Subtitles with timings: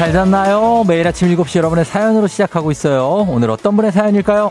[0.00, 0.82] 잘 잤나요?
[0.88, 3.26] 매일 아침 7시 여러분의 사연으로 시작하고 있어요.
[3.28, 4.50] 오늘 어떤 분의 사연일까요?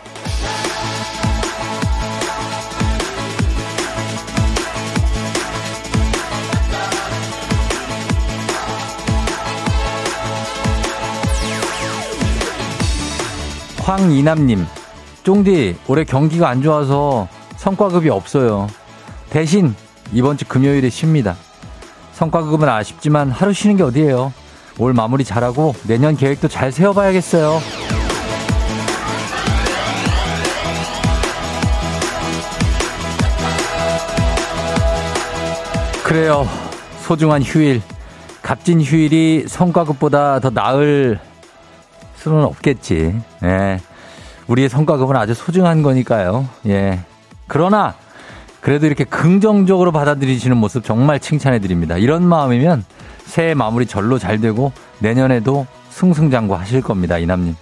[13.79, 14.67] 황이남님,
[15.23, 18.67] 쫑디, 올해 경기가 안 좋아서 성과급이 없어요.
[19.31, 19.73] 대신
[20.13, 21.35] 이번 주 금요일에 쉽니다.
[22.13, 24.31] 성과급은 아쉽지만 하루 쉬는 게 어디예요?
[24.79, 27.59] 올 마무리 잘하고 내년 계획도 잘 세워봐야겠어요.
[36.03, 36.47] 그래요.
[37.01, 37.81] 소중한 휴일.
[38.41, 41.19] 값진 휴일이 성과급보다 더 나을
[42.15, 43.21] 수는 없겠지.
[43.43, 43.79] 예.
[44.47, 46.47] 우리의 성과급은 아주 소중한 거니까요.
[46.67, 46.99] 예.
[47.47, 47.93] 그러나
[48.61, 51.97] 그래도 이렇게 긍정적으로 받아들이시는 모습 정말 칭찬해 드립니다.
[51.97, 52.85] 이런 마음이면
[53.29, 57.17] 새해 마무리 절로 잘 되고 내년에도 승승장구 하실 겁니다.
[57.17, 57.55] 이남님.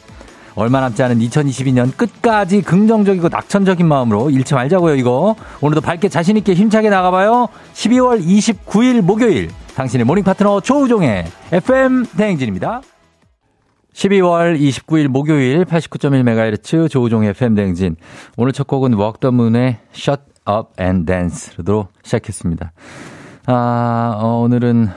[0.55, 5.35] 얼마 남지 않은 2022년 끝까지 긍정적이고 낙천적인 마음으로 잃지 말자고요, 이거.
[5.61, 7.47] 오늘도 밝게 자신있게 힘차게 나가봐요.
[7.73, 9.49] 12월 29일 목요일.
[9.75, 12.81] 당신의 morning 파트너 조우종의 FM 대행진입니다.
[13.93, 17.95] 12월 29일 목요일 89.1MHz 조우종의 FM 대행진.
[18.35, 22.71] 오늘 첫 곡은 웍더문의 Shut Up and Dance로 시작했습니다.
[23.45, 24.89] 아, 어, 오늘은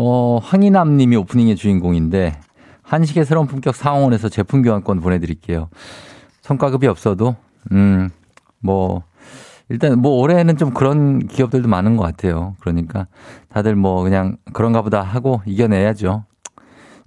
[0.00, 2.38] 어, 황희남 님이 오프닝의 주인공인데,
[2.82, 5.68] 한식의 새로운 품격 상원에서 제품 교환권 보내드릴게요.
[6.42, 7.34] 성과급이 없어도,
[7.72, 8.08] 음,
[8.60, 9.02] 뭐,
[9.68, 12.54] 일단 뭐 올해는 좀 그런 기업들도 많은 것 같아요.
[12.60, 13.06] 그러니까
[13.48, 16.24] 다들 뭐 그냥 그런가 보다 하고 이겨내야죠.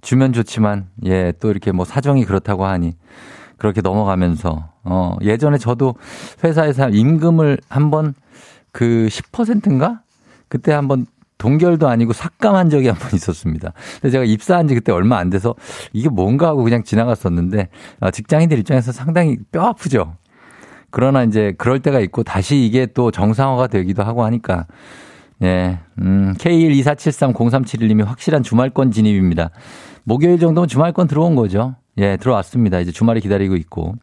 [0.02, 2.94] 주면 좋지만, 예, 또 이렇게 뭐 사정이 그렇다고 하니,
[3.56, 5.94] 그렇게 넘어가면서, 어, 예전에 저도
[6.44, 8.12] 회사에서 임금을 한번
[8.70, 10.02] 그 10%인가?
[10.48, 11.06] 그때 한번
[11.42, 13.72] 동결도 아니고 삭감한 적이 한 번 있었습니다.
[14.00, 15.54] 근데 제가 입사한 지 그때 얼마 안 돼서
[15.92, 17.68] 이게 뭔가 하고 그냥 지나갔었는데
[18.00, 20.14] 아, 직장인들 입장에서 상당히 뼈 아프죠.
[20.90, 24.66] 그러나 이제 그럴 때가 있고 다시 이게 또 정상화가 되기도 하고 하니까
[25.42, 29.50] 예, 음, K124730371님이 확실한 주말권 진입입니다.
[30.04, 31.74] 목요일 정도면 주말권 들어온 거죠.
[31.98, 32.78] 예, 들어왔습니다.
[32.80, 33.94] 이제 주말이 기다리고 있고.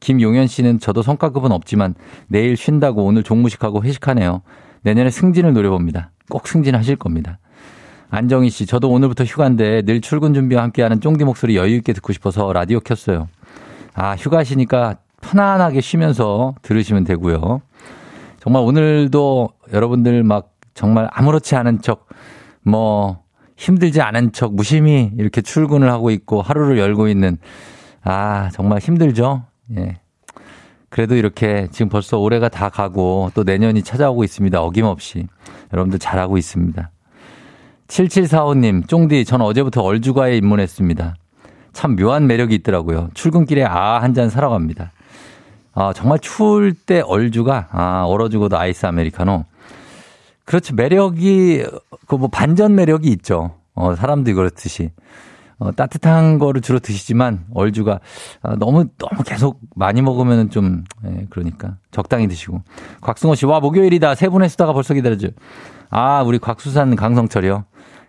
[0.00, 1.94] 김용현 씨는 저도 성과급은 없지만
[2.28, 4.42] 내일 쉰다고 오늘 종무식하고 회식하네요.
[4.82, 6.10] 내년에 승진을 노려봅니다.
[6.28, 7.38] 꼭 승진하실 겁니다.
[8.10, 12.52] 안정희 씨, 저도 오늘부터 휴가인데 늘 출근 준비와 함께하는 쫑디 목소리 여유 있게 듣고 싶어서
[12.52, 13.28] 라디오 켰어요.
[13.94, 17.60] 아, 휴가시니까 편안하게 쉬면서 들으시면 되고요.
[18.40, 22.08] 정말 오늘도 여러분들 막 정말 아무렇지 않은 척,
[22.62, 23.22] 뭐,
[23.56, 27.36] 힘들지 않은 척 무심히 이렇게 출근을 하고 있고 하루를 열고 있는,
[28.04, 29.42] 아, 정말 힘들죠?
[29.76, 30.00] 예.
[30.90, 34.60] 그래도 이렇게 지금 벌써 올해가 다 가고 또 내년이 찾아오고 있습니다.
[34.62, 35.26] 어김없이.
[35.72, 36.90] 여러분들 잘하고 있습니다.
[37.88, 41.14] 7745님, 쫑디, 전 어제부터 얼주가에 입문했습니다.
[41.72, 43.08] 참 묘한 매력이 있더라고요.
[43.14, 44.92] 출근길에 아 한 잔 사러 갑니다.
[45.74, 49.44] 아, 정말 추울 때 얼주가, 아, 얼어 죽어도 아이스 아메리카노.
[50.44, 51.64] 그렇지, 매력이,
[52.06, 53.52] 그 뭐 반전 매력이 있죠.
[53.74, 54.90] 어, 사람들이 그렇듯이.
[55.58, 58.00] 어, 따뜻한 거를 주로 드시지만 얼주가
[58.42, 62.62] 어, 너무 너무 계속 많이 먹으면은 좀 예, 그러니까 적당히 드시고
[63.00, 65.28] 곽승호 씨 와 목요일이다 세 분의 수다가 벌써 기다려줘.
[65.90, 67.64] 아 우리 곽수산 강성철이요.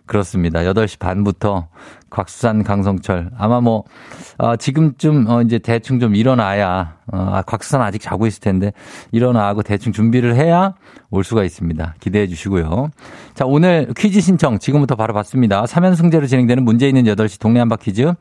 [0.06, 0.62] 그렇습니다.
[0.62, 1.68] 8시 반부터
[2.10, 3.30] 곽수산 강성철.
[3.38, 3.84] 아마 뭐,
[4.38, 8.72] 어, 지금쯤, 어, 이제 대충 좀 일어나야, 어, 아, 곽수산 아직 자고 있을 텐데,
[9.12, 10.76] 일어나고 대충 준비를 해야
[11.10, 11.96] 올 수가 있습니다.
[12.00, 12.90] 기대해 주시고요.
[13.34, 15.64] 자, 오늘 퀴즈 신청 지금부터 바로 받습니다.
[15.64, 18.14] 3연승제로 진행되는 문제 있는 8시 동네 한바 퀴즈.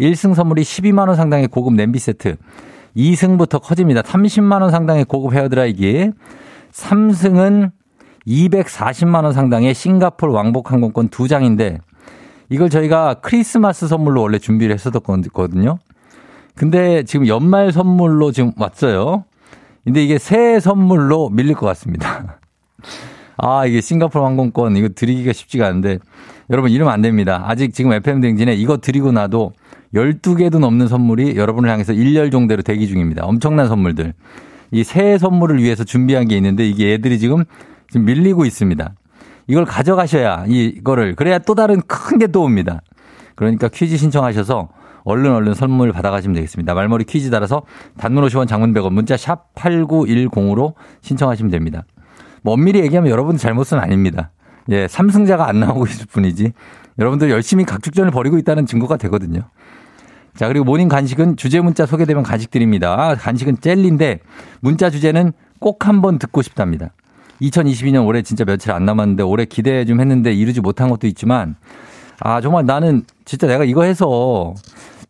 [0.00, 2.36] 1승 선물이 12만원 상당의 고급 냄비 세트.
[2.96, 4.02] 2승부터 커집니다.
[4.02, 6.10] 30만원 상당의 고급 헤어드라이기.
[6.72, 7.70] 3승은
[8.26, 11.78] 240만 원 상당의 싱가폴 왕복 항공권 두 장인데
[12.48, 15.78] 이걸 저희가 크리스마스 선물로 원래 준비를 했었거든요.
[16.54, 19.24] 근데 지금 연말 선물로 지금 왔어요.
[19.84, 22.38] 근데 이게 새해 선물로 밀릴 것 같습니다.
[23.36, 25.98] 아, 이게 싱가폴 항공권 이거 드리기가 쉽지가 않은데
[26.50, 27.44] 여러분 이러면 안 됩니다.
[27.46, 29.52] 아직 지금 FM 댕진에 이거 드리고 나도
[29.94, 33.24] 12개도 넘는 선물이 여러분을 향해서 일렬 종대로 대기 중입니다.
[33.24, 34.14] 엄청난 선물들.
[34.72, 37.44] 이 새해 선물을 위해서 준비한 게 있는데 이게 애들이 지금
[37.90, 38.94] 지금 밀리고 있습니다.
[39.46, 42.80] 이걸 가져가셔야 이거를 그래야 또 다른 큰 게 또 옵니다.
[43.34, 44.68] 그러니까 퀴즈 신청하셔서
[45.04, 46.74] 얼른 얼른 선물 받아가시면 되겠습니다.
[46.74, 47.62] 말머리 퀴즈 따라서
[47.96, 51.84] 단문 50원 장문 100원 문자 샵 8910으로 신청하시면 됩니다.
[52.42, 54.30] 뭐 엄밀히 얘기하면 여러분 잘못은 아닙니다.
[54.70, 56.52] 예, 삼승자가 안 나오고 있을 뿐이지
[56.98, 59.42] 여러분들 열심히 각축전을 벌이고 있다는 증거가 되거든요.
[60.34, 63.14] 자, 그리고 morning 간식은 주제 문자 소개되면 간식 드립니다.
[63.18, 64.20] 간식은 젤리인데
[64.60, 66.90] 문자 주제는 꼭 한번 듣고 싶답니다.
[67.40, 71.56] 2022년 올해 진짜 며칠 안 남았는데 올해 기대 좀 했는데 이루지 못한 것도 있지만
[72.20, 74.54] 아 정말 나는 진짜 내가 이거 해서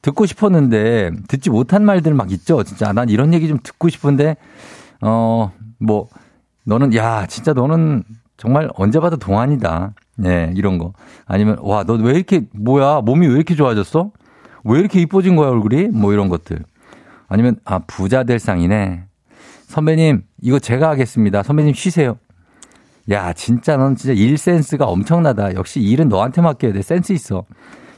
[0.03, 2.63] 듣고 싶었는데 듣지 못한 말들 막 있죠.
[2.63, 4.37] 진짜 난 이런 얘기 좀 듣고 싶은데
[5.01, 6.09] 어 뭐
[6.65, 8.03] 너는 야 진짜 너는
[8.39, 9.93] 정말 언제 봐도 동안이다.
[10.17, 10.95] 네 이런 거
[11.27, 14.11] 아니면 와 너 왜 이렇게 뭐야 몸이 왜 이렇게 좋아졌어?
[14.65, 15.89] 왜 이렇게 이뻐진 거야 얼굴이?
[15.89, 16.61] 뭐 이런 것들
[17.29, 19.05] 아니면 아 부자 될 상이네.
[19.67, 21.43] 선배님 이거 제가 하겠습니다.
[21.43, 22.19] 선배님 쉬세요.
[23.11, 25.55] 야 진짜 넌 진짜 일 센스가 엄청나다.
[25.57, 26.83] 역시 일은 너한테 맡겨야 돼.
[26.83, 27.45] 센스 있어.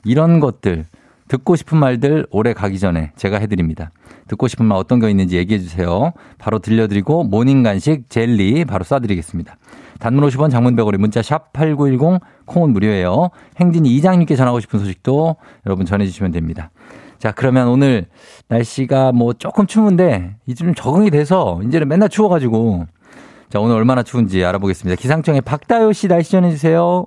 [0.02, 0.86] 이런 것들
[1.28, 3.90] 듣고 싶은 말들 오래 가기 전에 제가 해드립니다.
[4.28, 6.14] 듣고 싶은 말 어떤 거 있는지 얘기해 주세요.
[6.38, 9.52] 바로 들려드리고 morning 간식 젤리 바로 쏴드리겠습니다.
[9.98, 13.28] 단문 50원 장문 100원의 문자 샵 8910 콩은 무료예요.
[13.60, 15.36] 행진이 이장님께 전하고 싶은 소식도
[15.66, 16.70] 여러분 전해주시면 됩니다.
[17.18, 18.06] 자 그러면 오늘
[18.48, 22.86] 날씨가 뭐 조금 추운데 이제 좀 적응이 돼서 이제는 맨날 추워가지고.
[23.50, 25.00] 자 오늘 얼마나 추운지 알아보겠습니다.
[25.00, 27.06] 기상청의 박다효 씨 날씨 전해주세요.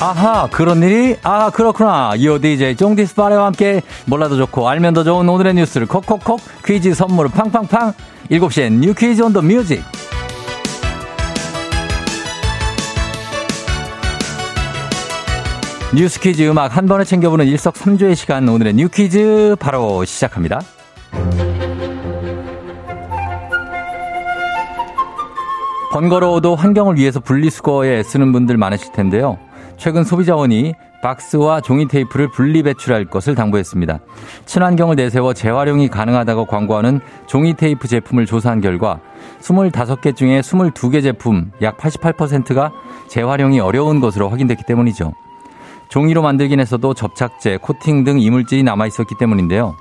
[0.00, 1.16] 아하 그런 일이?
[1.22, 2.12] 아 그렇구나.
[2.16, 7.30] 이어 DJ 쫑디스 파레와 함께 몰라도 좋고 알면 더 좋은 오늘의 뉴스를 콕콕콕 퀴즈 선물을
[7.32, 7.92] 팡팡팡.
[8.30, 9.82] 7시엔 New Quiz on the Music
[15.94, 20.60] 뉴스 퀴즈 음악 한 번에 챙겨보는 일석삼조의 시간 오늘의 New 퀴즈 바로 시작합니다.
[25.90, 29.38] 번거로워도 환경을 위해서 분리수거에 애쓰는 분들 많으실 텐데요.
[29.78, 34.00] 최근 소비자원이 박스와 종이 테이프를 분리 배출할 것을 당부했습니다.
[34.44, 39.00] 친환경을 내세워 재활용이 가능하다고 광고하는 종이 테이프 제품을 조사한 결과
[39.40, 42.72] 25개 중에 22개 제품 약 88%가
[43.08, 45.14] 재활용이 어려운 것으로 확인됐기 때문이죠.
[45.88, 49.76] 종이로 만들긴 했어도 접착제, 코팅 등 이물질이 남아 있었기 때문인데요.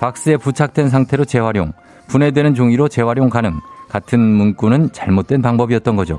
[0.00, 1.72] 박스에 부착된 상태로 재활용,
[2.08, 6.18] 분해되는 종이로 재활용 가능 같은 문구는 잘못된 방법이었던 거죠.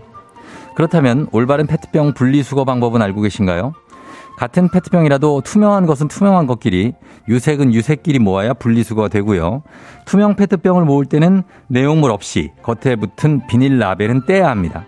[0.76, 3.74] 그렇다면 올바른 페트병 분리수거 방법은 알고 계신가요?
[4.38, 6.94] 같은 페트병이라도 투명한 것은 투명한 것끼리,
[7.30, 9.64] 유색은 유색끼리 모아야 분리수거가 되고요.
[10.06, 14.86] 투명 페트병을 모을 때는 내용물 없이 겉에 붙은 비닐 라벨은 떼야 합니다.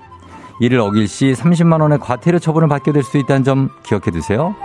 [0.59, 4.55] 이를 어길 시 30만 원의 과태료 처분을 받게 될 수 있다는 점 기억해 두세요.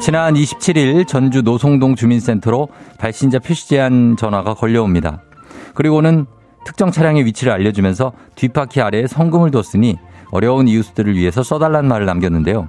[0.00, 2.68] 지난 27일 전주 노송동 주민센터로
[2.98, 5.22] 발신자 표시 제한 전화가 걸려옵니다.
[5.74, 6.26] 그리고는
[6.66, 9.98] 특정 차량의 위치를 알려주면서 뒷바퀴 아래에 성금을 뒀으니
[10.30, 12.68] 어려운 이웃들을 위해서 써달라는 말을 남겼는데요.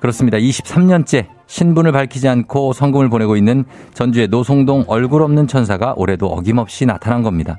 [0.00, 0.38] 그렇습니다.
[0.38, 7.22] 23년째 신분을 밝히지 않고 성금을 보내고 있는 전주의 노송동 얼굴 없는 천사가 올해도 어김없이 나타난
[7.22, 7.58] 겁니다.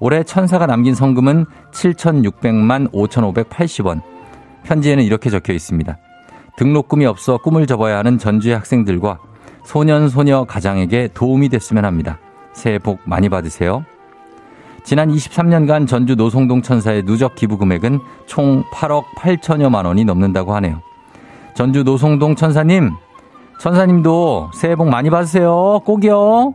[0.00, 4.00] 올해 천사가 남긴 성금은 7,600만 5,580원.
[4.62, 5.98] 편지에는 이렇게 적혀 있습니다.
[6.56, 9.18] 등록금이 없어 꿈을 접어야 하는 전주의 학생들과
[9.64, 12.18] 소년, 소녀 가장에게 도움이 됐으면 합니다.
[12.52, 13.84] 새해 복 많이 받으세요.
[14.84, 20.80] 지난 23년간 전주 노송동 천사의 누적 기부 금액은 총 8억 8천여만 원이 넘는다고 하네요.
[21.58, 22.92] 전주 노송동 천사님,
[23.58, 25.80] 천사님도 새해 복 많이 받으세요.
[25.84, 26.54] 꼭이요.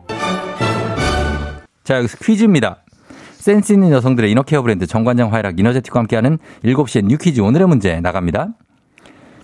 [1.84, 2.78] 자, 여기서 퀴즈입니다.
[3.34, 8.00] 센스 있는 여성들의 inner care 브랜드 정관장 화이락 이너제틱과 함께하는 7시에 New 퀴즈 오늘의 문제
[8.00, 8.52] 나갑니다.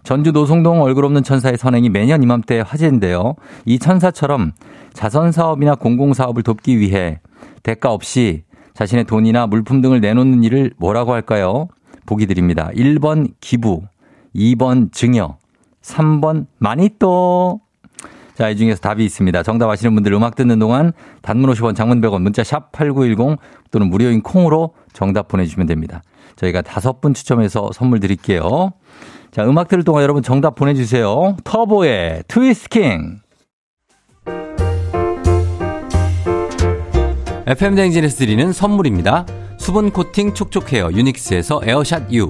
[0.03, 3.35] 전주 노송동 얼굴 없는 천사의 선행이 매년 이맘때 화제인데요.
[3.65, 4.53] 이 천사처럼
[4.93, 7.19] 자선 사업이나 공공 사업을 돕기 위해
[7.63, 8.43] 대가 없이
[8.75, 11.67] 자신의 돈이나 물품 등을 내놓는 일을 뭐라고 할까요?
[12.05, 12.71] 보기 드립니다.
[12.73, 13.81] 1번 기부,
[14.33, 15.37] 2번 증여,
[15.89, 17.61] 3번 마니또.
[18.35, 19.43] 자, 이 중에서 답이 있습니다.
[19.43, 23.37] 정답 아시는 분들 음악 듣는 동안 단문 50원, 장문 100원, 문자 샵 8910
[23.69, 26.01] 또는 무료인 콩으로 정답 보내주시면 됩니다.
[26.37, 28.71] 저희가 다섯 분 추첨해서 선물 드릴게요.
[29.31, 31.35] 자, 음악 들을 동안 여러분 정답 보내주세요.
[31.43, 33.19] 터보의 트위스킹.
[37.45, 39.25] FM대행진에서 드리는 선물입니다.
[39.57, 42.29] 수분 코팅 촉촉 헤어 유닉스에서 에어샷 U.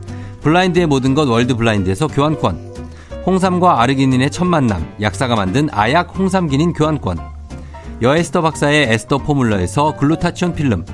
[0.41, 2.71] 블라인드의 모든 것 월드 블라인드에서 교환권.
[3.25, 7.19] 홍삼과 아르기닌의 첫 만남 약사가 만든 아약 홍삼기닌 교환권.
[8.01, 10.85] 여에스터 박사의 에스터 포뮬러에서 글루타치온 필름.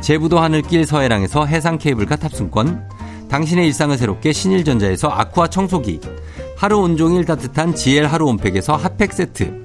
[0.00, 2.88] 제부도 하늘길 서해랑에서 해상 케이블카 탑승권.
[3.28, 6.00] 당신의 일상을 새롭게 신일전자에서 아쿠아 청소기.
[6.56, 9.62] 하루 온종일 따뜻한 GL 하루 온팩에서 핫팩 세트.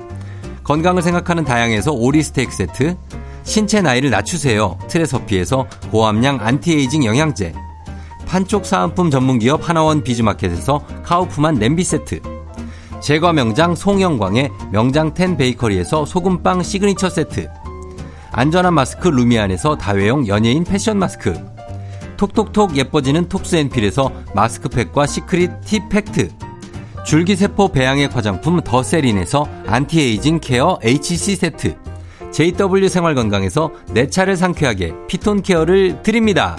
[0.64, 2.98] 건강을 생각하는 다양에서 오리 스테이크 세트,
[3.44, 4.78] 신체 나이를 낮추세요.
[4.90, 7.54] 트레서피에서 고함량 안티에이징 영양제,
[8.28, 12.22] 판촉 사은품 전문기업 하나원 비즈마켓에서 카우프만 냄비 세트,
[13.02, 17.50] 제과 명장 송영광의 명장 텐 베이커리에서 소금빵 시그니처 세트,
[18.32, 21.34] 안전한 마스크 루미안에서 다회용 연예인 패션 마스크,
[22.18, 26.30] 톡톡톡 예뻐지는 톡스앤필에서 마스크팩과 시크릿 티 팩트,
[27.06, 31.78] 줄기세포 배양액 화장품 더세린에서 안티에이징 케어 HC 세트.
[32.32, 36.58] JW 생활건강에서 내 차를 상쾌하게 피톤 케어를 드립니다.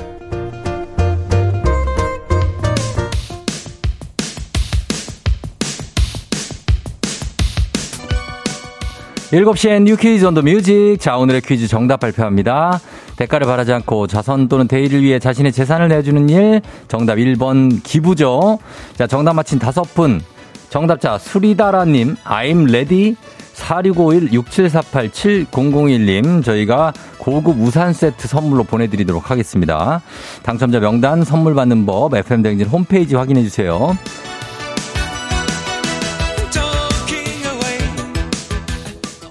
[9.31, 10.97] 7시엔 You Quiz on the Music.
[10.99, 12.81] 자, 오늘의 퀴즈 정답 발표합니다.
[13.17, 16.63] 대가를 바라지 않고 자선 또는 대의를 위해 자신의 재산을 내주는 일.
[16.89, 18.59] 정답 1번 기부죠.
[18.97, 20.23] 자, 정답 맞힌 다섯 분.
[20.71, 23.17] 정답자 수리다라님, I'm ready.
[23.55, 30.01] 4651-6748-7001님, 저희가 고급 우산 세트 선물로 보내드리도록 하겠습니다.
[30.45, 33.99] 당첨자 명단 선물 받는 법, FM대행진 홈페이지 확인해 주세요.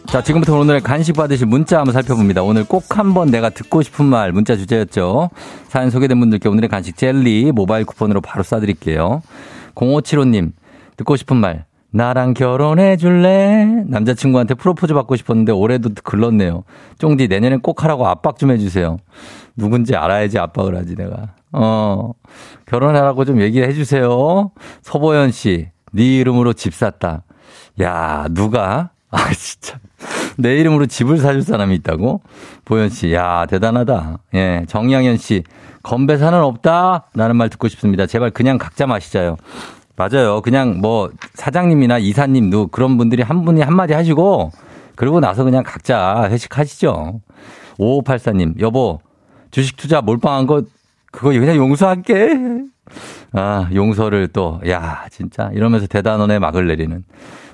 [0.07, 2.41] 자, 지금부터 오늘 간식 받으실 문자 한번 살펴봅니다.
[2.41, 5.29] 오늘 꼭 한번 내가 듣고 싶은 말 문자 주제였죠.
[5.67, 9.21] 사연 소개된 분들께 오늘의 간식 젤리 모바일 쿠폰으로 바로 쏴드릴게요.
[9.75, 10.53] 0575님,
[10.95, 11.65] 듣고 싶은 말.
[11.91, 13.65] 나랑 결혼해 줄래?
[13.87, 16.63] 남자친구한테 프로포즈 받고 싶었는데 올해도 글렀네요.
[16.99, 18.97] 쫑디 내년엔 꼭 하라고 압박 좀 해주세요.
[19.57, 21.33] 누군지 알아야지 압박을 하지 내가.
[21.51, 22.11] 어
[22.65, 24.51] 결혼하라고 좀 얘기해 주세요.
[24.83, 27.23] 서보현 씨, 네 이름으로 집 샀다.
[27.81, 28.91] 야 누가?
[29.09, 29.79] 아 진짜
[30.37, 32.21] 내 이름으로 집을 사줄 사람이 있다고?
[32.65, 34.19] 보현 씨, 야 대단하다.
[34.35, 35.43] 예 정양현 씨,
[35.83, 37.09] 건배사는 없다.
[37.15, 38.05] 라는 말 듣고 싶습니다.
[38.05, 39.37] 제발 그냥 각자 마시자요.
[39.95, 40.41] 맞아요.
[40.41, 44.51] 그냥 뭐 사장님이나 이사님도 그런 분들이 한 분이 한마디 하시고
[44.95, 47.21] 그러고 나서 그냥 각자 회식하시죠.
[47.79, 48.99] 5584님, 여보,
[49.51, 50.63] 주식 투자 몰빵한 거
[51.11, 52.29] 그거 그냥 용서할게.
[53.33, 57.03] 아, 용서를 또, 야, 진짜 이러면서 대단원에 막을 내리는.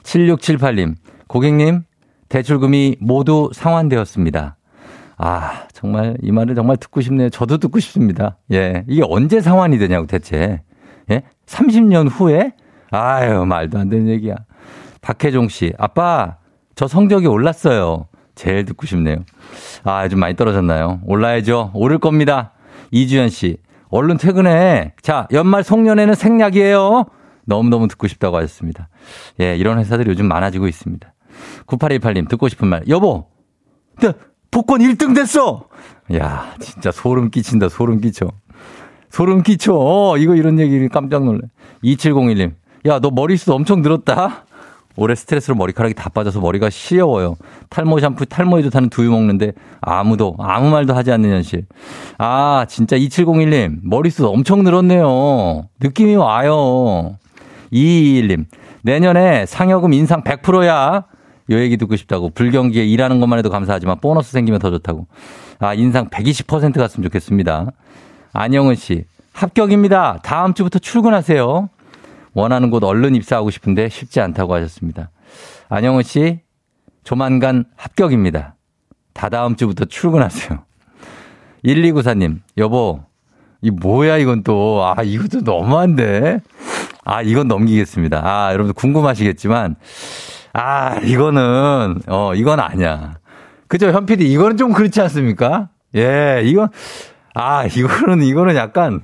[0.04, 0.96] 7678님,
[1.28, 1.84] 고객님,
[2.34, 4.58] 대출금이 모두 상환되었습니다.
[5.18, 7.30] 아, 정말 이 말을 정말 듣고 싶네요.
[7.30, 8.38] 저도 듣고 싶습니다.
[8.52, 8.84] 예.
[8.88, 10.64] 이게 언제 상환이 되냐고 대체.
[11.12, 11.22] 예?
[11.46, 12.54] 30년 후에?
[12.90, 14.34] 아유, 말도 안 되는 얘기야.
[15.02, 16.38] 박혜종 씨, 아빠,
[16.74, 18.08] 저 성적이 올랐어요.
[18.34, 19.18] 제일 듣고 싶네요.
[19.84, 21.02] 아, 좀 많이 떨어졌나요?
[21.06, 21.70] 올라야죠.
[21.76, 22.54] 오를 겁니다.
[22.90, 23.58] 이주연 씨,
[23.90, 24.94] 얼른 퇴근해.
[25.04, 27.06] 자, 연말 송년회는 생략이에요.
[27.46, 28.90] 너무너무 듣고 싶다고 하셨습니다.
[29.40, 31.13] 예, 이런 회사들이 요즘 많아지고 있습니다.
[31.66, 32.84] 9818님, 듣고 싶은 말.
[32.88, 33.28] 여보!
[34.02, 34.14] 나
[34.52, 35.68] 복권 1등 됐어!
[36.16, 38.28] 야, 진짜 소름 끼친다, 소름 끼쳐.
[39.10, 39.74] 소름 끼쳐.
[39.76, 41.42] 어, 이거 이런 얘기 깜짝 놀래.
[41.84, 42.54] 2701님.
[42.88, 44.46] 야, 너 머리숱 엄청 늘었다?
[44.96, 47.36] 올해 스트레스로 머리카락이 다 빠져서 머리가 시려워요.
[47.70, 51.66] 탈모 샴푸, 탈모에도 타는 두유 먹는데 아무도, 아무 말도 하지 않는 현실.
[52.18, 53.80] 아, 진짜 2701님.
[53.84, 55.68] 머리숱 엄청 늘었네요.
[55.80, 57.18] 느낌이 와요.
[57.72, 58.46] 221님.
[58.84, 61.06] 내년에 상여금 인상 100%야.
[61.52, 62.30] 요 얘기 듣고 싶다고.
[62.30, 65.08] 불경기에 일하는 것만 해도 감사하지만 보너스 생기면 더 좋다고.
[65.60, 67.72] 아, 인상 120% 갔으면 좋겠습니다.
[68.34, 70.20] 안영은 씨, 합격입니다.
[70.24, 71.70] 다음 주부터 출근하세요.
[72.34, 75.12] 원하는 곳 얼른 입사하고 싶은데 쉽지 않다고 하셨습니다.
[75.70, 76.40] 안영은 씨,
[77.04, 78.56] 조만간 합격입니다.
[79.14, 80.64] 다다음 주부터 출근하세요.
[81.66, 83.04] 1294님, 여보,
[83.62, 86.42] 이 뭐야 이건 또, 아, 이것도 너무한데?
[87.06, 88.22] 아, 이건 넘기겠습니다.
[88.24, 89.76] 아, 여러분들 궁금하시겠지만,
[90.54, 93.16] 아, 이거는, 어, 이건 아니야.
[93.68, 95.70] 그죠, 현PD, 이거는 좀 그렇지 않습니까?
[95.96, 96.70] 예, 이건,
[97.34, 99.02] 아, 이거는, 이거는 약간,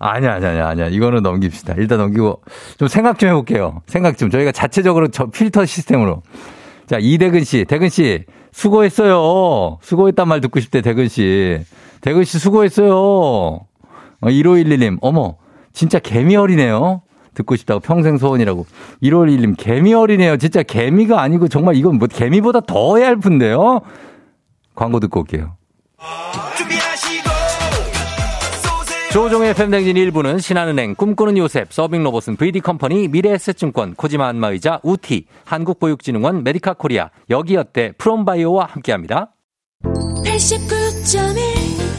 [0.00, 0.86] 아니야, 아니야, 아니야, 아니야.
[0.88, 1.74] 이거는 넘깁시다.
[1.78, 2.42] 일단 넘기고,
[2.76, 3.82] 좀 생각 좀 해볼게요.
[3.86, 4.30] 생각 좀.
[4.30, 6.22] 저희가 자체적으로 저 필터 시스템으로.
[6.86, 9.78] 자, 이대근 씨, 대근 씨, 수고했어요.
[9.80, 11.60] 수고했단 말 듣고 싶대, 대근 씨.
[12.00, 12.94] 대근 씨 수고했어요.
[12.94, 13.66] 어,
[14.22, 15.36] 1511님, 어머,
[15.72, 17.02] 진짜 개미허리네요.
[17.34, 18.66] 듣고 싶다고 평생 소원이라고.
[19.02, 20.36] 1511님, 개미허리네요.
[20.36, 23.80] 진짜 개미가 아니고 정말 이건 뭐 개미보다 더 얇은데요?
[24.74, 25.56] 광고 듣고 올게요.
[29.12, 37.10] 조우종의 FM댕진 1부는 신한은행, 꿈꾸는 요셉, 서빙로봇은 VD컴퍼니, 미래에셋증권, 코지마 안마의자, 우티, 한국보육진흥원, 메디카 코리아,
[37.30, 39.30] 여기어때, 프롬바이오와 함께합니다.
[39.84, 41.93] 89.1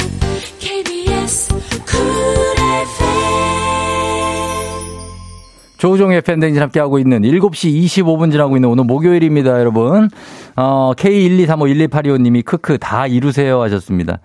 [5.78, 10.10] 조종의 팬댕진 함께하고 있는 7시 25분 지나고 있는 오늘 목요일입니다, 여러분.
[10.56, 14.20] 어, K123512825님이 크크 다 이루세요 하셨습니다.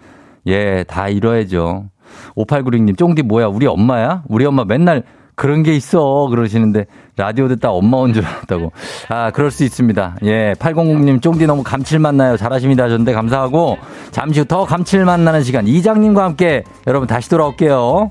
[0.46, 1.84] 예, 다 이뤄야죠.
[2.36, 3.46] 5896님, 쫑디 뭐야?
[3.46, 4.22] 우리 엄마야?
[4.28, 5.02] 우리 엄마 맨날
[5.36, 6.26] 그런 게 있어.
[6.28, 8.72] 그러시는데, 라디오 듣다 엄마 온 줄 알았다고.
[9.08, 10.16] 아, 그럴 수 있습니다.
[10.24, 12.36] 예, 800님, 쫑디 너무 감칠맛 나요.
[12.36, 12.84] 잘하십니다.
[12.84, 13.78] 하셨는데, 감사하고,
[14.10, 18.10] 잠시 후 더 감칠맛 나는 시간, 이장님과 함께 여러분 다시 돌아올게요.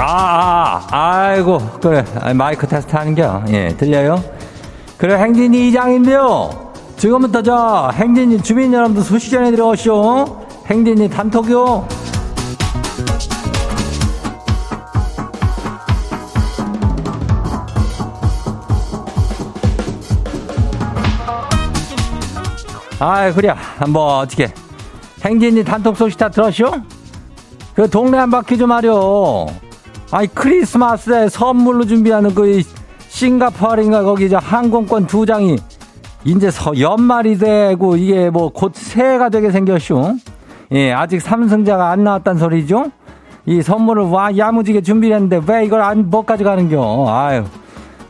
[0.00, 2.04] 아, 아, 아이고, 그래.
[2.32, 3.42] 마이크 테스트 하는 겨.
[3.48, 4.22] 예, 들려요?
[4.96, 6.72] 그래, 행진이 이장인데요.
[6.96, 10.46] 지금부터 저, 행진이 주민 여러분들 소식 전해드려오시오.
[10.66, 11.88] 행진이 단톡요.
[23.00, 23.52] 아이, 그래.
[23.78, 24.52] 한번 어떻게.
[25.24, 26.70] 행진이 단톡 소식 다 들었쇼?
[27.74, 29.46] 그 동네 한 바퀴 좀 하려.
[30.10, 32.62] 아이 크리스마스에 선물로 준비하는 그
[33.08, 35.56] 싱가포르인가 거기 저 항공권 두 장이
[36.24, 40.16] 이제 서 연말이 되고 이게 뭐 곧 새해가 되게 생겼슈.
[40.72, 42.86] 예, 아직 삼성자가 안 나왔단 소리죠?
[43.46, 47.06] 이 선물을 와 야무지게 준비했는데 왜 이걸 안 못 가져가는겨?
[47.08, 47.44] 아유,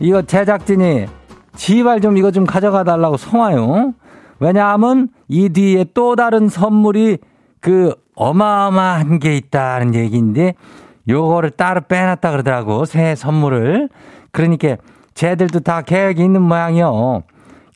[0.01, 1.07] 이거 제작진이
[1.55, 3.95] 지발 좀 이거 좀 가져가 달라고 송화요.
[4.41, 7.19] 왜냐하면 이 뒤에 또 다른 선물이
[7.61, 10.55] 그 어마어마한 게 있다는 얘기인데
[11.09, 12.85] 요거를 따로 빼놨다 그러더라고.
[12.85, 13.89] 새해 선물을.
[14.31, 14.77] 그러니까
[15.15, 17.23] 쟤들도 다 계획이 있는 모양이요.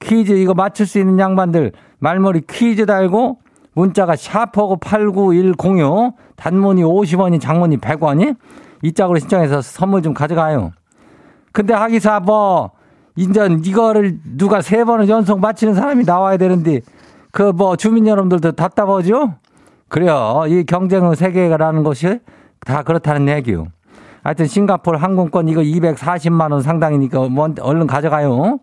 [0.00, 3.38] 퀴즈 이거 맞출 수 있는 양반들 말머리 퀴즈 달고
[3.74, 8.36] 문자가 샤퍼고 89106 단문이 50원이 장문이 100원이
[8.82, 10.72] 이 짝으로 신청해서 선물 좀 가져가요.
[11.52, 12.72] 근데 하기사 뭐
[13.16, 16.80] 인전 이거를 누가 세 번을 연속 맞히는 사람이 나와야 되는데
[17.30, 19.34] 그 뭐 주민 여러분들도 답답하죠?
[19.88, 20.44] 그래요.
[20.48, 22.20] 이 경쟁은 세계라는 것이
[22.64, 23.66] 다 그렇다는 얘기요.
[24.22, 28.60] 하여튼 싱가폴 항공권 이거 240만 원 상당이니까 뭐 얼른 가져가요.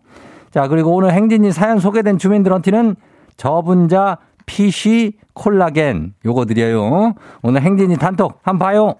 [0.50, 2.96] 자, 그리고 오늘 행진이 사연 소개된 주민들한테는
[3.36, 7.14] 저분자 PC 콜라겐 요거 드려요.
[7.42, 8.94] 오늘 행진이 단톡 한번 봐요.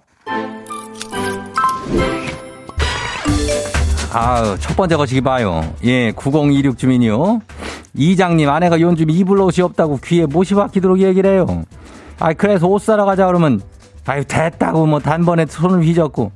[4.12, 5.62] 아우, 첫 번째 거시기 봐요.
[5.84, 7.40] 예, 9026 주민이요.
[7.94, 11.64] 이장님, 아내가 요즘 이불 옷이 없다고 귀에 못이 박히도록 얘기를 해요.
[12.18, 13.60] 아, 그래서 옷 사러 가자 그러면
[14.11, 16.33] 아유, 됐다고 뭐 단번에 손을 휘젓고.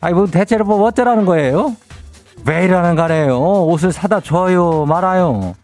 [0.00, 1.74] 아이, 뭐 대체로 뭐 어쩌라는 거예요?
[2.44, 3.64] 왜 이러는 거래요?
[3.64, 5.54] 옷을 사다 줘요, 말아요.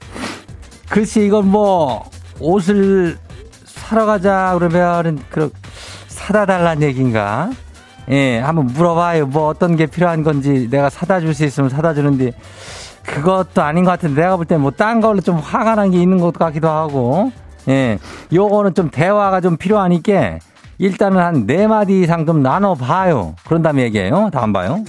[0.91, 2.05] 글쎄, 이건 뭐,
[2.41, 3.17] 옷을
[3.65, 5.53] 사러 가자 그러면, 그,
[6.09, 7.51] 사다 달란 얘기인가?
[8.11, 9.27] 예, 한번 물어봐요.
[9.27, 12.33] 뭐 어떤 게 필요한 건지 내가 사다 줄 수 있으면 사다 주는데,
[13.07, 16.19] 그것도 아닌 것 같은데, 내가 볼 때 뭐 딴 걸로 좀 화가 난 게 있는
[16.19, 17.31] 것 같기도 하고,
[17.69, 17.99] 예,
[18.33, 20.39] 요거는 좀 대화가 좀 필요하니까,
[20.83, 23.37] 일단은 한 네 마디 이상 좀 나눠봐요.
[23.47, 24.31] 그런 다음에 얘기해요.
[24.33, 24.85] 다음 봐요.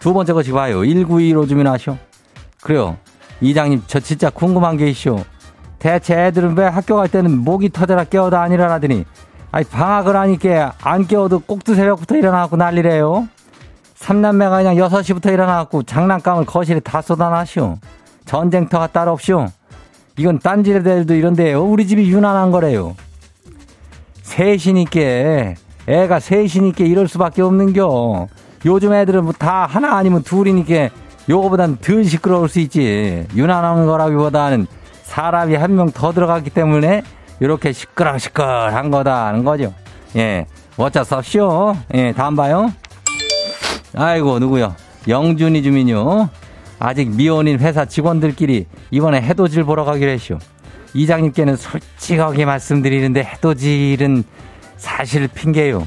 [0.00, 0.82] 두 번째 것이 봐요.
[0.82, 1.98] 1925 주민 하쇼.
[2.62, 2.96] 그래요.
[3.42, 5.22] 이장님, 저 진짜 궁금한 게 있쇼.
[5.78, 9.04] 대체 애들은 왜 학교 갈 때는 목이 터져라 깨워도 안 일어나더니,
[9.50, 13.28] 아니, 방학을 하니까 안 깨워도 꼭두 새벽부터 일어나갖고 난리래요.
[13.96, 17.76] 삼남매가 그냥 6시부터 일어나갖고 장난감을 거실에 다 쏟아놨쇼.
[18.24, 19.48] 전쟁터가 따로 없쇼.
[20.16, 21.62] 이건 딴 집애들도 이런데요.
[21.62, 22.96] 우리 집이 유난한 거래요.
[24.34, 25.54] 셋이니까
[25.86, 28.26] 애가 셋이니까 이럴 수밖에 없는겨.
[28.66, 30.88] 요즘 애들은 뭐 다 하나 아니면 둘이니까
[31.28, 33.26] 요거보단 덜 시끄러울 수 있지.
[33.36, 34.66] 유난한 거라기보다는
[35.04, 37.02] 사람이 한 명 더 들어갔기 때문에
[37.40, 39.72] 이렇게 시끄러시끌한 거다는 거죠.
[40.16, 40.46] 예.
[40.76, 41.76] 어쩔 수 없쇼.
[41.94, 42.72] 예, 다음 봐요.
[43.96, 44.74] 아이고, 누구요?
[45.06, 46.28] 영준이 주민요.
[46.80, 50.38] 아직 미혼인 회사 직원들끼리 이번에 해돋이를 보러 가기로 했쇼.
[50.94, 54.24] 이장님께는 솔직하게 말씀드리는데 해돋이는
[54.76, 55.86] 사실 핑계요.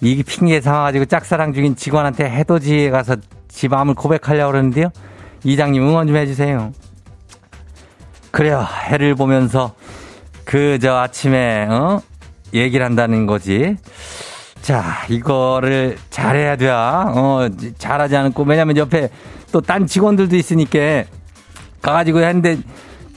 [0.00, 3.16] 이게 핑계 삼아가지고 짝사랑 중인 직원한테 해돋이에 가서
[3.48, 4.88] 지 마음을 고백하려고 그러는데요.
[5.44, 6.72] 이장님 응원 좀 해주세요.
[8.30, 8.66] 그래요.
[8.88, 9.74] 해를 보면서
[10.44, 12.02] 그 저 아침에 어
[12.54, 13.76] 얘기를 한다는 거지.
[14.62, 16.68] 자 이거를 잘해야 돼.
[16.68, 19.08] 어 잘하지 않고 왜냐면 옆에
[19.52, 21.04] 또 딴 직원들도 있으니까
[21.82, 22.58] 가가지고 했는데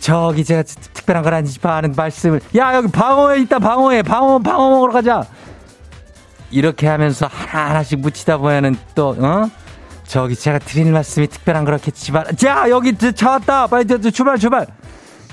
[0.06, 2.40] 저기 제가 특별한 걸 아니지 하는 말씀을.
[2.56, 5.24] 야 여기 방어에 있다 방어에 방어 방어 먹으러 가자.
[6.52, 9.50] 이렇게 하면서 하나하나씩 묻히다 보면은 또 어?
[10.04, 12.38] 저기 제가 드릴 말씀이 특별한 거렇겠지만.
[12.38, 13.66] 자 여기 차 왔다.
[13.66, 14.68] 빨리 저, 저, 출발 출발.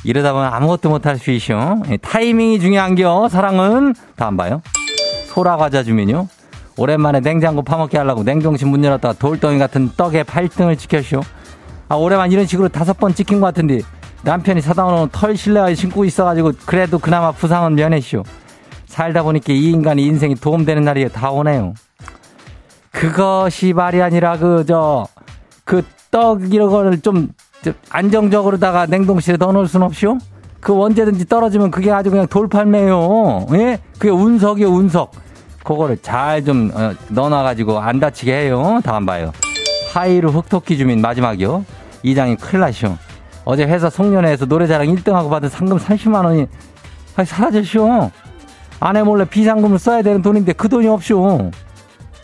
[0.05, 3.29] 이러다 보면 아무것도 못할 수 있쇼 예, 타이밍이 중요한겨.
[3.29, 3.95] 사랑은.
[4.17, 4.63] 다음 봐요.
[5.27, 6.29] 소라 과자 주면요.
[6.79, 11.21] 오랜만에 냉장고 파먹게 하려고 냉동실 문 열었다가 돌덩이 같은 떡에 팔등을 지켰쇼
[11.91, 13.81] 아 오랜만 이런 식으로 다섯 번 찍힌 것 같은데
[14.23, 18.23] 남편이 사다 놓은 털 실내화에 신고 있어가지고 그래도 그나마 부상은 면했쇼
[18.87, 21.75] 살다 보니까 이 인간이 인생이 도움되는 날이 다 오네요
[22.91, 25.07] 그것이 말이 아니라 그 저
[25.65, 25.83] 그
[26.13, 27.29] 떡 이런 거를 좀
[27.89, 30.19] 안정적으로다가 냉동실에 넣어놓을 순 없이요?
[30.61, 33.47] 그 언제든지 떨어지면 그게 아주 그냥 돌팔매요.
[33.55, 33.79] 예?
[33.95, 35.13] 그게 운석이요, 운석.
[35.65, 38.81] 그거를 잘좀 어, 넣어놔가지고 안 다치게 해요.
[38.85, 39.33] 다음 봐요.
[39.95, 41.65] 하이루 흑토끼 주민 마지막이요.
[42.37, 42.99] 큰일 나시오.
[43.45, 46.47] 어제 회사 송년회에서 노래자랑 1등하고 받은 상금 30만 원이
[47.25, 48.11] 사라졌쇼.
[48.81, 51.51] 아내 몰래 비상금을 써야 되는 돈인데 그 돈이 없쇼.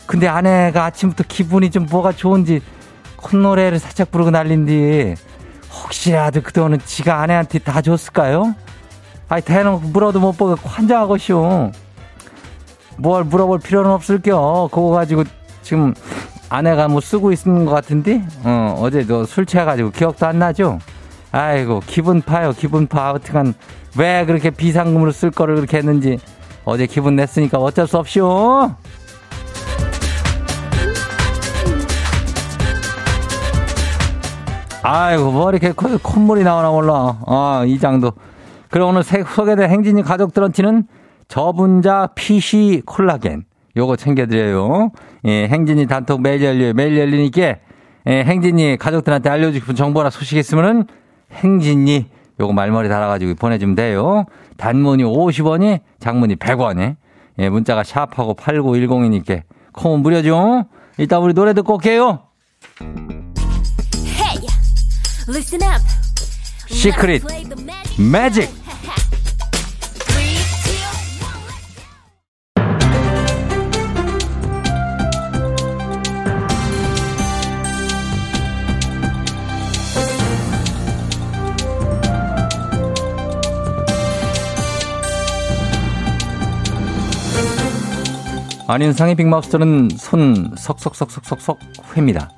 [0.05, 2.61] 근데 아내가 아침부터 기분이 좀 뭐가 좋은지
[3.17, 5.15] 콧노래를 살짝 부르고 난린디
[5.83, 8.55] 혹시라도 그 돈은 지가 아내한테 다 줬을까요?
[9.27, 11.71] 아이 대놓고 물어도 못 보고 환장하고쇼
[12.97, 15.23] 뭘 물어볼 필요는 없을겨 그거 가지고
[15.61, 15.93] 지금
[16.49, 20.79] 아내가 뭐 쓰고 있는 것 같은데 어 어제 너 술 취해가지고 기억도 안 나죠?
[21.31, 23.53] 아이고 기분 파요 기분 파 어떡한
[23.97, 26.17] 왜 그렇게 비상금으로 쓸 거를 그렇게 했는지
[26.65, 28.71] 어제 기분 냈으니까 어쩔 수 없쇼
[34.81, 37.19] 아이고, 뭐 이렇게 콧물이 나오나 몰라.
[37.27, 38.13] 아, 이 장도.
[38.71, 40.85] 그리고 오늘 소개된 행진이 가족들한테는
[41.27, 43.43] 저분자 PC 콜라겐.
[43.77, 44.91] 요거 챙겨드려요.
[45.25, 46.73] 예, 행진이 단톡 매일 열려요.
[46.73, 47.55] 매일 열리니까,
[48.07, 50.87] 예, 행진이 가족들한테 알려주고 싶은 정보나 소식 있으면은
[51.31, 52.05] 행진이
[52.39, 54.25] 요거 말머리 달아가지고 보내주면 돼요.
[54.57, 56.95] 단문이 50원이, 장문이 100원에.
[57.39, 60.65] 예, 문자가 샵하고 8910이니까 콩은 무료죠.
[60.97, 62.19] 이따 우리 노래 듣고 올게요.
[65.29, 65.83] Listen up.
[66.67, 67.23] 시크릿
[68.11, 68.49] 매직
[88.69, 91.57] 안윤상의 빅마우스는 손 석석석석석석
[91.97, 92.29] 회입니다.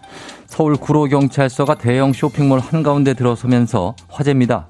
[0.45, 4.67] 서울 구로경찰서가 대형 쇼핑몰 한가운데 들어서면서 화제입니다.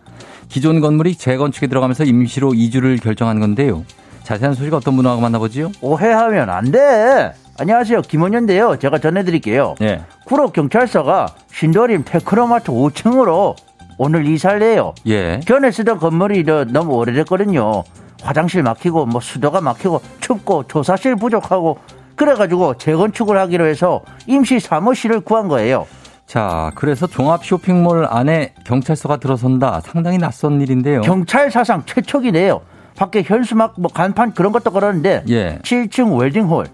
[0.50, 3.86] 기존 건물이 재건축에 들어가면서 임시로 이주를 결정한 건데요.
[4.24, 5.72] 자세한 소식 어떤 분하고 만나보지요?
[5.82, 7.32] 오해하면 안 돼.
[7.60, 8.02] 안녕하세요.
[8.02, 8.80] 김원현인데요.
[8.80, 9.76] 제가 전해드릴게요.
[9.84, 10.02] 예.
[10.26, 13.56] 구로경찰서가 신도림 테크노마트 5층으로
[14.00, 14.96] 오늘 이사를 해요.
[15.06, 15.40] 예.
[15.42, 17.84] 전에 쓰던 건물이 너무 오래됐거든요.
[18.22, 21.78] 화장실 막히고 뭐 수도가 막히고 춥고 조사실 부족하고
[22.16, 25.88] 그래가지고 재건축을 하기로 해서 임시 사무실을 구한 거예요.
[26.28, 29.82] 자, 그래서 종합 쇼핑몰 안에 경찰서가 들어선다.
[29.84, 31.02] 상당히 낯선 일인데요.
[31.02, 32.62] 경찰 사상 최초기네요.
[32.96, 35.60] 밖에 현수막, 뭐 간판 그런 것도 걸었는데 예.
[35.64, 36.68] 7층 웰딩홀,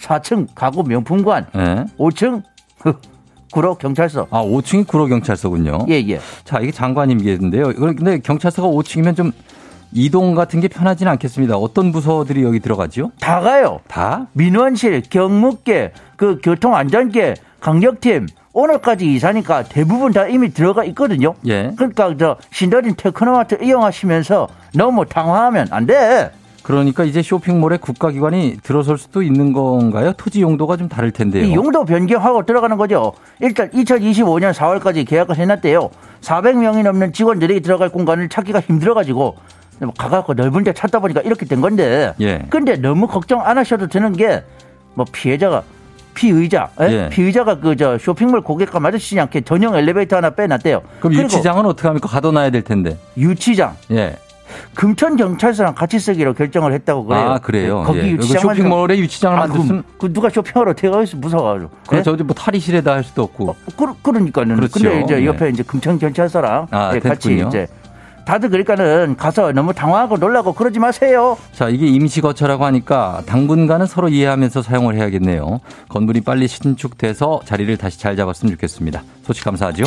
[0.00, 1.84] 4층 가구 명품관, 예.
[1.98, 2.42] 5층
[3.52, 4.26] 구로 경찰서.
[4.30, 5.86] 아, 5층이 구로 경찰서군요.
[5.88, 6.20] 예, 예.
[6.44, 7.72] 자, 이게 장관님께인데요.
[7.74, 9.32] 근데 경찰서가 5층이면 좀
[9.92, 11.56] 이동 같은 게 편하진 않겠습니다.
[11.56, 13.10] 어떤 부서들이 여기 들어가죠?
[13.20, 13.80] 다 가요.
[13.88, 14.26] 다?
[14.32, 21.34] 민원실, 경무계, 그 교통안전계, 강력팀, 오늘까지 이사니까 대부분 다 이미 들어가 있거든요.
[21.46, 21.72] 예.
[21.76, 26.30] 그러니까 저 신도림 테크노마트 이용하시면서 너무 당황하면 안 돼.
[26.62, 30.12] 그러니까 이제 쇼핑몰에 국가기관이 들어설 수도 있는 건가요?
[30.16, 31.44] 토지 용도가 좀 다를 텐데요.
[31.44, 33.12] 이 용도 변경하고 들어가는 거죠.
[33.40, 35.90] 일단 2025년 4월까지 계약을 해놨대요.
[36.20, 39.36] 400명이 넘는 직원들이 들어갈 공간을 찾기가 힘들어가지고 뭐
[39.96, 42.12] 가갖고 넓은 데 찾다 보니까 이렇게 된 건데.
[42.20, 42.42] 예.
[42.50, 44.42] 근데 너무 걱정 안 하셔도 되는 게
[44.94, 45.62] 뭐 피해자가
[46.14, 46.84] 피의자, 예?
[46.92, 47.08] 예.
[47.08, 50.82] 피의자가 그 저 쇼핑몰 고객과 마주치지 않게 전용 엘리베이터 하나 빼놨대요.
[50.98, 52.08] 그럼 유치장은 어떻게 합니까?
[52.08, 52.98] 가둬놔야 될 텐데.
[53.16, 53.76] 유치장.
[53.92, 54.16] 예.
[54.74, 57.22] 금천 경찰서랑 같이 쓰기로 결정을 했다고 그래요.
[57.22, 57.82] 아 그래요.
[57.86, 58.10] 거기 예.
[58.10, 61.70] 유치장 쇼핑몰에 유치장을 아, 만들면 그, 그, 누가 쇼핑하러 어떻서 무서워가지고.
[61.88, 62.16] 그렇죠.
[62.18, 62.22] 예?
[62.24, 63.50] 뭐 탈의실에다 할 수도 없고.
[63.50, 64.56] 어, 그, 그러니까는.
[64.56, 64.72] 그렇죠.
[64.80, 65.50] 근데 이제 옆에 예.
[65.50, 67.68] 이제 금천 경찰서랑 아, 같이 이제
[68.24, 71.36] 다들 그러니까는 가서 너무 당황하고 놀라고 그러지 마세요.
[71.52, 75.60] 자, 이게 임시 거처라고 하니까 당분간은 서로 이해하면서 사용을 해야겠네요.
[75.88, 79.02] 건물이 빨리 신축돼서 자리를 다시 잘 잡았으면 좋겠습니다.
[79.24, 79.84] 소식 감사하죠.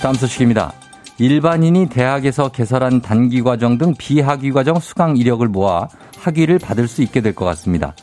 [0.00, 0.72] 다음 소식입니다.
[1.18, 5.86] 일반인이 대학에서 개설한 단기 과정 등 비학위 과정 수강 이력을 모아
[6.18, 7.94] 학위를 받을 수 있게 될 것 같습니다.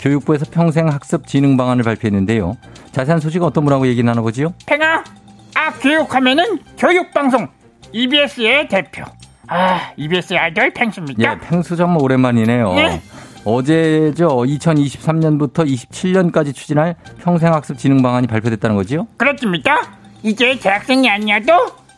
[0.00, 2.56] 교육부에서 평생 학습 진흥 방안을 발표했는데요.
[2.92, 4.54] 자세한 소식 어떤 분하고 얘기 나눠보지요?
[4.66, 5.04] 팽아,
[5.54, 7.48] 아 교육하면은 교육방송
[7.92, 9.04] EBS의 대표.
[9.48, 11.22] 아 EBS의 아이돌 팽수입니다.
[11.32, 12.74] 예, 팽수 정말 오랜만이네요.
[12.74, 13.02] 네?
[13.44, 19.06] 어제죠 2023년부터 27년까지 추진할 평생학습 진흥 방안이 발표됐다는 거지요?
[19.16, 19.76] 그렇습니다.
[20.24, 21.52] 이제 대학생이 아니어도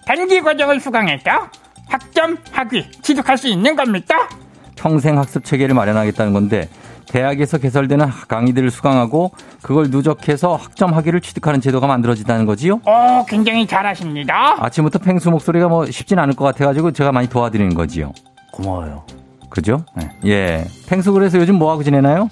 [0.06, 1.48] 단기 과정을 수강해서
[1.88, 4.28] 학점, 학위 취득할 수 있는 겁니다.
[4.76, 6.68] 평생학습 체계를 마련하겠다는 건데
[7.10, 12.80] 대학에서 개설되는 강의들을 수강하고 그걸 누적해서 학점 학위를 취득하는 제도가 만들어진다는 거지요?
[12.84, 14.56] 어, 굉장히 잘하십니다.
[14.64, 18.12] 아침부터 팽수 목소리가 뭐 쉽진 않을 것 같아가지고 제가 많이 도와드리는 거지요.
[18.52, 19.04] 고마워요.
[19.50, 19.84] 그죠?
[19.96, 20.10] 네.
[20.26, 20.64] 예.
[20.88, 22.28] 팽수 그래서 요즘 뭐 하고 지내나요?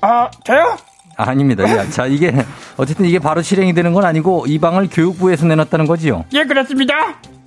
[0.00, 0.76] 아, 저요?
[1.16, 1.64] 아닙니다.
[1.64, 2.32] 야, 자, 이게
[2.76, 6.24] 어쨌든 이게 바로 실행이 되는 건 아니고 이 방을 교육부에서 내놨다는 거지요?
[6.34, 6.94] 예, 그렇습니다.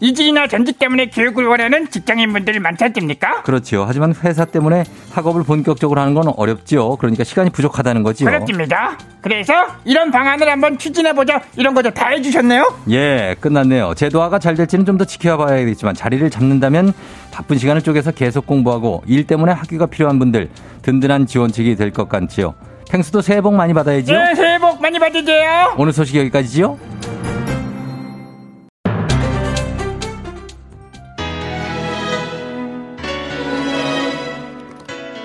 [0.02, 3.44] 이직이나 전직 때문에 교육을 원하는 직장인분들이 많지 않습니까?
[3.44, 3.84] 그렇죠.
[3.86, 6.96] 하지만 회사 때문에 학업을 본격적으로 하는 건 어렵죠.
[7.02, 8.30] 그러니까 시간이 부족하다는 거지요.
[8.30, 8.98] 그렇습니다.
[9.22, 9.54] 그래서
[9.84, 11.90] 이런 방안을 한번 추진해보자 이런 거죠.
[11.92, 12.76] 다 해주셨네요?
[12.92, 13.94] 예, 끝났네요.
[13.96, 16.94] 제도화가 잘 될지는 좀 더 지켜봐야겠지만 자리를 잡는다면
[17.32, 20.50] 바쁜 시간을 쪼개서 계속 공부하고 일 때문에 학위가 필요한 분들
[20.82, 22.54] 든든한 지원책이 될 것 같지요.
[22.90, 24.12] 펭수도 새해 복 많이 받아야죠.
[24.12, 25.76] 네, 새해 복 많이 받으세요.
[25.78, 26.78] 오늘 소식 여기까지지요.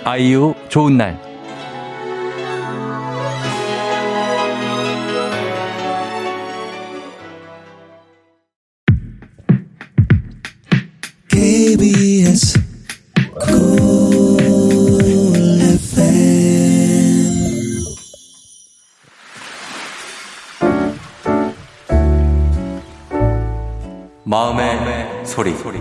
[0.05, 1.19] 아이유 좋은 날
[25.35, 25.81] 소리.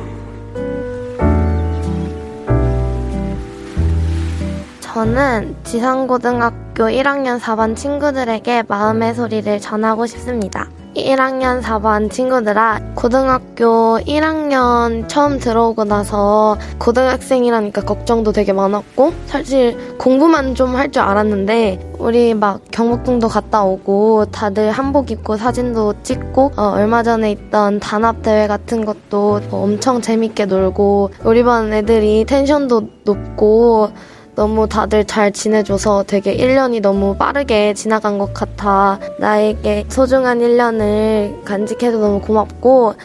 [4.80, 10.70] 저는 지상고등학교 1학년 4반 친구들에게 마음의 소리를 전하고 싶습니다.
[10.96, 20.76] 1학년 4반 친구들아, 고등학교 1학년 처음 들어오고 나서 고등학생이라니까 걱정도 되게 많았고, 사실 공부만 좀
[20.76, 27.02] 할 줄 알았는데, 우리 막 경복궁도 갔다 오고, 다들 한복 입고 사진도 찍고, 어, 얼마
[27.02, 33.90] 전에 있던 단합 대회 같은 것도 엄청 재밌게 놀고, 우리 반 애들이 텐션도 높고,
[34.36, 41.98] 너무 다들 잘 지내줘서 되게 1년이 너무 빠르게 지나간 것 같아 나에게 소중한 1년을 간직해서
[41.98, 42.96] 너무 고맙고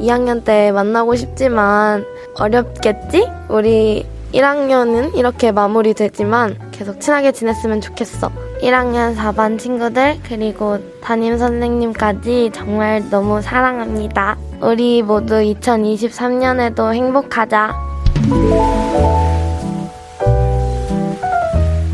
[0.00, 3.28] 2학년 때 만나고 싶지만 어렵겠지?
[3.48, 8.30] 우리 1학년은 이렇게 마무리되지만 계속 친하게 지냈으면 좋겠어.
[8.62, 14.38] 1학년 4반 친구들 그리고 담임 선생님까지 정말 너무 사랑합니다.
[14.60, 17.74] 우리 모두 2023년에도 행복하자.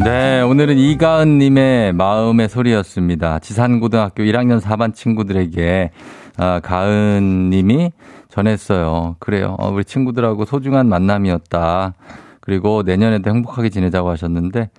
[0.09, 3.41] 네, 오늘은 이가은님의 마음의 소리였습니다.
[3.41, 5.91] 지산고등학교 1학년 4반 친구들에게
[6.39, 7.93] 아, 가은님이
[8.31, 9.17] 전했어요.
[9.19, 9.55] 그래요.
[9.59, 11.93] 어, 우리 친구들하고 소중한 만남이었다.
[12.41, 14.71] 그리고 내년에도 행복하게 지내자고 하셨는데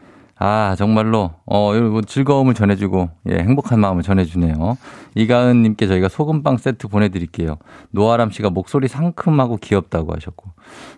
[0.42, 4.78] 아, 정말로, 어, 여러분 즐거움을 전해주고, 예, 행복한 마음을 전해주네요.
[5.16, 7.58] 이가은님께 저희가 소금빵 세트 보내드릴게요.
[7.92, 10.52] 노아람 씨가 목소리 상큼하고 귀엽다고 하셨고,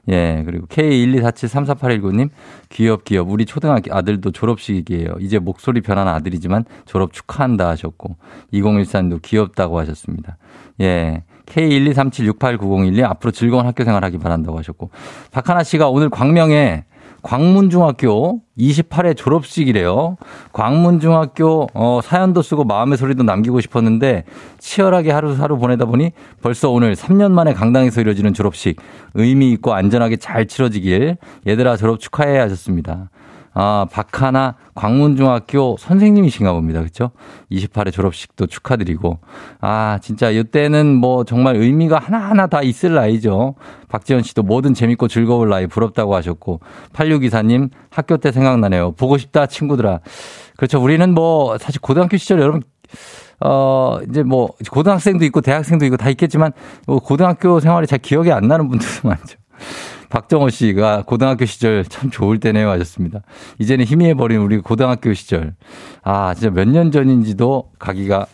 [0.09, 2.29] 예, 그리고 K124734819님,
[2.69, 3.31] 귀엽, 귀엽.
[3.31, 5.15] 우리 초등학교 아들도 졸업식이에요.
[5.19, 8.17] 이제 목소리 변한 아들이지만 졸업 축하한다 하셨고,
[8.53, 10.37] 2014님도 귀엽다고 하셨습니다.
[10.81, 11.23] 예.
[11.47, 14.91] K123768901님 앞으로 즐거운 학교 생활 하기 바란다고 하셨고,
[15.31, 16.85] 박하나 씨가 오늘 광명에
[17.21, 20.17] 광문중학교 28회 졸업식이래요.
[20.53, 24.23] 광문중학교 어, 사연도 쓰고 마음의 소리도 남기고 싶었는데
[24.59, 28.77] 치열하게 하루하루 보내다 보니 벌써 오늘 3년 만에 강당에서 이뤄지는 졸업식
[29.13, 33.09] 의미 있고 안전하게 잘 치러지길 얘들아 졸업 축하해 하셨습니다.
[33.53, 36.79] 아, 박하나 광문중학교 선생님이신가 봅니다.
[36.79, 37.11] 그렇죠?
[37.51, 39.19] 28회 졸업식도 축하드리고
[39.59, 43.55] 아, 진짜 이때는 뭐 정말 의미가 하나하나 다 있을 나이죠.
[43.89, 46.61] 박지현 씨도 뭐든 재밌고 즐거울 나이 부럽다고 하셨고
[46.93, 48.91] 8624님 학교 때 생각나네요.
[48.93, 49.99] 보고 싶다 친구들아.
[50.55, 50.81] 그렇죠.
[50.81, 52.61] 우리는 뭐 사실 고등학교 시절 여러분
[53.43, 56.51] 어, 이제 뭐, 고등학생도 있고, 대학생도 있고, 다 있겠지만,
[56.85, 59.37] 뭐 고등학교 생활이 잘 기억이 안 나는 분들도 많죠.
[60.11, 63.21] 박정호 씨가 고등학교 시절 참 좋을 때네요 하셨습니다.
[63.57, 65.55] 이제는 희미해버린 우리 고등학교 시절.
[66.03, 68.27] 아, 진짜 몇 년 전인지도 가기가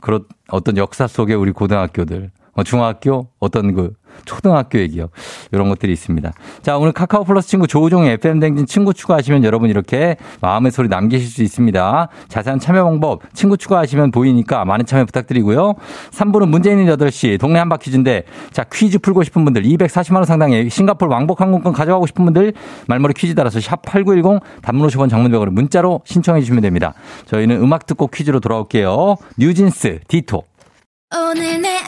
[0.00, 2.30] 그런 어떤 역사 속에 우리 고등학교들.
[2.54, 5.08] 어, 중학교 어떤 그 초등학교 얘기요.
[5.52, 6.32] 이런 것들이 있습니다.
[6.62, 11.28] 자, 오늘 카카오 플러스 친구 조우종의 FM 댕진 친구 추가하시면 여러분 이렇게 마음의 소리 남기실
[11.28, 12.08] 수 있습니다.
[12.28, 15.74] 자세한 참여 방법 친구 추가하시면 보이니까 많은 참여 부탁드리고요.
[16.10, 20.70] 3부는 문제 있는 8시 동네 한바 퀴즈인데 자, 퀴즈 풀고 싶은 분들 240만 원 상당의
[20.70, 22.54] 싱가포르 왕복 항공권 가져가고 싶은 분들
[22.86, 26.94] 말머리 퀴즈 따라서 샵 8910 단문 50원 장문백으로 문자로 신청해 주시면 됩니다.
[27.26, 29.16] 저희는 음악 듣고 퀴즈로 돌아올게요.
[29.38, 30.42] 뉴진스 디토
[31.14, 31.78] 오늘 내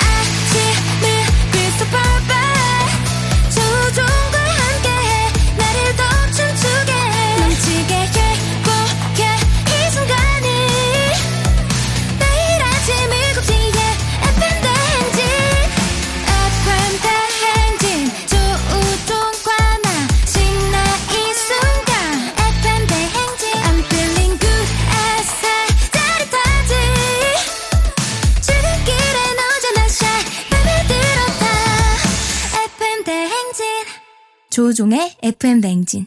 [34.56, 36.06] 조종의 FM 냉진.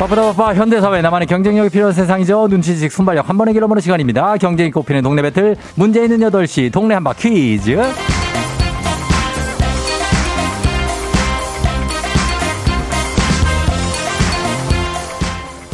[0.00, 2.48] 바쁘다바빠 현대사회 나만의 경쟁력이 필요한 세상이죠.
[2.48, 4.36] 눈치식 순발력 한 번에 길어보는 시간입니다.
[4.38, 7.78] 경쟁이 꼽히는 동네 배틀 문제 있는 8시 동네 한바 퀴즈.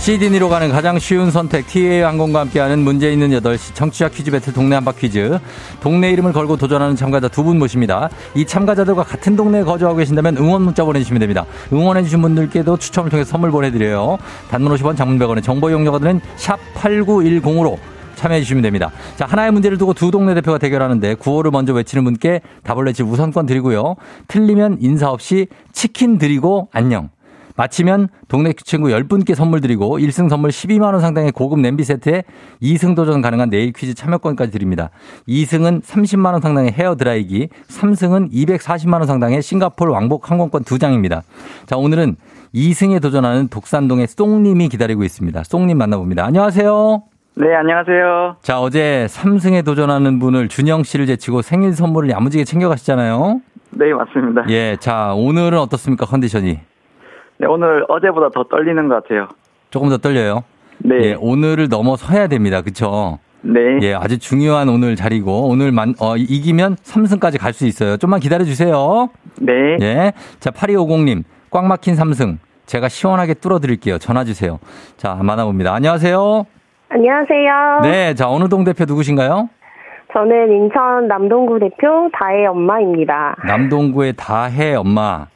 [0.00, 4.74] 시드니로 가는 가장 쉬운 선택 TA 항공과 함께하는 문제 있는 8시 청취자 퀴즈 배틀 동네
[4.76, 5.38] 한바 퀴즈
[5.82, 8.08] 동네 이름을 걸고 도전하는 참가자 두 분 모십니다.
[8.34, 11.44] 이 참가자들과 같은 동네에 거주하고 계신다면 응원 문자 보내주시면 됩니다.
[11.70, 14.16] 응원해주신 분들께도 추첨을 통해 선물 보내드려요.
[14.50, 17.76] 단문 50원 장문 100원의 정보 이용료가 드는 샵 8910으로
[18.14, 18.90] 참여해 주시면 됩니다.
[19.16, 23.44] 자, 하나의 문제를 두고 두 동네 대표가 대결하는데 구호를 먼저 외치는 분께 답을 내칠 우선권
[23.46, 23.96] 드리고요.
[24.28, 27.10] 틀리면 인사 없이 치킨 드리고 안녕.
[27.60, 32.24] 마치면 동네 친구 10분께 선물 드리고 1승 선물 12만 원 상당의 고급 냄비 세트에
[32.62, 34.88] 2승 도전 가능한 내일 퀴즈 참여권까지 드립니다.
[35.28, 41.20] 2승은 30만 원 상당의 헤어 드라이기, 3승은 240만 원 상당의 싱가폴 왕복 항공권 2장입니다.
[41.66, 42.16] 자, 오늘은
[42.54, 45.42] 2승에 도전하는 독산동의 쏭님이 기다리고 있습니다.
[45.42, 46.24] 쏭님 만나봅니다.
[46.24, 47.02] 안녕하세요.
[47.34, 48.36] 네, 안녕하세요.
[48.40, 53.42] 자, 어제 3승에 도전하는 분을 준영 씨를 제치고 생일 선물을 야무지게 챙겨가시잖아요.
[53.72, 54.46] 네, 맞습니다.
[54.48, 56.69] 예, 자, 오늘은 어떻습니까, 컨디션이?
[57.40, 59.26] 네, 오늘 어제보다 더 떨리는 것 같아요.
[59.70, 60.44] 조금 더 떨려요?
[60.78, 60.96] 네.
[61.02, 62.60] 예, 오늘을 넘어서야 됩니다.
[62.60, 63.18] 그쵸?
[63.40, 63.78] 네.
[63.80, 67.96] 예, 아주 중요한 오늘 자리고, 오늘 만, 어, 이기면 3승까지 갈 수 있어요.
[67.96, 69.08] 좀만 기다려 주세요.
[69.40, 69.52] 네.
[69.80, 70.12] 예.
[70.38, 72.36] 자, 8250 님, 꽉 막힌 3승.
[72.66, 73.96] 제가 시원하게 뚫어 드릴게요.
[73.96, 74.58] 전화 주세요.
[74.98, 75.72] 자, 만나 봅니다.
[75.74, 76.44] 안녕하세요.
[76.90, 77.80] 안녕하세요.
[77.82, 79.48] 네, 자, 어느 동 대표 누구신가요?
[80.12, 83.36] 저는 인천 남동구 대표 다혜 엄마입니다.
[83.46, 85.26] 남동구의 다혜 엄마.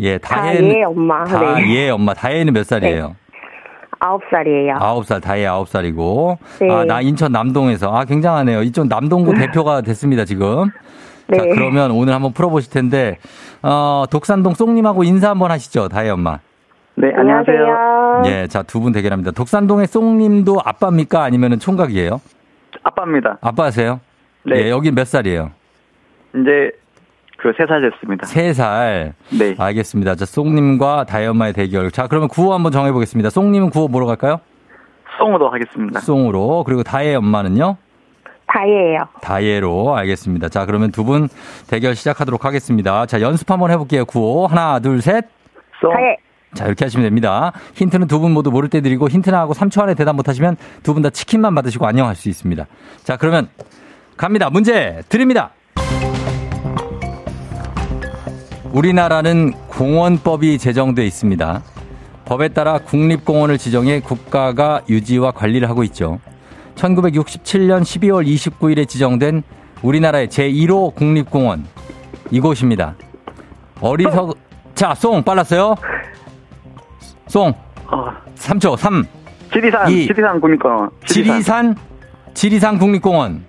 [0.00, 1.24] 예, 다혜는 다혜 엄마.
[1.24, 1.90] 다혜 네.
[1.90, 2.14] 엄마.
[2.14, 3.08] 다혜는 몇 살이에요?
[3.08, 3.14] 네.
[4.00, 4.76] 아홉 살이에요.
[4.80, 6.38] 아홉 살, 다혜 아홉 살이고.
[6.60, 6.70] 네.
[6.70, 7.90] 아, 나 인천 남동에서.
[7.94, 8.62] 아, 굉장하네요.
[8.62, 10.70] 이쪽 남동구 대표가 됐습니다, 지금.
[11.28, 11.38] 네.
[11.38, 13.18] 자, 그러면 오늘 한번 풀어보실 텐데,
[13.62, 16.38] 어, 독산동 쏭님하고 인사 한번 하시죠, 다혜 엄마.
[16.96, 18.22] 네, 안녕하세요.
[18.26, 19.30] 예, 자, 두 분 대결합니다.
[19.30, 21.22] 독산동의 쏭님도 아빠입니까?
[21.24, 22.20] 아니면 총각이에요?
[22.82, 23.38] 아빠입니다.
[23.40, 24.00] 아빠세요?
[24.44, 24.64] 네.
[24.66, 25.50] 예, 여기 몇 살이에요?
[26.34, 26.70] 이제
[27.52, 28.26] 그세살 됐습니다.
[28.26, 29.12] 세 살.
[29.38, 29.54] 네.
[29.58, 30.14] 알겠습니다.
[30.14, 31.90] 자, 송님과 다이엄마의 대결.
[31.90, 33.28] 자, 그러면 구호 한번 정해보겠습니다.
[33.28, 34.40] 송님은 구호 뭐로 갈까요?
[35.18, 36.00] 송으로 하겠습니다.
[36.00, 36.64] 송으로.
[36.64, 37.76] 그리고 다혜 엄마는요?
[38.46, 39.00] 다혜예요.
[39.20, 40.48] 다혜로 알겠습니다.
[40.48, 41.28] 자, 그러면 두 분
[41.68, 43.04] 대결 시작하도록 하겠습니다.
[43.06, 44.04] 자, 연습 한번 해볼게요.
[44.06, 44.46] 구호.
[44.46, 45.24] 하나, 둘, 셋.
[45.80, 45.92] 송.
[45.92, 46.16] 다혜.
[46.54, 47.52] 자, 이렇게 하시면 됩니다.
[47.74, 51.02] 힌트는 두 분 모두 모를 때 드리고 힌트나 하고 3초 안에 대답 못하시면 두 분
[51.02, 52.66] 다 치킨만 받으시고 안녕할 수 있습니다.
[53.02, 53.48] 자, 그러면
[54.16, 54.48] 갑니다.
[54.50, 55.50] 문제 드립니다.
[58.74, 61.62] 우리나라는 공원법이 제정돼 있습니다.
[62.24, 66.18] 법에 따라 국립공원을 지정해 국가가 유지와 관리를 하고 있죠.
[66.74, 69.44] 1967년 12월 29일에 지정된
[69.82, 71.64] 우리나라의 제1호 국립공원
[72.32, 72.96] 이곳입니다.
[73.80, 74.36] 어리석
[74.74, 75.76] 자, 송 빨랐어요.
[77.28, 77.54] 송.
[77.86, 78.10] 어.
[78.36, 78.76] 3초.
[78.76, 79.04] 3.
[79.52, 80.90] 지리산 2, 지리산 국립공원.
[81.06, 81.76] 지리산 지리산,
[82.34, 83.44] 지리산 국립공원.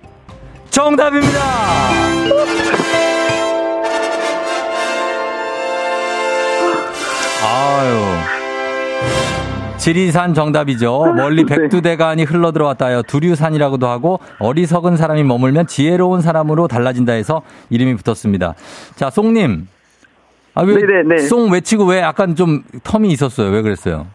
[0.70, 1.40] 정답입니다.
[7.46, 8.00] 아유.
[9.78, 11.14] 지리산 정답이죠.
[11.16, 11.54] 멀리 네.
[11.54, 13.02] 백두대간이 흘러들어왔다요.
[13.02, 18.54] 두류산이라고도 하고 어리석은 사람이 머물면 지혜로운 사람으로 달라진다 해서 이름이 붙었습니다.
[18.96, 19.68] 자, 송님.
[20.54, 21.18] 아, 왜, 네네, 네.
[21.18, 23.50] 송 외치고 왜 약간 좀 텀이 있었어요?
[23.50, 24.06] 왜 그랬어요?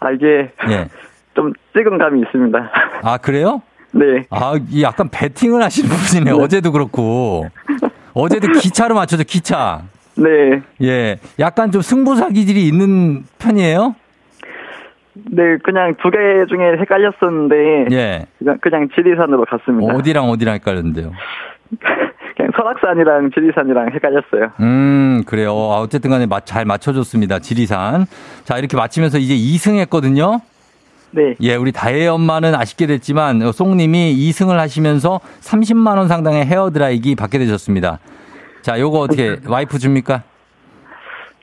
[0.00, 0.50] 아, 이게.
[0.70, 0.88] 예.
[1.34, 2.70] 좀 찍은 감이 있습니다.
[3.02, 3.60] 아, 그래요?
[3.90, 4.24] 네.
[4.30, 6.36] 아, 이 약간 배팅을 하시는 분이네요.
[6.36, 6.42] 네.
[6.42, 7.48] 어제도 그렇고.
[8.14, 9.82] 어제도 기차로 맞춰서 기차.
[10.24, 10.62] 네.
[10.82, 11.18] 예.
[11.38, 13.94] 약간 좀 승부사 기질이 있는 편이에요?
[15.30, 16.18] 네, 그냥 두 개
[16.48, 17.86] 중에 헷갈렸었는데.
[17.92, 18.26] 예.
[18.38, 19.94] 그냥, 그냥 지리산으로 갔습니다.
[19.94, 21.12] 어디랑 어디랑 헷갈렸는데요?
[22.36, 24.50] 그냥 설악산이랑 지리산이랑 헷갈렸어요.
[24.60, 25.50] 음, 그래요.
[25.52, 27.38] 아, 어쨌든 간에 잘 맞춰줬습니다.
[27.38, 28.06] 지리산.
[28.44, 30.40] 자, 이렇게 맞히면서 이제 2승 했거든요.
[31.12, 31.36] 네.
[31.42, 37.38] 예, 우리 다혜 엄마는 아쉽게 됐지만 송님이 2승을 하시면서 30만 원 상당의 헤어 드라이기 받게
[37.38, 38.00] 되셨습니다.
[38.64, 40.22] 자, 요거 어떻게 와이프 줍니까?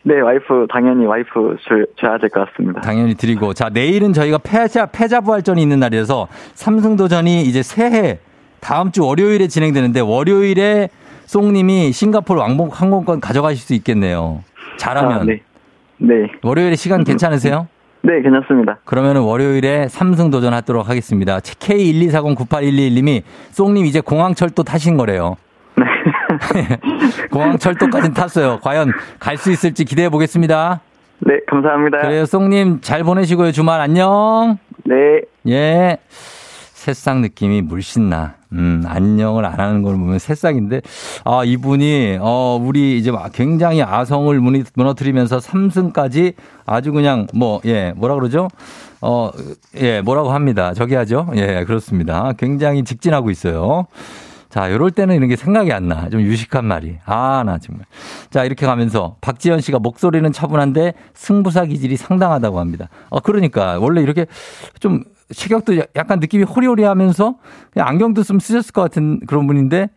[0.02, 2.82] 네, 와이프 당연히 와이프 줄, 줘야 될 것 같습니다.
[2.82, 8.18] 당연히 드리고 자 내일은 저희가 패자 패자 부활전이 있는 날이라서 삼승 도전이 이제 새해
[8.60, 10.90] 다음 주 월요일에 진행되는데 월요일에
[11.28, 14.44] 송님이 싱가포르 왕복 항공권 가져가실 수 있겠네요.
[14.78, 15.20] 잘하면.
[15.20, 15.44] 아, 네.
[15.98, 16.32] 네.
[16.42, 17.68] 월요일에 시간 괜찮으세요?
[18.02, 18.80] 네, 괜찮습니다.
[18.84, 21.38] 그러면 월요일에 삼승 도전하도록 하겠습니다.
[21.38, 25.38] K124098111님이 송님 이제 공항철도 타신 거래요.
[26.54, 26.78] 네.
[27.32, 28.60] 공항철도까지 탔어요.
[28.62, 30.82] 과연 갈 수 있을지 기대해 보겠습니다.
[31.20, 32.00] 네, 감사합니다.
[32.00, 33.52] 그래요, 송님 잘 보내시고요.
[33.52, 34.58] 주말 안녕.
[34.86, 35.22] 네.
[35.48, 35.98] 예.
[36.74, 38.34] 새싹 느낌이 물씬 나.
[38.54, 40.82] 음, 안녕을 안 하는 걸 보면 새싹인데,
[41.24, 44.40] 아, 이분이, 어, 우리 이제 굉장히 아성을
[44.76, 46.34] 무너뜨리면서 3승까지
[46.66, 48.48] 아주 그냥 뭐, 예, 뭐라 그러죠?
[49.00, 49.30] 어,
[49.80, 50.74] 예, 뭐라고 합니다.
[50.74, 51.28] 저기 하죠?
[51.36, 52.34] 예, 그렇습니다.
[52.38, 53.86] 굉장히 직진하고 있어요.
[54.52, 56.10] 자, 요럴 때는 이런 게 생각이 안 나.
[56.10, 56.98] 좀 유식한 말이.
[57.06, 57.86] 아, 나 정말.
[58.30, 62.90] 자, 이렇게 가면서 박지현 씨가 목소리는 차분한데 승부사 기질이 상당하다고 합니다.
[63.10, 64.26] 어, 그러니까 원래 이렇게
[64.82, 67.36] 좀 체격도 약간 느낌이 호리호리하면서
[67.78, 69.90] 안경도 좀 쓰셨을 것 같은 그런 분인데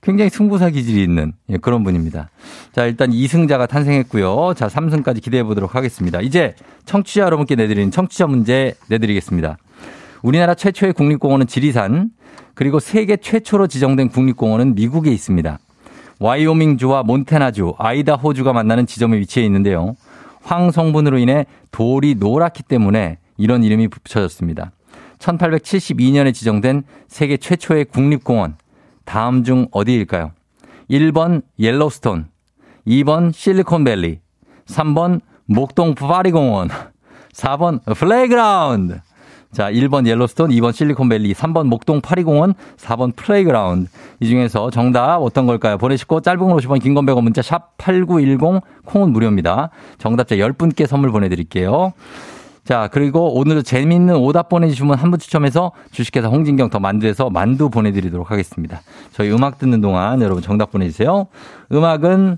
[0.00, 2.30] 굉장히 승부사 기질이 있는 예, 그런 분입니다.
[2.72, 4.54] 자, 일단 2승자가 탄생했고요.
[4.56, 6.22] 자, 3승까지 기대해 보도록 하겠습니다.
[6.22, 6.54] 이제
[6.86, 9.58] 청취자 여러분께 내드리는 청취자 문제 내드리겠습니다.
[10.22, 12.10] 우리나라 최초의 국립공원은 지리산,
[12.54, 15.58] 그리고 세계 최초로 지정된 국립공원은 미국에 있습니다.
[16.20, 19.94] 와이오밍주와 몬테나주, 아이다호주가 만나는 지점에 위치해 있는데요.
[20.42, 24.72] 황 성분으로 인해 돌이 노랗기 때문에 이런 이름이 붙여졌습니다.
[25.18, 28.56] 1872년에 지정된 세계 최초의 국립공원.
[29.04, 30.32] 다음 중 어디일까요?
[30.90, 32.26] 1번 옐로스톤,
[32.86, 34.20] 2번 실리콘밸리,
[34.66, 36.70] 3번 목동 파리공원,
[37.32, 39.00] 4번 플레이그라운드.
[39.52, 43.88] 자, 1번 옐로스톤, 2번 실리콘밸리, 3번 목동 파리공원, 4번 플레이그라운드.
[44.20, 45.78] 이 중에서 정답 어떤 걸까요?
[45.78, 49.70] 보내시고 짧은 걸 50원, 긴건 100원 문자 샵 8910 콩은 무료입니다.
[49.98, 51.92] 정답자 10분께 선물 보내 드릴게요.
[52.64, 58.30] 자, 그리고 오늘 재밌는 오답 보내주시면 한 분 추첨해서 주식회사 홍진경 더 만두에서 만두 보내드리도록
[58.30, 58.82] 하겠습니다.
[59.12, 61.28] 저희 음악 듣는 동안 여러분 정답 보내주세요.
[61.72, 62.36] 음악은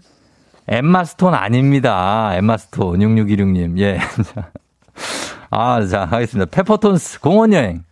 [0.68, 2.30] 엠마 스톤 아닙니다.
[2.36, 3.78] 엠마 스톤 6616님.
[3.80, 3.98] 예.
[5.52, 6.48] 아, 자, 하겠습니다.
[6.48, 7.82] 페퍼톤스 공원 여행.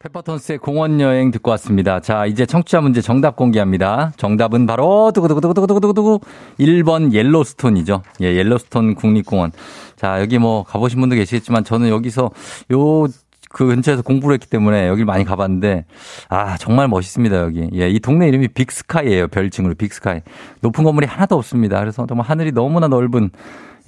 [0.00, 2.00] 페퍼톤스의 공원 여행 듣고 왔습니다.
[2.00, 4.12] 자, 이제 청취자 문제 정답 공개합니다.
[4.16, 6.20] 정답은 바로, 두구두구두구두구두구두구
[6.58, 8.02] 1번 옐로스톤이죠.
[8.20, 9.52] 예, 옐로스톤 국립공원.
[9.96, 12.30] 자, 여기 뭐 가보신 분도 계시겠지만 저는 여기서
[12.72, 13.06] 요,
[13.50, 15.86] 그 근처에서 공부를 했기 때문에 여기를 많이 가봤는데,
[16.28, 17.68] 아, 정말 멋있습니다, 여기.
[17.74, 20.20] 예, 이 동네 이름이 빅스카이예요 별칭으로 빅스카이.
[20.60, 21.80] 높은 건물이 하나도 없습니다.
[21.80, 23.30] 그래서 정말 하늘이 너무나 넓은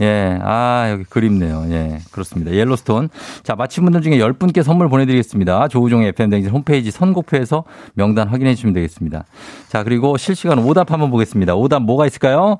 [0.00, 1.66] 예, 아, 여기 그립네요.
[1.68, 2.52] 예, 그렇습니다.
[2.52, 3.08] 옐로스톤.
[3.42, 5.68] 자, 맞힌 분들 중에 10분께 선물 보내드리겠습니다.
[5.68, 7.64] 조우종의 FM댕진 홈페이지 선곡표에서
[7.94, 9.24] 명단 확인해 주시면 되겠습니다.
[9.68, 11.54] 자, 그리고 실시간 오답 한번 보겠습니다.
[11.54, 12.58] 오답 뭐가 있을까요?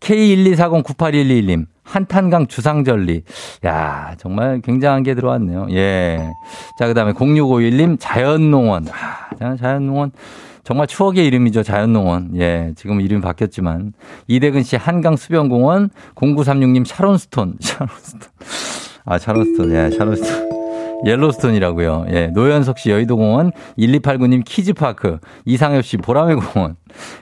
[0.00, 3.22] K124098111님, 한탄강 주상절리.
[3.66, 5.68] 야, 정말 굉장한 게 들어왔네요.
[5.72, 6.30] 예.
[6.78, 8.86] 자, 그 다음에 0651님, 자연농원.
[8.88, 10.12] 아, 자연농원.
[10.64, 11.62] 정말 추억의 이름이죠.
[11.62, 12.32] 자연농원.
[12.36, 13.92] 예, 지금 이름이 바뀌었지만.
[14.28, 17.56] 이대근 씨 한강 수변공원, 0936님 샤론스톤.
[17.60, 18.20] 샤론스톤.
[19.04, 19.72] 아, 샤론스톤.
[19.72, 20.50] 예, 샤론스톤.
[21.04, 22.06] 옐로스톤이라고요.
[22.10, 26.76] 예, 노현석 씨 여의도공원, 1289님 키즈파크, 이상엽 씨 보라매 공원,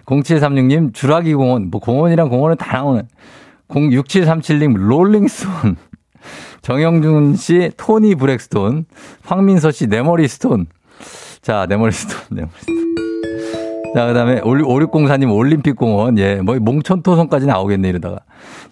[0.07, 3.07] 0736님 주라기 공원, 뭐 공원이랑 공원은 다 나오는.
[3.69, 5.77] 06737님 롤링스톤,
[6.63, 8.87] 정영준 씨 토니 브렉스톤,
[9.23, 10.67] 황민서 씨 내 머리 stone.
[11.43, 12.78] 자, 내 머리 stone, 내 머리 stone.
[13.95, 18.19] 자, 그 다음에 5604님 올림픽공원, 예, 뭐 몽촌토성까지 나오겠네, 이러다가.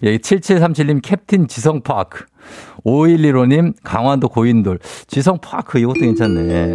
[0.03, 2.25] 예, 7737님 캡틴 지성파크.
[2.85, 4.79] 5115님 강원도 고인돌.
[5.07, 6.53] 지성파크, 이것도 괜찮네.
[6.53, 6.73] 예.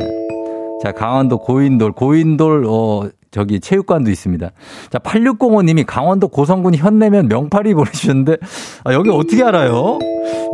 [0.83, 4.51] 자, 강원도 고인돌, 고인돌, 어, 저기 체육관도 있습니다.
[4.91, 8.37] 자, 8605님이 강원도 고성군 현내면 명파리 보내주셨는데,
[8.85, 9.99] 아, 여기 어떻게 알아요?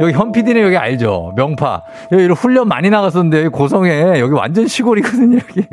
[0.00, 1.32] 여기 현 PD는 여기 알죠?
[1.36, 1.82] 명파.
[2.12, 5.66] 여기 훈련 많이 나갔었는데, 고성에, 여기 완전 시골이거든요, 여기.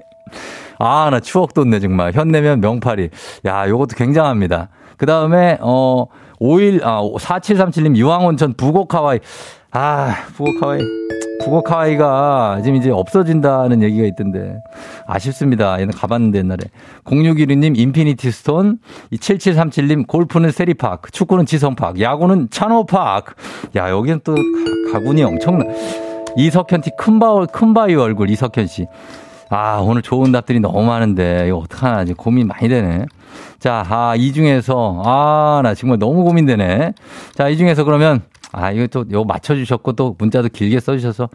[0.80, 2.14] 아, 나 추억 돋네, 정말.
[2.14, 3.10] 현내면 명파리.
[3.46, 4.70] 야, 요것도 굉장합니다.
[4.98, 6.06] 그 다음에, 어,
[6.40, 9.20] 51, 아, 4737님 유황온천 부곡하와이.
[9.72, 10.80] 아, 부곡하와이.
[11.46, 14.58] 부곡하와이가 지금 이제 없어진다는 얘기가 있던데
[15.06, 15.80] 아쉽습니다.
[15.80, 16.60] 얘는 가봤는데 옛날에
[17.04, 18.80] 0612님 Infinity Stone
[19.12, 23.36] 7737님 골프는 세리파크 축구는 지성파크 야구는 찬호파크
[23.76, 24.36] 야 여기는 또
[24.92, 25.66] 가군이 엄청나
[26.38, 28.88] 이석현 티 큰바울 큰바위 얼굴 이석현 씨.
[29.56, 33.06] 아, 오늘 좋은 답들이 너무 많은데, 이거 어떡하나, 이제 고민 많이 되네.
[33.58, 36.92] 자, 아, 이 중에서, 아, 나 정말 너무 고민되네.
[37.36, 41.30] 자, 이 중에서 그러면, 아, 이거 또, 이거 맞춰주셨고, 또 문자도 길게 써주셔서.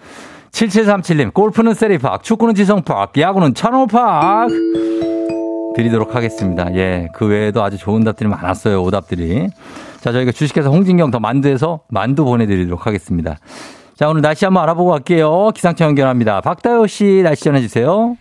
[0.53, 4.53] 7737님, 골프는 세리파크, 축구는 지성파크, 야구는 찬호파크.
[5.75, 6.75] 드리도록 하겠습니다.
[6.75, 9.49] 예, 그 외에도 아주 좋은 답들이 많았어요, 오답들이.
[10.01, 13.39] 자, 저희가 주식회사 홍진경 더 만두에서 만두 보내드리도록 하겠습니다.
[14.01, 15.51] 자, 오늘 날씨 한번 알아보고 갈게요.
[15.55, 16.41] 기상청 연결합니다.
[16.41, 18.17] 박다효 씨 날씨 전해주세요.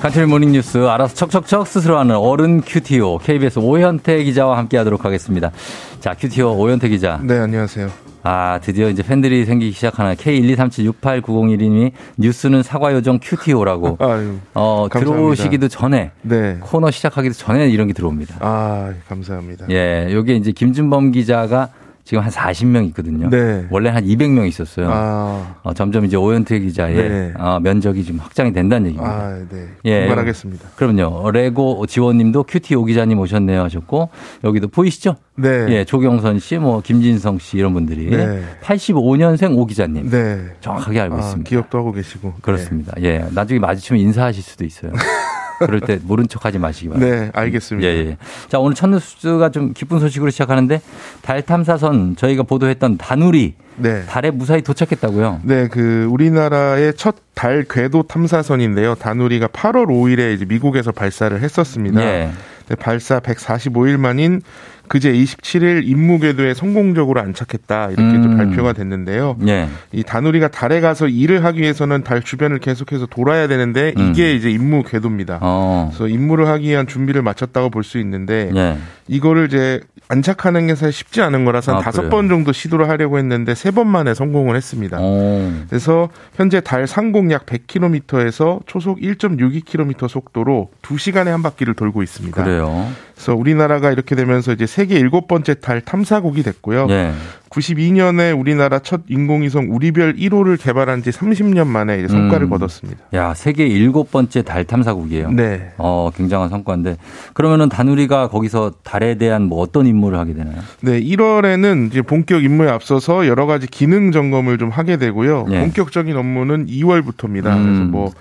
[0.00, 5.50] 간추린 모닝뉴스 알아서 척척척 스스로 하는 어른 큐티오 KBS 오현태 기자와 함께하도록 하겠습니다.
[5.98, 7.18] 자 큐티오 오현태 기자.
[7.24, 8.09] 네 안녕하세요.
[8.22, 13.96] 아, 드디어 이제 팬들이 생기기 시작하는 K123768901님이 뉴스는 사과 요정 큐티오라고.
[14.04, 15.00] 아유, 어, 감사합니다.
[15.00, 16.10] 들어오시기도 전에.
[16.22, 16.58] 네.
[16.60, 18.36] 코너 시작하기도 전에 이런 게 들어옵니다.
[18.40, 19.66] 아, 감사합니다.
[19.70, 21.70] 예, 여기 이제 김준범 기자가
[22.10, 23.30] 지금 한 40명 있거든요.
[23.30, 23.68] 네.
[23.70, 24.88] 원래 한 200명 있었어요.
[24.90, 25.54] 아.
[25.62, 27.32] 어, 점점 이제 오현태 기자의 네.
[27.38, 29.14] 어, 면적이 지금 확장이 된다는 얘기입니다.
[29.14, 29.68] 아, 네.
[29.84, 30.00] 예.
[30.00, 30.70] 분발하겠습니다.
[30.74, 31.30] 그럼요.
[31.30, 34.08] 레고 지원님도 큐티 오 기자님 오셨네요 하셨고
[34.42, 35.14] 여기도 보이시죠?
[35.36, 35.66] 네.
[35.68, 38.42] 예, 조경선 씨, 뭐 김진성 씨 이런 분들이 네.
[38.60, 40.10] 85년생 오 기자님.
[40.10, 40.40] 네.
[40.60, 41.48] 정확하게 알고 아, 있습니다.
[41.48, 42.34] 기억도 하고 계시고.
[42.42, 42.92] 그렇습니다.
[42.96, 43.04] 네.
[43.04, 43.24] 예.
[43.32, 44.90] 나중에 마주치면 인사하실 수도 있어요.
[45.66, 47.20] 그럴 때 모른 척 하지 마시기 바랍니다.
[47.24, 47.88] 네, 알겠습니다.
[47.88, 48.16] 예, 예.
[48.48, 50.80] 자, 오늘 첫 뉴스가 좀 기쁜 소식으로 시작하는데
[51.22, 54.04] 달 탐사선 저희가 보도했던 다누리 네.
[54.06, 55.40] 달에 무사히 도착했다고요?
[55.44, 58.96] 네, 그 우리나라의 첫 달 궤도 탐사선인데요.
[58.96, 62.02] 다누리가 8월 5일에 이제 미국에서 발사를 했었습니다.
[62.02, 62.30] 예.
[62.68, 64.42] 네, 발사 145일 만인
[64.90, 68.36] 그제 27일 임무 궤도에 성공적으로 안착했다 이렇게 음.
[68.36, 69.36] 발표가 됐는데요.
[69.46, 69.68] 예.
[69.92, 74.10] 이 다누리가 달에 가서 일을 하기 위해서는 달 주변을 계속해서 돌아야 되는데 음.
[74.10, 75.38] 이게 이제 임무 궤도입니다.
[75.42, 75.90] 어.
[75.92, 78.76] 그래서 임무를 하기 위한 준비를 마쳤다고 볼 수 있는데 예.
[79.06, 83.16] 이거를 이제 안착하는 게 사실 쉽지 않은 거라서 한 아, 다섯 번 정도 시도를 하려고
[83.18, 84.98] 했는데 세 번 만에 성공을 했습니다.
[85.00, 85.52] 오.
[85.68, 92.42] 그래서 현재 달 상공 약 100km에서 초속 1.62km 속도로 2시간에 한 바퀴를 돌고 있습니다.
[92.42, 92.88] 그래요.
[93.20, 96.86] 그래서 우리나라가 이렇게 되면서 이제 세계 일곱 번째 달 탐사국이 됐고요.
[96.86, 97.12] 네.
[97.50, 102.50] 92년에 우리나라 첫 인공위성 우리별 1호를 개발한 지 30년 만에 이제 성과를 음.
[102.50, 103.00] 거뒀습니다.
[103.12, 105.32] 야, 세계 일곱 번째 달 탐사국이에요.
[105.32, 105.70] 네.
[105.76, 106.96] 어, 굉장한 성과인데
[107.34, 110.56] 그러면은 다누리가 거기서 달에 대한 뭐 어떤 임무를 하게 되나요?
[110.80, 115.46] 네, 1월에는 이제 본격 임무에 앞서서 여러 가지 기능 점검을 좀 하게 되고요.
[115.46, 115.60] 네.
[115.60, 117.54] 본격적인 업무는 2월부터입니다.
[117.54, 117.64] 음.
[117.64, 118.12] 그래서 뭐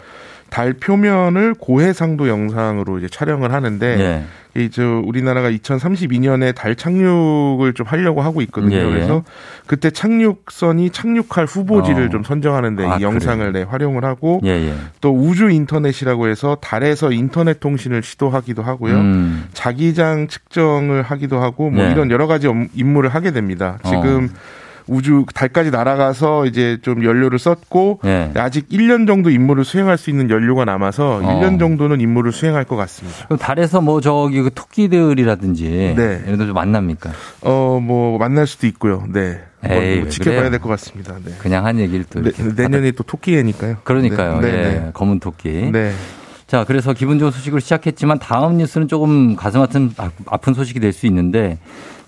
[0.49, 4.25] 달 표면을 고해상도 영상으로 이제 촬영을 하는데 네.
[4.57, 8.75] 이제 우리나라가 2032년에 달 착륙을 좀 하려고 하고 있거든요.
[8.75, 8.89] 예, 예.
[8.89, 9.23] 그래서
[9.67, 12.09] 그때 착륙선이 착륙할 후보지를 어.
[12.09, 17.11] 좀 선정하는데 아, 이 영상을 네, 활용을 하고 예, 예, 또 우주 인터넷이라고 해서 달에서
[17.11, 18.95] 인터넷 통신을 시도하기도 하고요.
[18.95, 19.45] 음.
[19.53, 21.91] 자기장 측정을 하기도 하고 뭐 네.
[21.91, 23.77] 이런 여러 가지 임무를 하게 됩니다.
[23.85, 24.58] 지금 어.
[24.89, 28.31] 우주 달까지 날아가서 이제 좀 연료를 썼고 네.
[28.35, 31.21] 아직 1년 정도 임무를 수행할 수 있는 연료가 남아서 어.
[31.21, 33.27] 1년 정도는 임무를 수행할 것 같습니다.
[33.37, 36.23] 달에서 뭐 저기 그 토끼들이라든지 네.
[36.25, 37.11] 이런 좀 만납니까?
[37.41, 39.05] 어, 뭐 만날 수도 있고요.
[39.11, 39.41] 네.
[39.63, 41.15] 에이, 뭐 지켜봐야 될 것 같습니다.
[41.23, 41.33] 네.
[41.37, 43.77] 그냥 한 얘기를 또 네, 내년이 또 토끼해니까요.
[43.83, 44.39] 그러니까요.
[44.39, 44.57] 네, 네.
[44.57, 44.89] 예, 네.
[44.93, 45.69] 검은 토끼.
[45.71, 45.91] 네.
[46.47, 49.91] 자, 그래서 기분 좋은 소식으로 시작했지만 다음 뉴스는 조금 가슴 아픈
[50.25, 51.59] 아픈 소식이 될 수 있는데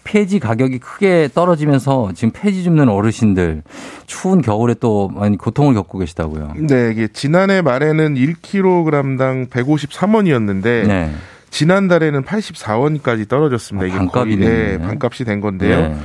[0.04, 3.64] 폐지 가격이 크게 떨어지면서 지금 폐지 줍는 어르신들
[4.06, 6.54] 추운 겨울에 또 많이 고통을 겪고 계시다고요.
[6.58, 11.12] 네, 이게 지난해 말에는 1kg당 153원이었는데 네.
[11.50, 13.86] 지난달에는 84원까지 떨어졌습니다.
[13.86, 15.82] 아, 이게 반값이 거의 네, 반값이 된 건데요.
[15.90, 15.98] 네.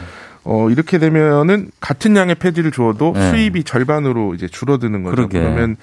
[0.45, 3.31] 어, 이렇게 되면은 같은 양의 폐지를 주어도 네.
[3.31, 5.17] 수입이 절반으로 이제 줄어드는 거죠.
[5.17, 5.41] 그러게.
[5.41, 5.77] 그러면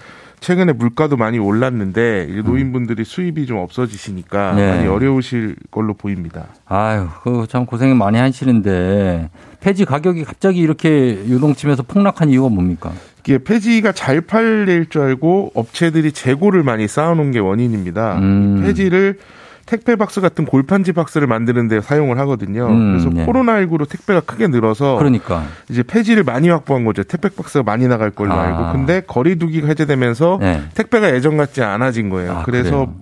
[0.44, 2.44] 최근에 물가도 많이 올랐는데 음.
[2.46, 4.70] 노인분들이 수입이 좀 없어지시니까 네.
[4.72, 6.48] 많이 어려우실 걸로 보입니다.
[6.66, 9.30] 아유, 그참 고생 많이 하시는데
[9.62, 10.90] 폐지 가격이 갑자기 이렇게
[11.28, 12.92] 유동침에서 폭락한 이유가 뭡니까?
[13.22, 18.18] 이게 폐지가 잘 팔릴 줄 알고 업체들이 재고를 많이 쌓아놓은 게 원인입니다.
[18.18, 18.64] 음.
[18.64, 19.20] 폐지를
[19.66, 22.68] 택배 박스 같은 골판지 박스를 만드는 데 사용을 하거든요.
[22.68, 23.26] 음, 그래서 네.
[23.26, 27.04] 코로나19로 택배가 크게 늘어서 그러니까 이제 폐지를 많이 확보한 거죠.
[27.04, 28.42] 택배 박스가 많이 나갈 걸로 아.
[28.42, 28.74] 알고.
[28.74, 30.62] 근데 거리두기가 해제되면서 네.
[30.74, 32.40] 택배가 예전 같지 않아진 거예요.
[32.40, 32.94] 아, 그래서 그래요?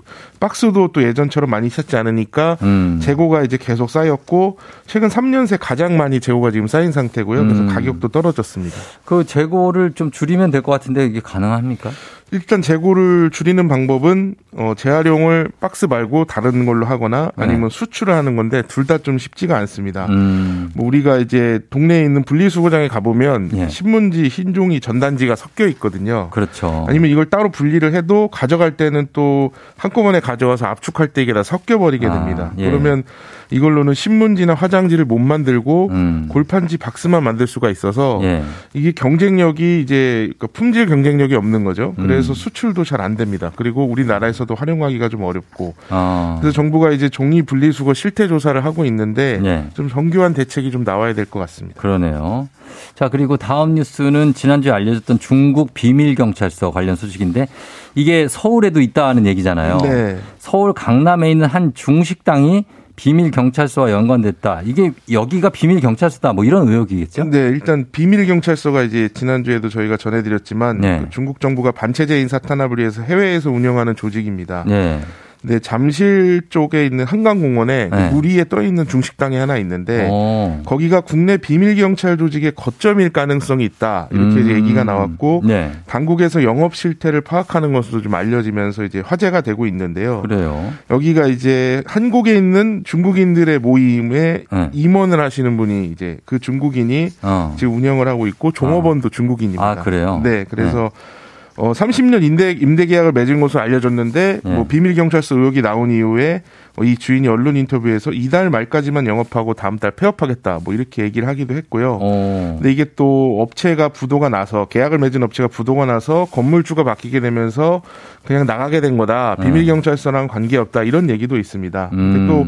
[0.45, 2.99] 박스도 또 예전처럼 많이 찼지 않으니까 음.
[3.01, 7.43] 재고가 이제 계속 쌓였고 최근 3년 새 가장 많이 재고가 지금 쌓인 상태고요.
[7.43, 7.67] 그래서 음.
[7.67, 8.75] 가격도 떨어졌습니다.
[9.05, 11.91] 그 재고를 좀 줄이면 될 것 같은데 이게 가능합니까?
[12.33, 17.43] 일단 재고를 줄이는 방법은 어, 재활용을 박스 말고 다른 걸로 하거나 네.
[17.43, 17.77] 아니면 네.
[17.77, 20.05] 수출을 하는 건데 둘 다 좀 쉽지가 않습니다.
[20.07, 20.69] 음.
[20.75, 23.67] 뭐 우리가 이제 동네에 있는 분리수거장에 가보면 네.
[23.69, 26.29] 신문지, 흰종이, 전단지가 섞여 있거든요.
[26.31, 26.85] 그렇죠.
[26.87, 31.43] 아니면 이걸 따로 분리를 해도 가져갈 때는 또 한꺼번에 가 져와서 압축할 때 이게 다
[31.43, 32.51] 섞여버리게 아, 됩니다.
[32.51, 32.69] 아, 예.
[32.69, 33.03] 그러면
[33.49, 36.27] 이걸로는 신문지나 화장지를 못 만들고 음.
[36.29, 38.43] 골판지 박스만 만들 수가 있어서 예.
[38.73, 41.93] 이게 경쟁력이 이제 그 품질 경쟁력이 없는 거죠.
[41.97, 42.35] 그래서 음.
[42.35, 43.51] 수출도 잘 안 됩니다.
[43.55, 46.37] 그리고 우리나라에서도 활용하기가 좀 어렵고 아.
[46.39, 49.65] 그래서 정부가 이제 종이 분리수거 실태 조사를 하고 있는데 예.
[49.73, 51.81] 좀 정교한 대책이 좀 나와야 될 것 같습니다.
[51.81, 52.47] 그러네요.
[52.95, 57.47] 자 그리고 다음 뉴스는 지난주에 알려졌던 중국 비밀 경찰서 관련 소식인데
[57.95, 59.77] 이게 서울에도 있다는 얘기잖아요.
[59.83, 60.17] 네.
[60.37, 62.65] 서울 강남에 있는 한 중식당이
[62.95, 64.61] 비밀 경찰서와 연관됐다.
[64.63, 66.33] 이게 여기가 비밀 경찰서다.
[66.33, 67.23] 뭐 이런 의혹이겠죠?
[67.25, 70.99] 네, 일단 비밀 경찰서가 이제 지난주에도 저희가 전해드렸지만 네.
[70.99, 74.65] 그 중국 정부가 반체제인 사탄압을 위해서 해외에서 운영하는 조직입니다.
[74.67, 74.99] 네.
[75.43, 78.09] 네, 잠실 쪽에 있는 한강공원에 네.
[78.11, 80.11] 물 위에 떠 있는 중식당이 하나 있는데 오.
[80.11, 80.61] 어.
[80.65, 84.55] 거기가 국내 비밀 경찰 조직의 거점일 가능성이 있다 이렇게 음.
[84.55, 85.71] 얘기가 나왔고 네.
[85.87, 90.21] 당국에서 영업 실태를 파악하는 것으로 좀 알려지면서 이제 화제가 되고 있는데요.
[90.21, 90.71] 그래요.
[90.91, 94.69] 여기가 이제 한국에 있는 중국인들의 모임에 네.
[94.73, 97.55] 임원을 하시는 분이 이제 그 중국인이 어.
[97.57, 99.11] 지금 운영을 하고 있고 종업원도 어.
[99.11, 99.63] 중국인입니다.
[99.63, 100.21] 아 그래요?
[100.23, 100.91] 네, 그래서.
[100.93, 101.20] 네.
[101.61, 104.55] 어 30년 임대 임대 계약을 맺은 것으로 알려졌는데 네.
[104.55, 106.41] 뭐 비밀 경찰서 의혹이 나온 이후에
[106.75, 111.53] 어, 이 주인이 언론 인터뷰에서 이달 말까지만 영업하고 다음 달 폐업하겠다 뭐 이렇게 얘기를 하기도
[111.53, 111.91] 했고요.
[111.91, 111.99] 오.
[112.01, 112.55] 어.
[112.57, 117.83] 근데 이게 또 업체가 부도가 나서 계약을 맺은 업체가 부도가 나서 건물주가 바뀌게 되면서
[118.25, 119.35] 그냥 나가게 된 거다.
[119.35, 119.65] 비밀 네.
[119.67, 121.91] 경찰서랑 관계 없다 이런 얘기도 있습니다.
[121.93, 121.97] 음.
[121.97, 122.47] 근데 또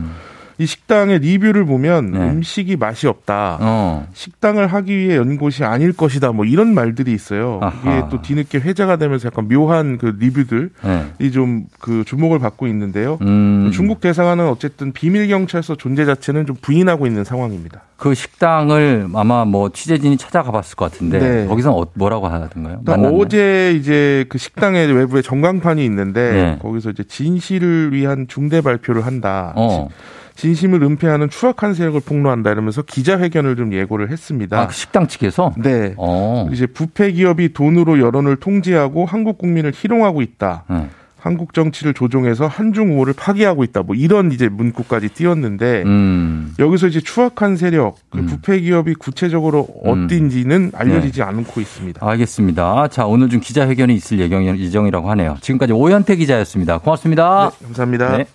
[0.58, 2.20] 이 식당의 리뷰를 보면 네.
[2.20, 3.58] 음식이 맛이 없다.
[3.62, 4.08] 어.
[4.14, 6.32] 식당을 하기 위해 연 곳이 아닐 것이다.
[6.32, 7.60] 뭐 이런 말들이 있어요.
[7.62, 7.98] 아하.
[7.98, 11.32] 이게 또 뒤늦게 회자가 되면서 약간 묘한 그 리뷰들이 네.
[11.32, 13.18] 좀그 주목을 받고 있는데요.
[13.22, 13.72] 음.
[13.74, 17.82] 중국 대사관은 어쨌든 비밀 경찰서 존재 자체는 좀 부인하고 있는 상황입니다.
[18.04, 21.48] 그 식당을 아마 뭐 취재진이 찾아가 봤을 것 같은데 네.
[21.48, 22.82] 거기서 어, 뭐라고 하던가요?
[22.86, 26.60] 어제 이제 그 식당의 외부에 전광판이 있는데 네.
[26.62, 29.54] 거기서 이제 진실을 위한 중대 발표를 한다.
[29.56, 29.88] 어.
[30.36, 34.60] 진심을 은폐하는 추악한 세력을 폭로한다 이러면서 기자회견을 좀 예고를 했습니다.
[34.60, 35.54] 아, 그 식당 측에서?
[35.58, 35.94] 네.
[35.98, 36.50] 어.
[36.52, 40.64] 이제 부패 기업이 돈으로 여론을 통제하고 한국 국민을 희롱하고 있다.
[40.70, 40.90] 네.
[41.24, 43.82] 한국 정치를 조종해서 한중 우호를 파기하고 있다.
[43.84, 46.54] 뭐 이런 이제 문구까지 띄웠는데 음.
[46.60, 48.26] 여기서 이제 추악한 세력, 그 음.
[48.26, 50.06] 부패 기업이 구체적으로 음.
[50.06, 51.24] 어딘지는 알려지지 네.
[51.24, 52.06] 않고 있습니다.
[52.06, 52.90] 알겠습니다.
[52.90, 55.38] 자 오늘 좀 기자회견이 있을 예정이라고 하네요.
[55.40, 56.80] 지금까지 오현태 기자였습니다.
[56.80, 57.52] 고맙습니다.
[57.58, 58.18] 네, 감사합니다.
[58.18, 58.26] 네.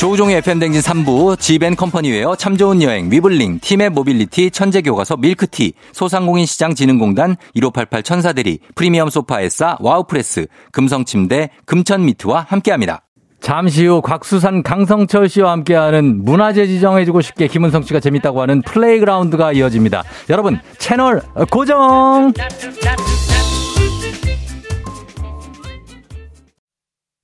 [0.00, 8.60] 조우종의 FM대행진 3부, 지벤컴퍼니웨어, 참 좋은 여행, 위블링, 티맵 모빌리티, 천재교과서, 밀크티, 소상공인시장진흥공단, 1588 천사대리,
[8.74, 13.02] 프리미엄 소파에싸, 와우프레스, 금성침대, 금천미트와 함께합니다.
[13.42, 20.02] 잠시 후 곽수산 강성철 씨와 함께하는 문화재 지정해주고 싶게 김은성 씨가 재밌다고 하는 플레이그라운드가 이어집니다.
[20.30, 21.20] 여러분 채널
[21.50, 22.32] 고정.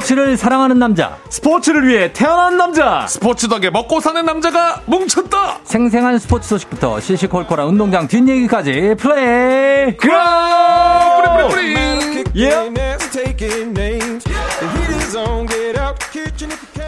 [0.00, 1.18] 스포츠를 사랑하는 남자.
[1.28, 3.06] 스포츠를 위해 태어난 남자.
[3.06, 5.58] 스포츠 덕에 먹고 사는 남자가 뭉쳤다.
[5.64, 11.54] 생생한 스포츠 소식부터 시시콜콜한 운동장 뒷얘기까지 플레이 그라운드.
[11.54, 12.24] 뿌리 뿌리 뿌리.
[12.42, 12.70] 예.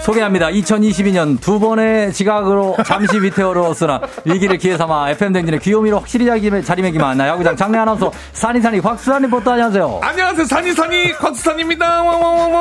[0.02, 0.48] 소개합니다.
[0.48, 6.26] 2022년 두 번의 지각으로 잠시 위태로웠으나 위기를 기회 삼아 FM대행진의 귀요미로 확실히
[6.64, 10.00] 자리매김한 야구장 장내 아나운서 산이산이 곽수산 리포터 안녕하세요.
[10.02, 10.44] 안녕하세요.
[10.46, 12.02] 산이산이 곽수산입니다.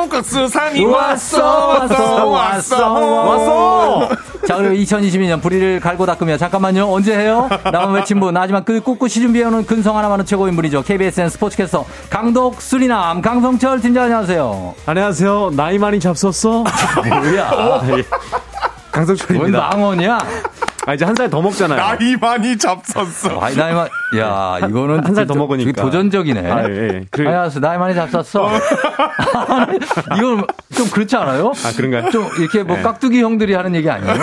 [0.08, 4.08] 곽수산이 왔어 왔어 왔어 왔어.
[4.46, 6.92] 자 그리고 2022년 불의를 갈고 닦으며 잠깐만요.
[6.92, 7.48] 언제 해요?
[7.64, 10.82] 라면 외친 분 하지만 그 꿋꿋이 준비해오는 근성 하나 많은 최고 인물이죠.
[10.82, 14.74] KBSN 스포츠캐스터 강독 수리남 강성철 팀장 안녕하세요.
[14.86, 15.52] 안녕하세요.
[15.56, 16.64] 나이 많이 잡섰어?
[17.32, 17.48] 뭐야?
[17.48, 18.04] 아, 예.
[18.90, 19.58] 강성철입니다.
[19.58, 20.18] 뭔 망원이야?
[20.84, 21.78] 아, 이제 한 살 더 먹잖아요.
[21.78, 23.40] 나이 많이 잡섰어.
[23.40, 25.04] 아, 나이 많이, 야, 이거는.
[25.06, 25.80] 한 살 더 먹으니까.
[25.80, 26.50] 도전적이네.
[26.50, 26.72] 아, 예.
[26.94, 27.04] 예.
[27.10, 27.22] 그...
[27.26, 27.60] 알았어.
[27.60, 28.50] 나이 많이 잡섰어.
[30.18, 31.52] 이건 좀 그렇지 않아요?
[31.64, 32.10] 아, 그런가요?
[32.10, 32.82] 좀 이렇게 뭐 네.
[32.82, 34.14] 깍두기 형들이 하는 얘기 아니에요?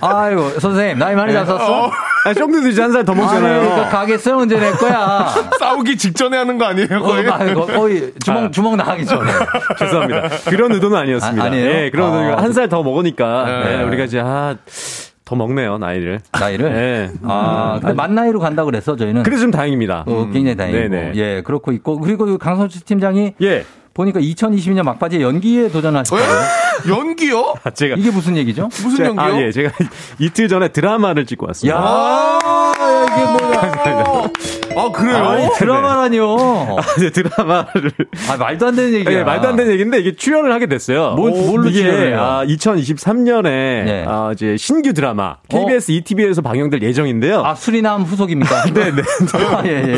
[0.00, 1.84] 아이고, 선생님, 나이 많이 잡섰어?
[1.86, 1.90] 어.
[2.24, 3.60] 아, 쫑디도 이제 한살 더 먹잖아요.
[3.60, 5.28] 그러니까 가게세 언제 낼 거야?
[5.58, 6.88] 싸우기 직전에 하는 거 아니에요?
[7.00, 8.50] 거의, 어, 거의 주먹, 아.
[8.50, 9.30] 주먹 나가기 전에.
[9.78, 10.28] 죄송합니다.
[10.50, 11.44] 그런 의도는 아니었습니다.
[11.44, 12.42] 아, 니에요 네, 그런 의도 아.
[12.42, 13.44] 한살 더 먹으니까.
[13.44, 13.76] 네.
[13.78, 14.56] 네, 우리가 이제, 아,
[15.24, 16.20] 더 먹네요, 나이를.
[16.38, 16.72] 나이를?
[16.72, 17.10] 네.
[17.22, 19.22] 아, 근데 만 나이로 간다 그래서 저희는.
[19.22, 20.04] 그래서 좀 다행입니다.
[20.06, 20.88] 어, 굉장히 다행이고.
[20.88, 21.12] 네네.
[21.16, 22.00] 예, 그렇고 있고.
[22.00, 23.34] 그리고 강선수 팀장이.
[23.42, 23.64] 예.
[23.98, 26.22] 보니까 2022년 막바지에 연기에 도전하셨어요.
[26.88, 27.54] 연기요?
[27.64, 28.68] 아, 제가 이게 무슨 얘기죠?
[28.68, 29.24] 무슨 제가, 연기요?
[29.24, 29.72] 아, 예, 제가
[30.20, 31.76] 이틀 전에 드라마를 찍고 왔습니다.
[31.76, 32.38] 야,
[33.12, 33.58] 이게 뭐야?
[34.88, 35.16] 아 그래요?
[35.16, 36.36] 아니, 드라마라니요.
[36.36, 37.92] 아, 이제 드라마를
[38.30, 39.18] 아 말도 안 되는 얘기야.
[39.18, 41.14] 네, 말도 안 되는 얘기인데 이게 출연을 하게 됐어요.
[41.14, 44.04] 뭘, 뭘로 이게 아, 2023년에 네.
[44.06, 45.94] 아, 이제 신규 드라마 KBS 어?
[45.94, 47.42] ETV에서 방영될 예정인데요.
[47.44, 48.64] 아 수리남 후속입니까?
[48.72, 48.90] 네네.
[48.96, 49.02] 네.
[49.54, 49.96] 아, 예, 예.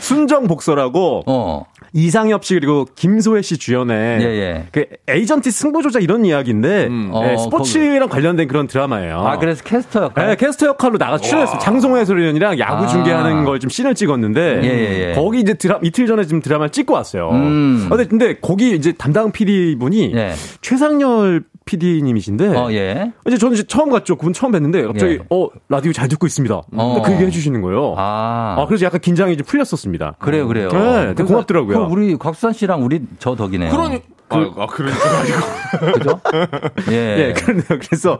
[0.00, 1.64] 순정 복서라고 어.
[1.94, 4.64] 이상엽 씨 그리고 김소혜 씨 주연의 예, 예.
[4.72, 7.10] 그 에이전트 승부조작 이런 이야기인데 음.
[7.12, 8.12] 네, 스포츠랑 거기.
[8.12, 9.18] 관련된 그런 드라마예요.
[9.20, 10.26] 아 그래서 캐스터 역할?
[10.28, 11.58] 네, 캐스터 역할로 나가 출연했어요.
[11.58, 12.86] 장송혜 해설위원이랑 야구 아.
[12.86, 15.14] 중계하는 걸 좀 씬을 찍었는데 예, 예, 예.
[15.14, 17.30] 거기 이제 드라 이틀 전에 지금 드라마를 찍고 왔어요.
[17.30, 17.86] 음.
[17.88, 20.32] 근데, 근데 거기 이제 담당 PD 분이 예.
[20.60, 22.56] 최상열 PD님이신데.
[22.56, 23.12] 어, 예.
[23.26, 24.16] 이제 저는 이제 처음 갔죠.
[24.16, 25.18] 그분 처음 뵀는데 갑자기 예.
[25.30, 26.62] 어 라디오 잘 듣고 있습니다.
[26.72, 27.02] 어.
[27.04, 27.94] 그 얘기 해주시는 거예요.
[27.96, 28.56] 아.
[28.58, 28.66] 아.
[28.66, 30.16] 그래서 약간 긴장이 좀 풀렸었습니다.
[30.18, 30.68] 그래요, 그래요.
[30.70, 31.76] 네, 고맙더라고요.
[31.76, 33.70] 그럼 우리 곽수산 씨랑 우리 저 덕이네요.
[33.70, 34.00] 그런
[34.32, 35.92] 그, 아, 그러니까 아니고.
[35.92, 36.20] 그죠?
[36.90, 37.28] 예.
[37.28, 37.64] 예, 그러네요.
[37.68, 38.18] 그래서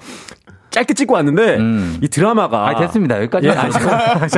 [0.72, 1.98] 짧게 찍고 왔는데 음.
[2.02, 3.70] 이 드라마가 아 됐습니다 여기까지 예, 아니,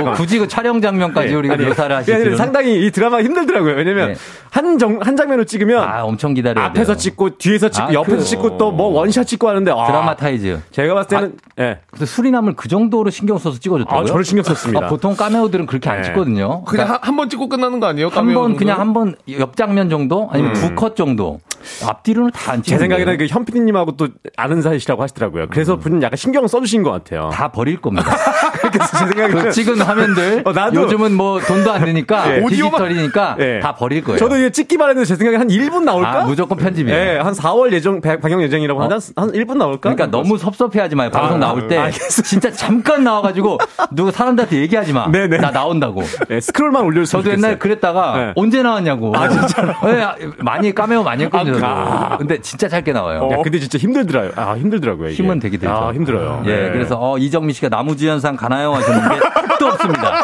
[0.02, 4.14] 뭐 굳이 그 촬영 장면까지 네, 우리가 묘사를 하시는 상당히 이 드라마가 힘들더라고요 왜냐면 네.
[4.50, 6.96] 한정 한 장면을 찍으면 아 엄청 기다려야 앞에서 돼요.
[6.98, 10.94] 찍고 뒤에서 찍고 아, 옆에서 그, 찍고 또 뭐 원샷 찍고 하는데 아, dramatize 제가
[10.94, 11.78] 봤을 때는 아, 예.
[11.90, 14.00] 근데 수리남을 그 정도로 신경 써서 찍어줬다고요?
[14.02, 16.02] 아 저를 신경 썼습니다 아, 보통 까메오들은 그렇게 안 네.
[16.04, 18.08] 찍거든요 그냥 그러니까 한번 찍고 끝나는 거 아니에요?
[18.08, 20.60] 한 번 그냥 한 번 옆 장면 정도 아니면 음.
[20.60, 21.38] 두컷 정도
[21.86, 25.80] 앞뒤로는 다 안 제 생각에는 그 현피디님하고 또 아는 사이시라고 하시더라고요 그래서 음.
[25.80, 26.90] 분은 약간 신경을 써주신 것.
[26.92, 27.30] 같아요.
[27.32, 28.14] 다 버릴 겁니다.
[28.74, 32.44] 그래서 제 생각에 그 찍은 화면들 어, 나도 요즘은 뭐 돈도 안 드니까 네.
[32.46, 33.60] 디지털이니까 네.
[33.60, 34.18] 다 버릴 거예요.
[34.18, 36.22] 저도 이게 찍기만 했는데 제 생각에 한 1분 나올까?
[36.22, 36.96] 아, 무조건 편집이에요.
[36.96, 38.82] 네, 한 4월 예정 방영 예정이라고 어?
[38.84, 39.94] 한, 한 1분 나올까?
[39.94, 41.10] 그러니까 너무 섭섭해 하지 마요.
[41.10, 43.58] 방송 아, 나올 때 아, 진짜 잠깐 나와가지고
[43.92, 45.08] 누구 사람들한테 얘기하지 마.
[45.10, 45.28] 네네.
[45.28, 45.38] 네.
[45.38, 46.02] 나 나온다고.
[46.28, 47.20] 네, 스크롤만 올려주세요.
[47.22, 47.46] 저도 좋겠어요.
[47.46, 48.32] 옛날 그랬다가 네.
[48.36, 49.16] 언제 나왔냐고.
[49.16, 49.74] 아 진짜.
[49.84, 51.64] 네, 많이 까메오 많이 했거든요.
[51.64, 53.20] 아, 근데 진짜 짧게 나와요.
[53.20, 53.32] 어.
[53.32, 54.32] 야, 근데 진짜 힘들더라요.
[54.36, 55.08] 아 힘들더라고요.
[55.08, 55.22] 이게.
[55.22, 55.72] 힘은 되게 되죠.
[55.72, 56.42] 아 힘들어요.
[56.46, 56.70] 예, 네.
[56.72, 60.22] 그래서 어, 이정미 씨가 나무주연상 가나요 하셨는데 택도 없습니다.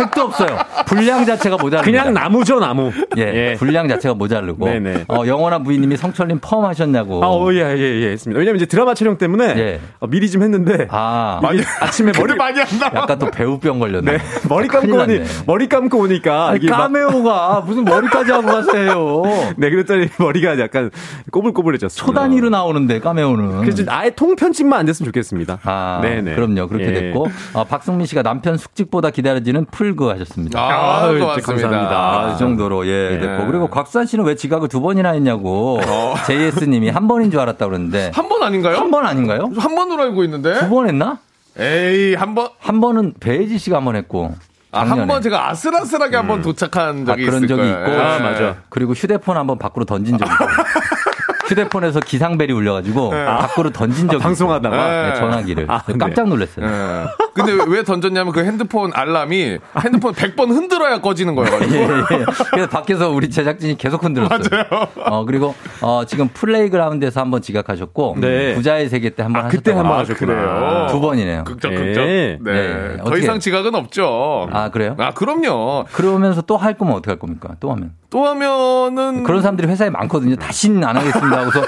[0.00, 0.58] 택도 없어요.
[0.86, 2.90] 분량 자체가 모자르 그냥 나무죠 나무.
[3.16, 3.54] 예, 예.
[3.58, 4.66] 분량 자체가 모자르고.
[4.66, 5.04] 네네.
[5.08, 7.22] 어, 영원한 부인님이 성철님 펌 하셨냐고.
[7.22, 8.38] 아, 어, 예, 예, 예, 했습니다.
[8.38, 9.80] 왜냐면 이제 드라마 촬영 때문에 예.
[9.98, 10.86] 어, 미리 좀 했는데.
[10.90, 12.86] 아, 많이 아침에 머리 많이 안 나.
[12.94, 14.12] 약간 또 배우병 걸렸네.
[14.12, 14.18] 네.
[14.48, 19.22] 머리 감고 오니 머리 감고 오니까 아니, 까메오가 무슨 머리까지 하고 가세요.
[19.56, 20.90] 네, 그랬더니 머리가 약간
[21.30, 22.06] 꼬불꼬불해졌어요.
[22.06, 23.60] 초단위로 나오는데 까메오는.
[23.60, 25.60] 그래서 아예 통편집만 안 됐으면 좋겠습니다.
[25.64, 26.34] 아, 네네.
[26.34, 26.68] 그럼요.
[26.68, 26.92] 그렇게 예.
[26.92, 30.58] 됐고 어, 박승민 씨가 남편 숙직보다 기다려지는 풀그 하셨습니다.
[30.60, 31.90] 아, 아 감사합니다.
[31.90, 33.18] 아, 이 정도로 예, 예.
[33.18, 36.14] 됐고 그리고 곽수산 씨는 왜 지각을 두 번이나 했냐고 어.
[36.26, 38.76] JS님이 한 번인 줄 알았다 그러는데 한 번 아닌가요?
[38.76, 39.50] 한 번 아닌가요?
[39.58, 41.18] 한 번으로 알고 있는데 두 번 했나?
[41.58, 42.48] 에이 한 번.
[42.58, 44.34] 한 번은 배혜지 씨가 한 번 했고.
[44.72, 46.18] 아, 한 번 제가 아슬아슬하게 음.
[46.20, 47.86] 한번 도착한 적이 아, 그런 적이 거예요.
[47.88, 48.00] 있고.
[48.00, 48.56] 아, 맞아.
[48.68, 50.44] 그리고 휴대폰 한번 밖으로 던진 적이 있고.
[51.50, 53.24] 휴대폰에서 기상벨이 울려가지고 네.
[53.24, 56.66] 밖으로 던진 적이 아, 방송하다가 네, 전화기를 아, 깜짝 놀랐어요.
[56.66, 57.04] 네.
[57.34, 61.58] 근데 왜 던졌냐면 그 핸드폰 알람이 핸드폰 100번 흔들어야 꺼지는 거예요.
[61.72, 62.24] 예, 예.
[62.50, 64.38] 그래서 밖에서 우리 제작진이 계속 흔들었어요.
[64.50, 64.86] 맞아요.
[64.96, 68.54] 어, 그리고 어, 지금 플레이그라운드에서 한번 지각하셨고 네.
[68.54, 70.86] 부자의 세계 때 한번 아, 그때 한번 하셨구나.
[70.88, 71.44] 두 번이네요.
[71.44, 72.04] 극적 극적.
[72.04, 72.38] 네.
[72.40, 72.52] 네.
[72.52, 72.96] 네.
[73.04, 74.48] 더 이상 지각은 없죠.
[74.52, 74.94] 아 그래요?
[74.98, 75.86] 아 그럼요.
[75.92, 77.54] 그러면서 또 할 거면 어떻게 할 겁니까?
[77.58, 77.92] 또 하면?
[78.10, 80.36] 또 하면은 그런 사람들이 회사에 많거든요.
[80.36, 81.62] 다시는 안 하겠습니다 하고서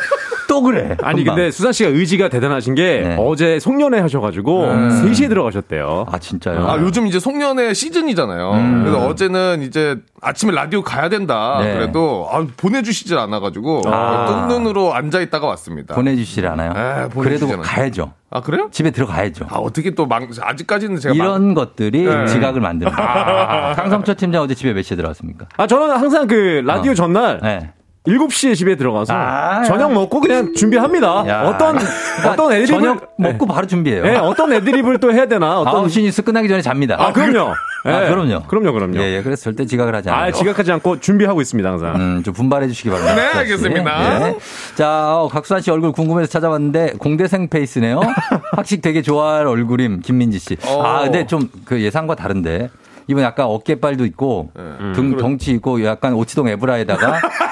[0.52, 0.96] 또 그래.
[1.02, 1.36] 아니 금방.
[1.36, 3.16] 근데 수산 씨가 의지가 대단하신 게 네.
[3.18, 4.88] 어제 송년회 하셔가지고 음.
[5.02, 6.06] 3시에 들어가셨대요.
[6.10, 6.68] 아 진짜요?
[6.68, 8.52] 아 요즘 이제 송년회 시즌이잖아요.
[8.52, 8.82] 음.
[8.84, 11.58] 그래서 어제는 이제 아침에 라디오 가야 된다.
[11.62, 11.72] 네.
[11.72, 14.26] 그래도 아, 보내주시질 않아가지고 아.
[14.26, 15.94] 뜬 눈으로 앉아 있다가 왔습니다.
[15.94, 16.72] 보내주시질 않아요?
[16.74, 17.62] 네, 그래도 않아요.
[17.62, 18.12] 가야죠.
[18.30, 18.68] 아 그래요?
[18.72, 19.46] 집에 들어가야죠.
[19.48, 21.54] 아 어떻게 또 망, 아직까지는 제가 이런 망...
[21.54, 22.26] 것들이 네.
[22.26, 23.10] 지각을 만드는 거예요.
[23.10, 23.74] 아.
[23.76, 25.46] 상성철 팀장 어제 집에 몇 시에 들어갔습니까?
[25.56, 26.94] 아 저는 항상 그 라디오 어.
[26.94, 27.72] 전날 네.
[28.06, 31.24] 7시에 집에 들어가서 아, 저녁 먹고 그냥 준비합니다.
[31.28, 31.42] 야.
[31.42, 33.54] 어떤 그러니까 어떤 애드립을 저녁 먹고 네.
[33.54, 34.02] 바로 준비해요.
[34.02, 35.60] 네, 어떤 애드립을 또 해야 되나?
[35.60, 36.96] 어떤 9시 뉴스 끝나기 전에 잡니다.
[36.98, 37.54] 아, 그럼요.
[37.84, 37.92] 네.
[37.92, 38.42] 아, 그럼요.
[38.48, 38.96] 그럼요, 그럼요.
[38.98, 40.24] 예, 예, 그래서 절대 지각을 하지 않아요.
[40.28, 41.94] 아, 지각하지 않고 준비하고 있습니다, 항상.
[41.94, 43.14] 음, 좀 분발해 주시기 바랍니다.
[43.14, 44.18] 네, 알겠습니다.
[44.18, 44.36] 네.
[44.74, 48.00] 자, 어, 각수한 씨 얼굴 궁금해서 찾아봤는데 공대생 페이스네요.
[48.56, 50.56] 학식 되게 좋아할 얼굴임, 김민지 씨.
[50.66, 50.82] 어.
[50.82, 52.70] 아, 근데 좀 그 예상과 다른데.
[53.08, 54.62] 이분 약간 어깨빨도 있고 네.
[54.94, 57.20] 등 음, 덩치 있고 약간 오치동 에브라에다가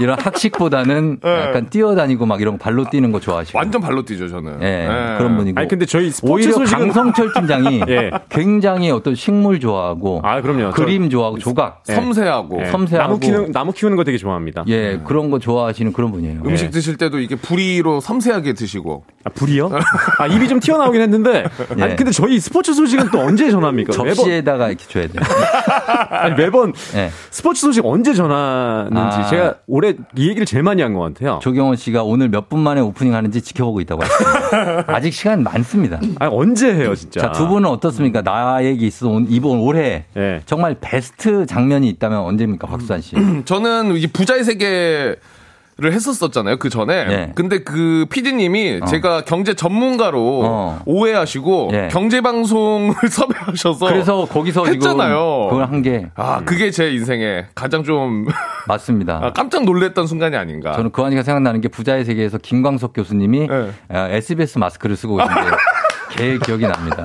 [0.00, 1.40] 이런 학식보다는 네.
[1.40, 3.58] 약간 뛰어다니고 막 이런 발로 뛰는 거 좋아하시고.
[3.58, 4.58] 완전 발로 뛰죠, 저는.
[4.60, 4.88] 네.
[4.88, 5.16] 네.
[5.18, 5.58] 그런 분이고.
[5.58, 6.78] 아니 근데 저희 오히려 소식은...
[6.78, 8.10] 강성철 팀장이 예.
[8.28, 10.72] 굉장히 어떤 식물 좋아하고 아, 그럼요.
[10.72, 11.18] 그림 저...
[11.18, 11.94] 좋아하고 조각, 예.
[11.94, 14.64] 섬세하고, 섬세하고 나무 키우는 나무 키우는 거 되게 좋아합니다.
[14.68, 16.42] 예, 그런 거 좋아하시는 그런 분이에요.
[16.44, 16.70] 음식 예.
[16.70, 19.04] 드실 때도 이게 불이로 섬세하게 드시고.
[19.24, 19.70] 아, 불이요?
[20.18, 21.44] 아, 입이 좀 튀어나오긴 했는데.
[21.78, 21.82] 예.
[21.82, 23.92] 아니 근데 저희 스포츠 소식은 또 언제 전합니까?
[23.92, 24.70] 접시에다가 매번...
[24.70, 25.22] 이렇게 줘야 돼요.
[26.10, 27.10] 아니 매번 예.
[27.30, 29.26] 스포츠 소식 언제 전하는지 아.
[29.26, 31.38] 제가 올해 이 얘기를 제일 많이 한 것 같아요.
[31.42, 34.84] 조경원 씨가 오늘 몇 분 만에 오프닝 하는지 지켜보고 있다고 하셨습니다.
[34.94, 36.00] 아직 시간 많습니다.
[36.18, 37.20] 아니, 언제 해요, 진짜?
[37.20, 38.22] 자, 두 분은 어떻습니까?
[38.22, 40.40] 나 얘기 있어 이번 올해 네.
[40.46, 43.16] 정말 베스트 장면이 있다면 언제입니까, 박수환 씨?
[43.44, 45.16] 저는 이 부자의 세계
[45.80, 47.04] 를 했었었잖아요 그 전에.
[47.04, 47.32] 네.
[47.36, 48.86] 근데 그 PD님이 어.
[48.86, 50.82] 제가 경제 전문가로 어.
[50.84, 51.88] 오해하시고 네.
[51.92, 55.46] 경제 방송을 섭외하셔서 그래서 거기서 했잖아요.
[55.50, 56.08] 그걸 한 게.
[56.16, 58.26] 아 그게 제 인생에 가장 좀
[58.66, 59.20] 맞습니다.
[59.22, 60.72] 아, 깜짝 놀랐던 순간이 아닌가.
[60.72, 63.70] 저는 그 안이가 생각나는 게 부자의 세계에서 김광석 교수님이 네.
[63.88, 65.40] SBS 마스크를 쓰고 계신데.
[66.10, 67.04] 제 기억이 납니다.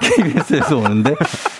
[0.00, 1.14] KBS에서 오는데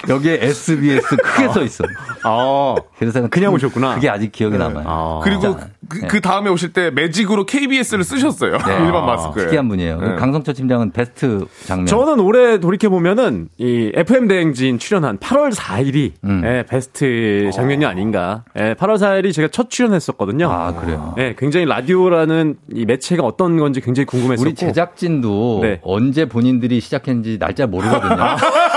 [0.09, 1.85] 여기에 SBS 크게 써 있어.
[2.25, 3.95] 아, 그래서 그냥 오셨구나.
[3.95, 4.65] 그게 아직 기억이 네.
[4.65, 4.85] 남아요.
[4.87, 5.21] 아.
[5.23, 5.57] 그리고
[5.89, 8.59] 그, 그, 다음에 오실 때 매직으로 KBS를 쓰셨어요.
[8.59, 8.73] 네.
[8.85, 9.41] 일반 마스크.
[9.41, 10.01] 특이한 분이에요.
[10.01, 10.15] 네.
[10.17, 11.87] 강성철 팀장은 베스트 장면.
[11.87, 16.43] 저는 올해 돌이켜 보면은 이 FM 대행진 출연한 8월 4일이 음.
[16.45, 18.45] 예, 베스트 장면이 아닌가.
[18.57, 20.51] 예, 8월 4일이 제가 첫 출연했었거든요.
[20.51, 21.15] 아 그래요.
[21.19, 24.49] 예, 굉장히 라디오라는 이 매체가 어떤 건지 굉장히 궁금했었고.
[24.49, 25.81] 우리 제작진도 네.
[25.83, 28.17] 언제 본인 들이 시작했는지 날짜 모르거든요.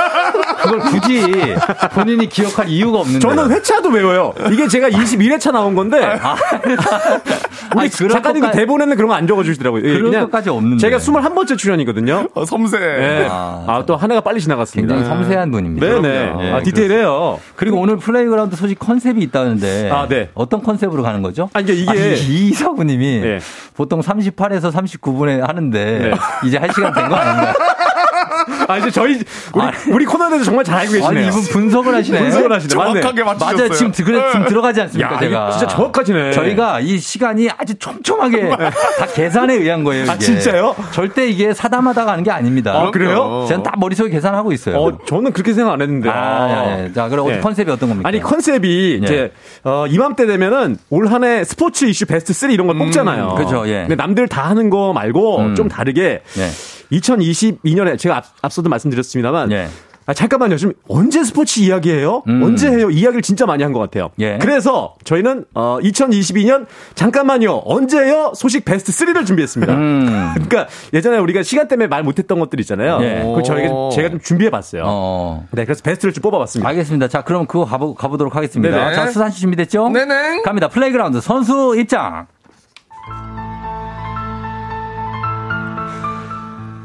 [0.64, 1.22] 그걸 굳이
[1.94, 3.20] 본인이 기억할 이유가 없는데.
[3.20, 4.34] 저는 회차도 외워요.
[4.52, 6.02] 이게 제가 21회차 나온 건데.
[6.22, 6.36] 아.
[7.76, 9.84] 우리 아니, 작가님 그 대본에는 그런 거 안 적어주시더라고요.
[9.88, 10.78] 예, 그런 것까지 없는데.
[10.82, 12.28] 제가 21번째 출연이거든요.
[12.34, 12.80] 어, 섬세.
[12.80, 13.28] 네.
[13.30, 14.94] 아, 아, 또한 해가 빨리 지나갔습니다.
[14.96, 15.86] 굉장히 섬세한 분입니다.
[15.86, 16.34] 네네.
[16.38, 17.40] 네, 아, 디테일해요.
[17.56, 19.90] 그리고 오늘 플레이그라운드 소식 컨셉이 있다는데.
[19.92, 20.30] 아, 네.
[20.34, 21.50] 어떤 컨셉으로 가는 거죠?
[21.54, 22.14] 아니, 그러니까 이게.
[22.16, 23.40] 이사부님이 네.
[23.76, 26.12] 보통 38에서 39분에 하는데 네.
[26.46, 27.54] 이제 1시간 된 거 아닌가?
[28.68, 29.20] 아, 이제 저희,
[29.54, 31.10] 우리, 아, 우리 코너에서 정말 잘 알고 계시네요.
[31.20, 32.20] 아니, 이분 분석을 하시네.
[32.20, 32.70] 분석을 하시네.
[32.74, 33.58] 정확하게 맞추셨어요.
[33.58, 33.70] 맞아요.
[33.92, 35.52] 지금, 그래, 지금 들어가지 않습니까, 야, 제가.
[35.52, 36.32] 진짜 정확하시네.
[36.32, 40.04] 저희가 이 시간이 아주 촘촘하게 다 계산에 의한 거예요.
[40.04, 40.12] 이게.
[40.12, 40.76] 아, 진짜요?
[40.92, 42.74] 절대 이게 사담하다가 하는 게 아닙니다.
[42.74, 43.46] 아, 그래요?
[43.48, 44.78] 저는 딱 머릿속에 계산하고 있어요.
[44.78, 46.10] 어, 저는 그렇게 생각 안 했는데.
[46.10, 46.78] 아, 아.
[46.86, 47.40] 예, 자, 그럼 예.
[47.40, 48.08] 컨셉이 어떤 겁니까?
[48.08, 49.06] 아니, 컨셉이 예.
[49.06, 49.32] 이제,
[49.64, 53.36] 어, 이맘때 되면은 올 한 해 스포츠 이슈 베스트 3 이런 걸 음, 뽑잖아요.
[53.36, 53.82] 그죠, 예.
[53.82, 55.56] 근데 남들 다 하는 거 말고 음.
[55.56, 56.22] 좀 다르게.
[56.38, 56.50] 예.
[56.92, 59.68] 2022년에 제가 앞, 서도 말씀드렸습니다만 네.
[60.08, 60.58] 아, 잠깐만요.
[60.58, 62.24] 지금 언제 스포츠 이야기해요?
[62.28, 62.42] 음.
[62.44, 62.90] 언제 해요?
[62.90, 64.10] 이야기를 진짜 많이 한 것 같아요.
[64.20, 64.40] 예.
[64.42, 66.66] 그래서 저희는 어, 2022년
[66.96, 67.62] 잠깐만요.
[67.66, 68.34] 언제요?
[68.36, 69.74] 소식 베스트 3를 준비했습니다.
[69.74, 70.32] 음.
[70.34, 72.98] 그러니까 예전에 우리가 시간 때문에 말 못했던 것들 있잖아요.
[73.02, 73.22] 예.
[73.36, 74.84] 그 저희가 제가 좀 준비해봤어요.
[74.86, 75.48] 어.
[75.52, 76.68] 네, 그래서 베스트를 좀 뽑아봤습니다.
[76.68, 77.08] 알겠습니다.
[77.08, 78.76] 자, 그럼 그거 가보, 가보도록 하겠습니다.
[78.76, 78.96] 네네.
[78.96, 79.90] 자, 수산 씨 준비됐죠?
[79.90, 80.42] 네네.
[80.42, 80.68] 갑니다.
[80.68, 82.26] 플레이그라운드 선수 입장.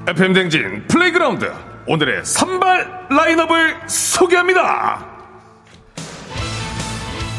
[0.09, 1.53] FM대행진 플레이그라운드.
[1.85, 5.05] 오늘의 선발 라인업을 소개합니다.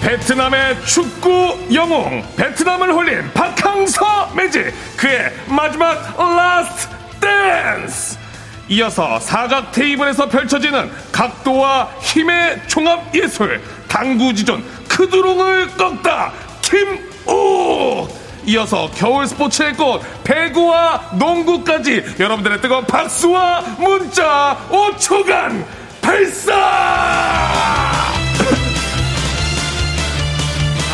[0.01, 8.17] 베트남의 축구 영웅 베트남을 홀린 박항서 매직 그의 마지막 last dance
[8.69, 16.31] 이어서 사각 테이블에서 펼쳐지는 각도와 힘의 종합 예술 당구지존 쿠드롱을 꺾다
[16.61, 18.07] 김욱
[18.47, 25.65] 이어서 겨울 스포츠의 꽃 배구와 농구까지 여러분들의 뜨거운 박수와 문자 5초간
[26.01, 26.53] 발사!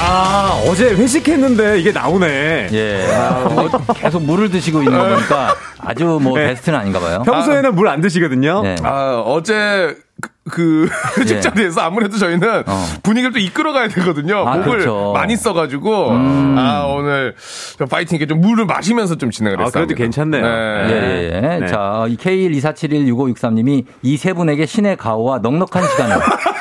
[0.06, 2.70] 아, 어제 회식했는데 이게 나오네.
[2.74, 3.08] 예.
[3.14, 6.48] 아, 뭐 계속 물을 드시고 있는 거 보니까 아주 뭐 네.
[6.48, 7.22] 베스트는 아닌가 봐요.
[7.24, 8.64] 평소에는 아, 물안 드시거든요.
[8.64, 8.76] 네.
[8.84, 9.96] 아, 어제
[10.52, 10.90] 그
[11.30, 11.40] 예.
[11.40, 12.86] 자리에서 아무래도 저희는 어.
[13.02, 14.40] 분위기를 또 이끌어가야 되거든요.
[14.48, 15.12] 아, 목을 그렇죠.
[15.14, 16.56] 많이 써가지고 음.
[16.58, 17.36] 아 오늘
[17.78, 19.70] 좀 파이팅 좀 물을 마시면서 좀 진행을 했어요.
[19.70, 20.42] 아, 그래도 괜찮네요.
[20.42, 20.90] 네.
[20.90, 21.58] 예, 예.
[21.60, 21.68] 네.
[21.68, 26.18] 자, K124716563님이 이 세 분에게 신의 가호와 넉넉한 시간을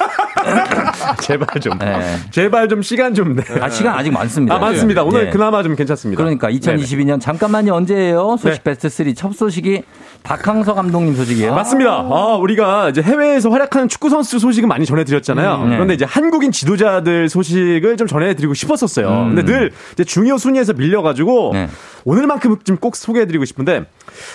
[1.20, 1.78] 제발 좀.
[1.78, 2.16] 네.
[2.30, 3.36] 제발 좀 시간 좀.
[3.36, 3.42] 네.
[3.60, 4.54] 아, 시간 아직 많습니다.
[4.54, 5.02] 아, 많습니다.
[5.02, 5.30] 오늘 네.
[5.30, 6.22] 그나마 좀 괜찮습니다.
[6.22, 7.18] 그러니까 2022년 네네.
[7.20, 7.72] 잠깐만요.
[7.74, 8.36] 언제예요?
[8.38, 8.70] 소식 네.
[8.74, 9.82] 베스트 3 첫 소식이
[10.22, 11.54] 박항서 감독님 소식이에요.
[11.54, 11.90] 맞습니다.
[11.92, 15.54] 아, 우리가 이제 해외에서 활약하는 축구 선수 소식은 많이 전해드렸잖아요.
[15.62, 15.76] 음, 네.
[15.76, 19.08] 그런데 이제 한국인 지도자들 소식을 좀 전해드리고 싶었었어요.
[19.08, 19.34] 음.
[19.34, 21.68] 근데 늘 이제 중요 순위에서 밀려가지고 네.
[22.04, 23.84] 오늘만큼 좀 꼭 소개해드리고 싶은데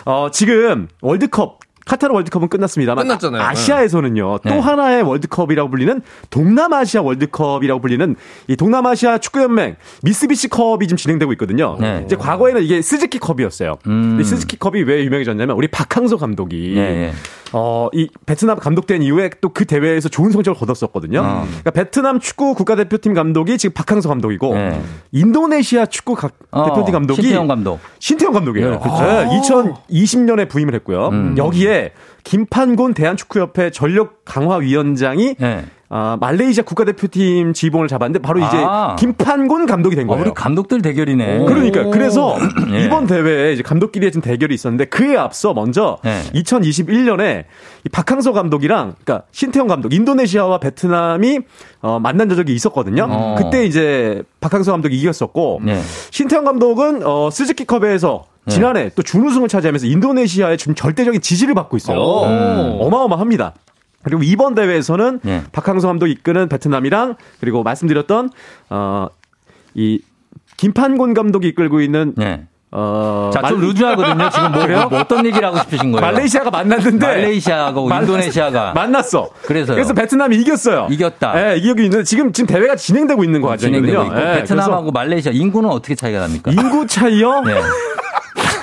[0.05, 3.41] 어, 지금 월드컵 카타르 월드컵은 끝났습니다만 끝났잖아요.
[3.41, 4.53] 아시아에서는요 네.
[4.53, 8.15] 또 하나의 월드컵이라고 불리는 동남아시아 월드컵이라고 불리는
[8.47, 11.77] 이 동남아시아 축구연맹 미쓰비시 컵이 지금 진행되고 있거든요.
[11.79, 12.03] 네.
[12.05, 13.77] 이제 과거에는 이게 스즈키 컵이었어요.
[13.88, 14.21] 음.
[14.21, 17.13] 스즈키 컵이 왜 유명해졌냐면 우리 박항서 감독이 네.
[17.54, 21.20] 어, 이 베트남 감독된 이후에 또 그 대회에서 좋은 성적을 거뒀었거든요.
[21.20, 21.43] 어.
[21.48, 24.80] 그러니까 베트남 축구 국가대표팀 감독이 지금 박항서 감독이고 네.
[25.12, 27.80] 인도네시아 축구 각, 어, 대표팀 감독이 신태영 감독.
[28.00, 28.72] 신태영 감독이에요.
[28.72, 29.04] 네, 그렇죠.
[29.04, 31.08] 네, 2020년에 부임을 했고요.
[31.10, 31.36] 음.
[31.38, 31.93] 여기에
[32.24, 35.66] 김판곤 대한축구협회 전력 강화 위원장이 네.
[35.89, 38.97] 아, 말레이시아 국가대표팀 지봉을 잡았는데 바로 이제 아.
[38.99, 40.19] 김판곤 감독이 된 거예요.
[40.19, 41.45] 아, 우리 감독들 대결이네.
[41.45, 42.38] 그러니까 그래서
[42.69, 42.83] 네.
[42.83, 46.21] 이번 대회에 이제 감독끼리 해준 대결이 있었는데 그에 앞서 먼저 네.
[46.33, 47.45] 2021년에
[47.85, 51.39] 이 박항서 감독이랑 그러니까 신태용 감독 인도네시아와 베트남이
[51.81, 53.07] 어, 만난 적이 있었거든요.
[53.09, 53.35] 어.
[53.38, 55.81] 그때 이제 박항서 감독이 이겼었고 네.
[56.11, 58.53] 신태용 감독은 어, 스즈키컵에서 네.
[58.53, 61.97] 지난해 또 준우승을 차지하면서 인도네시아의 좀 절대적인 지지를 받고 있어요.
[61.97, 62.77] 오.
[62.81, 63.53] 어마어마합니다.
[64.08, 65.43] 그리고 이번 대회에서는 네.
[65.51, 68.30] 박항서 감독 이끄는 베트남이랑 그리고 말씀드렸던
[68.70, 69.99] 어이
[70.55, 72.45] 김판곤 감독이 이끌고 있는 네.
[72.72, 73.32] 어.
[73.34, 74.30] 자, 좀 루즈하거든요.
[74.30, 76.05] 지금 뭐, 뭐, 뭐, 어떤 얘기를 하고 싶으신 거예요?
[76.05, 77.05] 말레이시아가 만났는데.
[77.05, 78.74] 말레이시아하고 인도네시아가.
[78.76, 79.30] 만났어.
[79.43, 80.88] 그래서 그래서 베트남이 이겼어요.
[80.89, 81.53] 이겼다.
[81.53, 84.12] 예, 이기고 있는데 지금, 지금 대회가 진행되고 있는 과정이거든요.
[84.18, 86.51] 예, 베트남하고 말레이시아 인구는 어떻게 차이가 납니까?
[86.51, 87.41] 인구 차이요?
[87.41, 87.53] 네.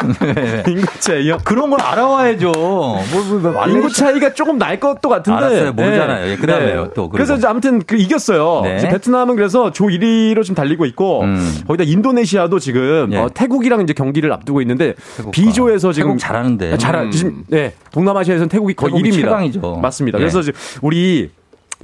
[0.69, 1.39] 인구 차이요?
[1.45, 2.53] 그런 걸 알아와야죠.
[2.53, 5.37] 뭐, 뭐, 뭐, 인구 차이가 조금 날 것도 같은데.
[5.37, 5.73] 알았어요.
[5.73, 6.27] 모르잖아요.
[6.27, 6.37] 네.
[6.37, 6.85] 그 다음에요.
[6.85, 6.91] 네.
[6.95, 7.09] 또.
[7.09, 8.61] 그래서 이제 아무튼 그 이겼어요.
[8.65, 8.89] 네.
[8.89, 11.63] 베트남은 그래서 조 1위로 좀 달리고 있고, 음.
[11.67, 13.19] 거기다 인도네시아도 지금 네.
[13.19, 15.31] 어, 태국이랑 이제 경기를 앞두고 있는데, 태국과.
[15.33, 16.09] B조에서 지금.
[16.11, 16.79] 태국 잘하는데.
[16.79, 17.11] 잘, 음.
[17.11, 17.73] 지금, 네.
[17.93, 19.25] 동남아시아에서는 태국이 거의 태국이 1위입니다.
[19.25, 19.79] 최강이죠.
[19.83, 20.19] 맞습니다.
[20.19, 20.53] 그래서 예.
[20.83, 21.31] 우리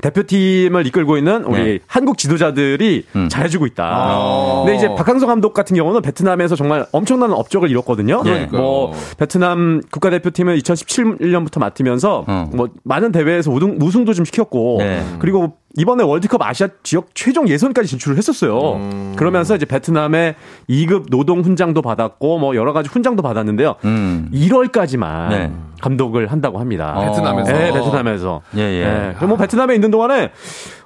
[0.00, 1.78] 대표팀을 이끌고 있는 우리 네.
[1.86, 3.28] 한국 지도자들이 음.
[3.28, 3.84] 잘해주고 있다.
[3.84, 8.22] 아~ 근데 이제 박항서 감독 같은 경우는 베트남에서 정말 엄청난 업적을 이뤘거든요.
[8.22, 8.46] 네.
[8.50, 12.50] 뭐 베트남 국가대표팀을 2017년부터 맡으면서 어.
[12.52, 15.04] 뭐 많은 대회에서 우승, 우승도 좀 시켰고 네.
[15.18, 18.74] 그리고 이번에 월드컵 아시아 지역 최종 예선까지 진출을 했었어요.
[18.74, 19.12] 음.
[19.16, 20.34] 그러면서 이제 베트남의
[20.68, 23.76] 2급 노동 훈장도 받았고 뭐 여러 가지 훈장도 받았는데요.
[23.84, 24.30] 음.
[24.34, 25.52] 1월까지만 네.
[25.80, 26.94] 감독을 한다고 합니다.
[26.96, 27.04] 어.
[27.06, 27.52] 베트남에서.
[27.52, 28.42] 네, 베트남에서.
[28.56, 28.84] 예, 예.
[28.84, 29.12] 네.
[29.16, 30.32] 그럼 뭐 베트남에 있는 동안에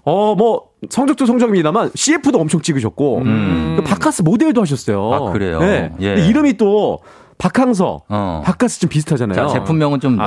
[0.04, 3.80] 어 뭐 성적도 성적입니다만 CF도 엄청 찍으셨고 음.
[3.86, 5.12] 바카스 모델도 하셨어요.
[5.14, 5.60] 아, 그래요.
[5.60, 5.92] 네.
[6.02, 6.26] 예.
[6.26, 6.98] 이름이 또
[7.38, 8.42] 박항서, 어.
[8.44, 9.34] 바카스 좀 비슷하잖아요.
[9.48, 10.18] 자, 제품명은 좀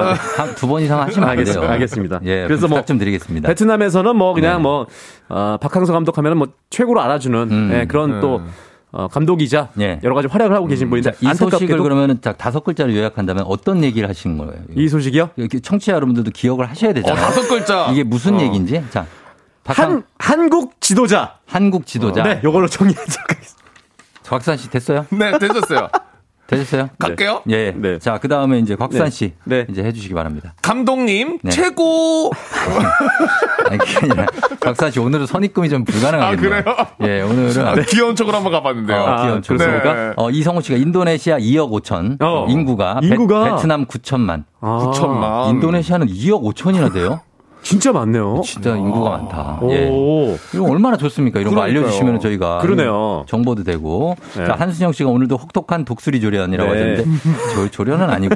[0.56, 0.86] 두번 아.
[0.86, 1.62] 이상 하시면 안 돼요.
[1.62, 2.20] 알겠습니다.
[2.26, 3.48] 예, 그래서 뭐 좀 드리겠습니다.
[3.48, 4.64] 베트남에서는 뭐 그냥 네.
[4.64, 4.88] 뭐
[5.30, 7.72] 어, 박항서 감독하면은 뭐 최고로 알아주는 음.
[7.74, 8.22] 예, 그런 음.
[8.22, 8.42] 또
[8.92, 10.00] 어, 감독이자 예.
[10.04, 10.90] 여러 가지 활약을 하고 계신 음.
[10.92, 14.54] 분인데 이 소식을 그러면 다섯 글자로 요약한다면 어떤 얘기를 하신 거예요?
[14.76, 15.32] 이 소식이요?
[15.62, 17.22] 청취자 여러분들도 기억을 하셔야 되잖아요.
[17.22, 17.88] 어, 다섯 글자.
[17.92, 18.42] 이게 무슨 어.
[18.42, 18.82] 얘기인지.
[18.90, 19.06] 자,
[19.66, 21.36] 한 한국 지도자.
[21.46, 22.24] 한국 지도자.
[22.24, 23.68] 네, 요걸로 정리하도록 하겠습니다.
[24.26, 25.06] 박산 씨 됐어요?
[25.10, 25.90] 네, 되셨어요.
[26.48, 26.90] 되셨어요?
[27.00, 27.42] 갈게요.
[27.46, 27.54] 네.
[27.56, 27.74] 예.
[27.76, 28.00] 네.
[28.00, 29.34] 자, 그 다음에 이제 곽산 씨.
[29.44, 29.66] 네.
[29.70, 30.54] 이제 해주시기 바랍니다.
[30.62, 31.52] 감독님, 네.
[31.52, 32.32] 최고!
[33.70, 34.26] 아니, 그게 아니라.
[34.60, 36.56] 곽산 씨, 오늘은 선입금이 좀 불가능합니다.
[36.58, 36.76] 아, 그래요?
[37.02, 37.68] 예, 오늘은.
[37.68, 38.98] 아, 귀여운 척으로 한번 가봤는데요.
[38.98, 39.58] 아, 귀여운 척.
[39.58, 39.94] 그렇습니까?
[39.94, 40.14] 네.
[40.16, 42.22] 어, 이성우 씨가 인도네시아 2억 5천.
[42.22, 42.46] 어.
[42.50, 43.00] 인구가.
[43.04, 43.56] 인구가.
[43.56, 44.46] 베, 트남 9천만.
[44.62, 44.92] 아.
[44.94, 45.50] 9천만.
[45.52, 47.22] 인도네시아는 2억 5천이나 돼요?
[47.68, 48.42] 진짜 많네요.
[48.46, 49.60] 진짜 인구가 많다.
[49.72, 49.88] 예.
[50.54, 51.42] 이거 얼마나 좋습니까?
[51.42, 51.82] 이런 그러니까요.
[51.82, 53.26] 거 알려주시면 저희가 그러네요.
[53.28, 54.16] 정보도 되고.
[54.38, 54.46] 네.
[54.46, 56.80] 자 한순영 씨가 오늘도 혹독한 독수리 조련이라고 네.
[56.96, 57.20] 하셨는데
[57.54, 58.36] 조, 조련은 아니고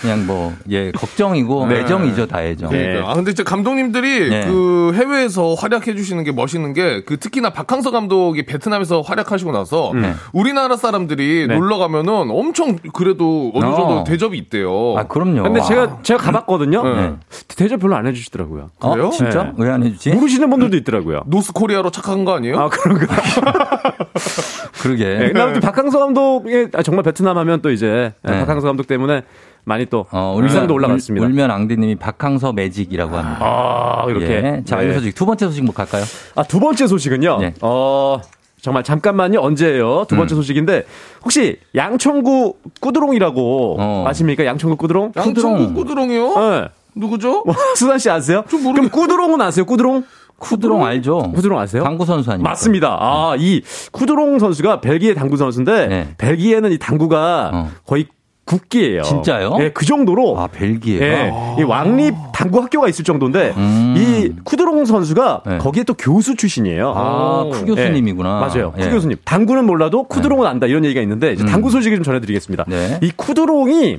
[0.00, 1.80] 그냥 뭐, 예, 걱정이고, 네.
[1.80, 2.70] 애정이죠, 다 애정.
[2.70, 3.00] 네.
[3.04, 4.46] 아, 근데 진짜 감독님들이 네.
[4.46, 10.12] 그 해외에서 활약해 주시는 게 멋있는 게 그 특히나 박항서 감독이 베트남에서 활약하시고 나서 네.
[10.32, 11.54] 우리나라 사람들이 네.
[11.56, 14.04] 놀러 가면은 엄청 그래도 어느 정도 어.
[14.04, 14.94] 대접이 있대요.
[14.96, 15.42] 아, 그럼요.
[15.44, 15.66] 근데 와.
[15.66, 16.82] 제가, 제가 가봤거든요.
[16.82, 17.12] 네.
[17.56, 18.70] 대접 별로 안 해주시더라고요.
[18.80, 18.90] 어?
[18.94, 19.10] 그래요?
[19.10, 19.52] 진짜?
[19.56, 20.10] 왜 안 해주지?
[20.10, 21.22] 모르시는 분들도 있더라고요.
[21.26, 22.58] 노스 코리아로 착한 거 아니에요?
[22.58, 23.06] 아, 그런가?
[24.82, 25.04] 그러게.
[25.04, 29.22] 네, 근데 박항서 감독의, 아, 정말 베트남 하면 또 이제, 박항서 감독 때문에
[29.64, 31.26] 많이 또 어, 울산도 올라갔습니다.
[31.26, 33.38] 울, 면 앙디님이 박항서 매직이라고 합니다.
[33.40, 34.26] 아 이렇게.
[34.26, 34.62] 예.
[34.64, 34.94] 자, 네.
[34.94, 36.04] 소식 두 번째 소식 뭐 갈까요?
[36.34, 37.38] 아두 번째 소식은요.
[37.38, 37.54] 네.
[37.60, 38.20] 어.
[38.60, 39.38] 정말 잠깐만요.
[39.40, 40.06] 언제예요?
[40.08, 40.36] 두 번째 음.
[40.36, 40.84] 소식인데
[41.22, 44.04] 혹시 양천구 꾸드롱이라고 어.
[44.08, 44.44] 아십니까?
[44.44, 45.12] 양천구 꾸드롱?
[45.16, 46.38] 양천구 꾸드롱이요?
[46.40, 46.68] 네.
[46.96, 47.44] 누구죠?
[47.46, 48.42] 뭐, 수산 씨 아세요?
[48.48, 48.90] 좀 모르겠...
[48.90, 49.64] 그럼 꾸드롱은 아세요?
[49.64, 50.02] 꾸드롱?
[50.38, 51.32] 쿠드롱 알죠?
[51.34, 51.84] 쿠드롱 아세요?
[51.84, 52.50] 당구 선수 아닙니까?
[52.50, 52.96] 맞습니다.
[53.00, 56.08] 아, 이 쿠드롱 선수가 벨기에 당구 선수인데 네.
[56.18, 57.70] 벨기에는 이 당구가 어.
[57.86, 58.06] 거의
[58.48, 59.02] 국기예요.
[59.02, 59.56] 진짜요?
[59.58, 60.38] 네, 그 정도로.
[60.40, 60.98] 아, 벨기에.
[60.98, 63.94] 네, 이 왕립 당구 학교가 있을 정도인데 음.
[63.96, 65.58] 이 쿠드롱 선수가 네.
[65.58, 66.92] 거기에 또 교수 출신이에요.
[66.96, 68.40] 아, 쿠 교수님이구나.
[68.40, 68.72] 네, 맞아요.
[68.72, 68.90] 쿠 예.
[68.90, 69.18] 교수님.
[69.24, 70.48] 당구는 몰라도 쿠드롱은 네.
[70.48, 71.48] 안다 이런 얘기가 있는데 이제 음.
[71.48, 72.64] 당구 소식을 좀 전해 드리겠습니다.
[72.68, 72.98] 네.
[73.02, 73.98] 이 쿠드롱이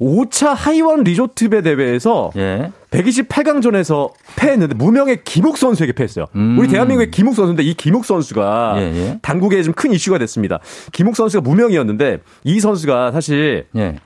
[0.00, 2.70] 5차 하이원 리조트배 대회에서 예.
[2.90, 6.26] 128강전에서 패했는데 무명의 김욱 선수에게 패했어요.
[6.36, 6.56] 음.
[6.58, 9.18] 우리 대한민국의 김욱 선수인데 이 김욱 선수가 예, 예.
[9.22, 10.58] 당국에 좀 큰 이슈가 됐습니다.
[10.92, 13.96] 김욱 선수가 무명이었는데 이 선수가 사실 예.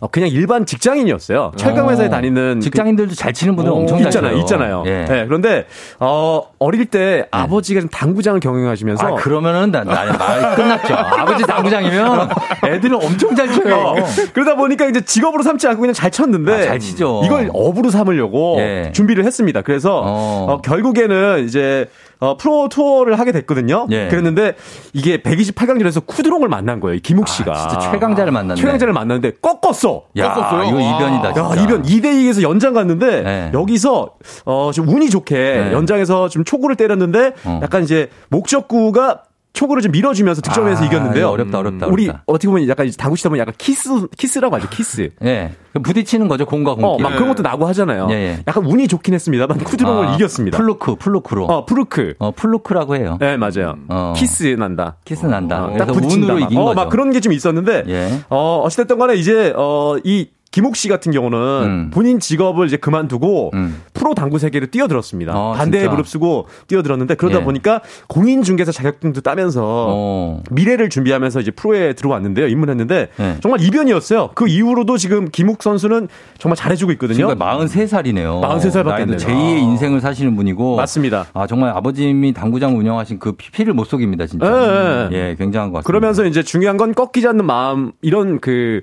[0.00, 1.52] 어, 그냥 일반 직장인이었어요.
[1.56, 2.10] 철강 회사에 어.
[2.10, 4.36] 다니는 직장인들도 잘 치는 분들 엄청 있잖아요.
[4.38, 4.82] 있잖아요.
[4.86, 5.04] 예.
[5.08, 5.66] 네, 그런데
[5.98, 7.28] 어 어릴 때 네.
[7.30, 10.94] 아버지가 좀 당구장을 경영하시면서 아, 그러면은 나, 나, 말 끝났죠.
[10.94, 12.28] 아버지 당구장이면
[12.66, 13.74] 애들은 엄청 잘 쳐요.
[13.74, 13.94] 어.
[14.32, 17.22] 그러다 보니까 이제 직업으로 삼지 않고 그냥 잘 쳤는데 아, 잘 치죠.
[17.24, 18.90] 이걸 업으로 삼으려고 예.
[18.92, 19.62] 준비를 했습니다.
[19.62, 20.46] 그래서 어.
[20.48, 21.86] 어, 결국에는 이제
[22.20, 23.86] 어, 프로 투어를 하게 됐거든요.
[23.90, 24.08] 예.
[24.08, 24.54] 그랬는데
[24.92, 27.00] 이게 128강전에서 쿠드롱을 만난 거예요.
[27.02, 27.52] 김욱 아, 씨가.
[27.52, 28.60] 아, 진짜 최강자를 만났네.
[28.60, 30.04] 최강자를 만났는데 꺾었어.
[30.16, 30.64] 야, 꺾었어요.
[30.64, 31.32] 이거 이변이다.
[31.32, 31.50] 진짜.
[31.50, 33.50] 야, 이변 2대 2에서 연장 갔는데 네.
[33.54, 34.14] 여기서
[34.44, 35.72] 어, 좀 운이 좋게 네.
[35.72, 37.60] 연장에서 좀 초구를 때렸는데 어.
[37.62, 39.22] 약간 이제 목적구가
[39.52, 41.28] 초구를 좀 밀어주면서 득점해서 아, 이겼는데요.
[41.28, 41.92] 어렵다, 어렵다, 어렵다.
[41.92, 45.10] 우리 어떻게 보면 약간 당구 치다 보면 약간 키스, 키스라고 하죠, 키스.
[45.22, 45.24] 예.
[45.24, 45.52] 네.
[45.82, 46.84] 부딪히는 거죠, 공과 공.
[46.84, 48.08] 어, 막 그런 것도 나고 하잖아요.
[48.10, 48.44] 예, 예.
[48.46, 50.56] 약간 운이 좋긴 했습니다만 쿠드롱을 아, 이겼습니다.
[50.56, 51.46] 플루크, 플루크로.
[51.46, 52.14] 어, 플루크.
[52.20, 53.16] 어, 플루크라고 해요.
[53.20, 53.76] 네, 맞아요.
[53.88, 54.14] 어.
[54.16, 54.96] 키스 난다.
[55.04, 55.66] 키스 난다.
[55.66, 56.34] 어, 딱 부딪힌다.
[56.34, 56.74] 이긴 어, 거죠.
[56.76, 58.20] 막 그런 게 좀 있었는데, 예.
[58.30, 61.90] 어, 어찌됐든 간에 이제, 어, 이 김욱 씨 같은 경우는 음.
[61.92, 63.82] 본인 직업을 이제 그만두고 음.
[63.94, 65.32] 프로 당구 세계로 뛰어들었습니다.
[65.32, 67.44] 어, 반대에 무릎쓰고 뛰어들었는데 그러다 예.
[67.44, 70.42] 보니까 공인 중개사 자격증도 따면서 어.
[70.50, 72.48] 미래를 준비하면서 이제 프로에 들어왔는데요.
[72.48, 73.36] 입문했는데 예.
[73.40, 74.30] 정말 이변이었어요.
[74.34, 77.28] 그 이후로도 지금 김욱 선수는 정말 잘해주고 있거든요.
[77.28, 78.40] 지금 43살이네요.
[78.42, 79.18] 43살밖에 안 돼요.
[79.18, 81.26] 제2의 인생을 사시는 분이고 맞습니다.
[81.32, 84.26] 아 정말 아버님이 당구장 운영하신 그 피를 못 속입니다.
[84.26, 85.08] 진짜.
[85.12, 85.86] 예, 예, 굉장한 것 같습니다.
[85.86, 88.82] 그러면서 이제 중요한 건 꺾이지 않는 마음 이런 그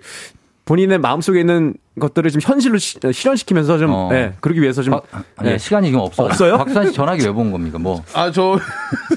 [0.67, 4.09] 본인의 마음속에 있는 것들을 좀 현실로 시, 실현시키면서 좀 어.
[4.11, 5.01] 네, 그러기 위해서 좀 아,
[5.41, 5.57] 네.
[5.57, 6.27] 시간이 지금 없어요.
[6.27, 6.57] 없어요?
[6.57, 7.79] 박수환 씨 전화기 왜 본 겁니까?
[7.79, 8.03] 뭐?
[8.13, 8.59] 아, 저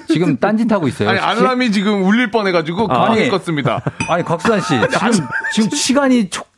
[0.09, 1.11] 지금 딴짓 하고 있어요.
[1.11, 3.83] 아니, 알람이 지금 울릴 뻔해 가지고 가만히 껐습니다.
[4.09, 6.50] 아니, 곽수환 씨 지금 지금 시간이 촉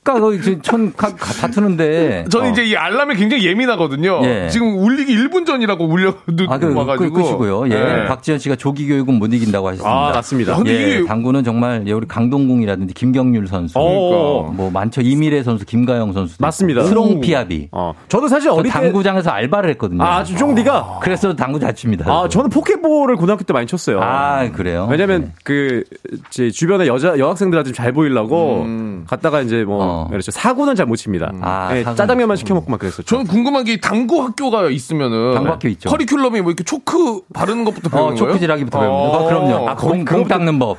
[0.63, 2.25] 촌 다투는데.
[2.29, 2.51] 저는 어.
[2.53, 4.21] 이제 이 알람에 굉장히 예민하거든요.
[4.25, 4.49] 예.
[4.51, 6.15] 지금 울리기 1분 전이라고 울려
[6.49, 7.13] 아, 그, 와가지고.
[7.13, 7.69] 끝이고요.
[7.69, 7.73] 예.
[7.73, 8.09] 예.
[8.09, 10.09] 박지현 씨가 조기 교육은 못 이긴다고 하셨습니다.
[10.09, 10.59] 아, 맞습니다.
[10.67, 11.05] 예.
[11.05, 16.37] 당구는 정말 예, 우리 강동궁이라든지 김경률 선수, 그러니까 뭐 많죠 이미래 선수, 김가영 선수.
[16.41, 16.85] 맞습니다.
[16.85, 17.69] 스롱 피아비.
[17.71, 17.93] 어.
[18.09, 20.03] 저도 사실 어릴 때 당구장에서 알바를 했거든요.
[20.03, 21.01] 아, 좀 네가.
[21.03, 22.11] 그래서 당구 잘 칩니다.
[22.11, 24.01] 아, 저는 포켓볼을 고등학교 때 많이 쳤어요.
[24.01, 24.89] 아, 그래요?
[24.91, 25.33] 왜냐면 네.
[25.45, 25.85] 그,
[26.31, 29.05] 제 주변에 여자, 여학생들한테 좀 잘 보이려고 음.
[29.09, 29.92] 갔다가 이제 뭐, 어.
[30.11, 30.31] 그렇죠.
[30.31, 31.31] 사고는 잘 못 칩니다.
[31.33, 31.41] 음.
[31.43, 33.03] 아, 네, 짜장면만 시켜 먹고 막 그랬었죠.
[33.05, 35.89] 저는 궁금한 게 당구 학교가 있으면은 당구 학교 있죠.
[35.91, 38.17] 커리큘럼이 뭐 이렇게 초크 바르는 것부터 배우는 어, 거예요?
[38.19, 39.19] 초크 질하기부터 배웁니다.
[39.19, 39.69] 어, 그럼요.
[39.69, 40.77] 아, 공, 공 닦는 법.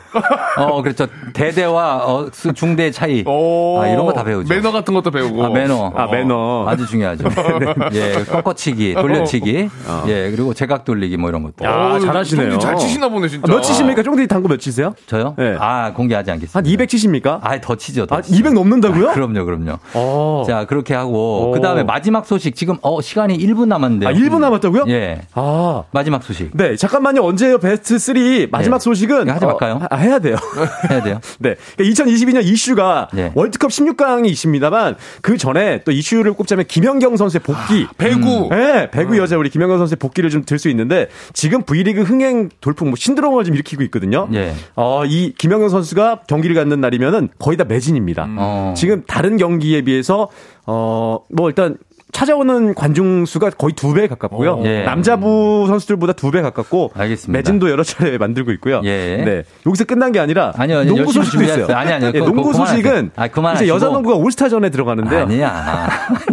[0.57, 1.07] 어, 그렇죠.
[1.33, 3.23] 대대와 어, 중대의 차이.
[3.27, 4.53] 아, 이런 거 다 배우죠.
[4.53, 5.43] 매너 같은 것도 배우고.
[5.43, 5.91] 아, 매너.
[5.95, 6.65] 아, 매너.
[6.67, 7.23] 아주 중요하죠.
[7.93, 9.69] 예, 꺾어치기, 돌려치기.
[9.87, 10.03] 어.
[10.07, 11.65] 예, 그리고 제각 돌리기 뭐 이런 것도.
[11.67, 12.59] 아, 잘하시네요.
[12.59, 13.51] 잘 치시나 보네, 진짜.
[13.51, 14.03] 아, 몇 치십니까?
[14.03, 14.93] 쫑디 당구 몇 치세요?
[15.07, 15.33] 저요?
[15.37, 15.55] 네.
[15.59, 16.57] 아, 공개하지 않겠습니다.
[16.59, 17.39] 한 200 치십니까?
[17.41, 18.05] 아, 더 치죠.
[18.05, 19.02] 더 아, 200 넘는다고요?
[19.09, 19.79] 아, 그럼요, 그럼요.
[19.93, 20.43] 어.
[20.47, 24.07] 자, 그렇게 하고 그 다음에 마지막 소식 지금 어 시간이 1분 남았는데.
[24.07, 24.85] 아, 1분 남았다고요?
[24.87, 25.21] 예.
[25.33, 26.51] 아, 마지막 소식.
[26.53, 27.23] 네, 잠깐만요.
[27.23, 27.57] 언제요?
[27.59, 28.15] 베스트 3
[28.51, 28.79] 마지막 예.
[28.79, 29.73] 소식은 하지 말까요?
[29.75, 30.35] 어, 아, 해야 돼요.
[30.89, 31.19] 해야 돼요.
[31.39, 31.55] 네.
[31.79, 33.31] 2022년 그러니까 이슈가 예.
[33.35, 38.45] 월드컵 16강이 있습니다만 그 전에 또 이슈를 꼽자면 김연경 선수의 복귀, 아, 배구.
[38.45, 38.49] 음.
[38.49, 42.89] 네, 배구 여자 우리 김연경 선수의 복귀를 좀 들 수 있는데 지금 V리그 흥행 돌풍
[42.89, 44.27] 뭐 신드롬을 좀 일으키고 있거든요.
[44.33, 44.53] 예.
[44.75, 48.25] 어, 이 김연경 선수가 경기를 갖는 날이면은 거의 다 매진입니다.
[48.25, 48.35] 음.
[48.39, 48.73] 어.
[48.93, 50.29] 지금 다른 경기에 비해서
[50.67, 51.77] 어, 뭐 일단
[52.13, 54.51] 찾아오는 관중 수가 거의 두 배 가깝고요.
[54.55, 54.83] 오, 예.
[54.83, 57.37] 남자부 선수들보다 두 배 가깝고 알겠습니다.
[57.37, 58.81] 매진도 여러 차례 만들고 있고요.
[58.85, 59.17] 예.
[59.23, 59.43] 네.
[59.67, 61.75] 여기서 끝난 게 아니라 아니요, 아니요 농구 소식도 있어요.
[61.75, 62.11] 아니 아니요.
[62.15, 65.89] 예, 농구 소식은 아, 이제 여자 농구가 올스타전에 들어가는데 아니야.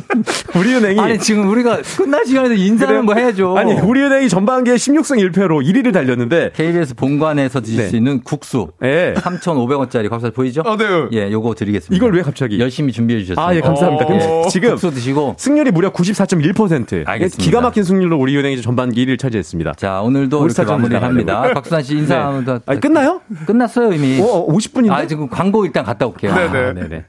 [0.56, 3.56] 우리은행이 아니 지금 우리가 끝날 시간에도 인사는 뭐 해야죠.
[3.56, 7.88] 아니 우리은행이 전반기에 16승 1패로 1위를 달렸는데 KBS 본관에서 드실 네.
[7.88, 9.14] 수 있는 국수 네.
[9.14, 10.62] 3,500원짜리 값살 보이죠?
[10.64, 10.84] 아, 네.
[11.12, 11.94] 예, 요거 드리겠습니다.
[11.96, 13.44] 이걸 왜 갑자기 열심히 준비해 주셨어요.
[13.44, 14.06] 아, 예, 감사합니다.
[14.14, 14.48] 예.
[14.48, 17.06] 지금 국수 드시고 승률이 무려 94.1%.
[17.06, 17.44] 알겠습니다.
[17.44, 19.74] 기가 막힌 승률로 우리은행이 전반기 1위를 차지했습니다.
[19.74, 21.42] 자, 오늘도 이렇게 마무리를 합니다.
[21.54, 22.58] 박수환 씨 인사하면 네.
[22.66, 23.20] 아니, 끝나요?
[23.46, 24.20] 끝났어요, 이미.
[24.20, 24.90] 어, 50분인데?
[24.92, 26.34] 아, 지금 광고 일단 갔다 올게요.
[26.34, 26.58] 네네.
[26.58, 27.04] 아, 네네.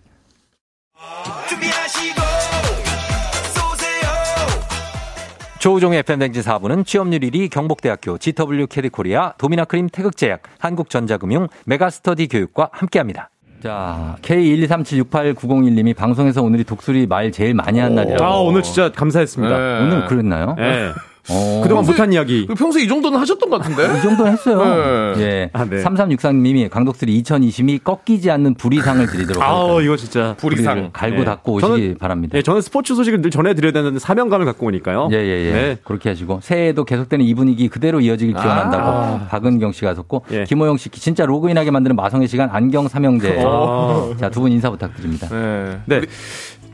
[5.62, 13.30] 조우종의 FM댕진 4부는 취업률 1위 경북대학교 GW 캐디코리아 도미나크림 태극제약 한국전자금융 메가스터디 교육과 함께합니다.
[13.62, 18.24] 자, K123768901님이 방송에서 오늘이 독수리 말 제일 많이 한 날이라고.
[18.24, 19.58] 아, 오늘 진짜 감사했습니다.
[19.58, 19.80] 네.
[19.84, 20.56] 오늘 그랬나요?
[20.58, 20.92] 네.
[21.30, 21.60] 어.
[21.64, 22.48] 그동안 못한 이야기.
[22.48, 23.84] 평소에 이 정도는 하셨던 것 같은데?
[23.98, 25.14] 이 정도는 했어요.
[25.16, 25.22] 네.
[25.22, 25.50] 예.
[25.54, 25.84] 아, 네.
[25.84, 29.74] 3363님이 강독수리 2020이 꺾이지 않는 불이상을 드리도록 하겠습니다.
[29.78, 30.36] 아, 이거 진짜.
[30.40, 30.90] 불이상.
[30.94, 31.26] 갈고 네.
[31.26, 32.38] 닫고 오시기 저는, 바랍니다.
[32.38, 35.10] 예, 저는 스포츠 소식을 늘 전해드려야 되는 사명감을 갖고 오니까요.
[35.12, 35.52] 예, 예, 예.
[35.52, 35.78] 네.
[35.84, 36.40] 그렇게 하시고.
[36.42, 39.28] 새해에도 계속되는 이 분위기 그대로 이어지길 기원한다고 아.
[39.30, 40.26] 박은경 씨가 하셨고.
[40.32, 40.44] 예.
[40.46, 43.44] 김호영 씨 진짜 로그인하게 만드는 마성의 시간 안경 삼형제.
[43.46, 44.16] 어.
[44.20, 45.28] 자, 두 분 인사 부탁드립니다.
[45.30, 45.78] 네.
[45.86, 46.02] 네.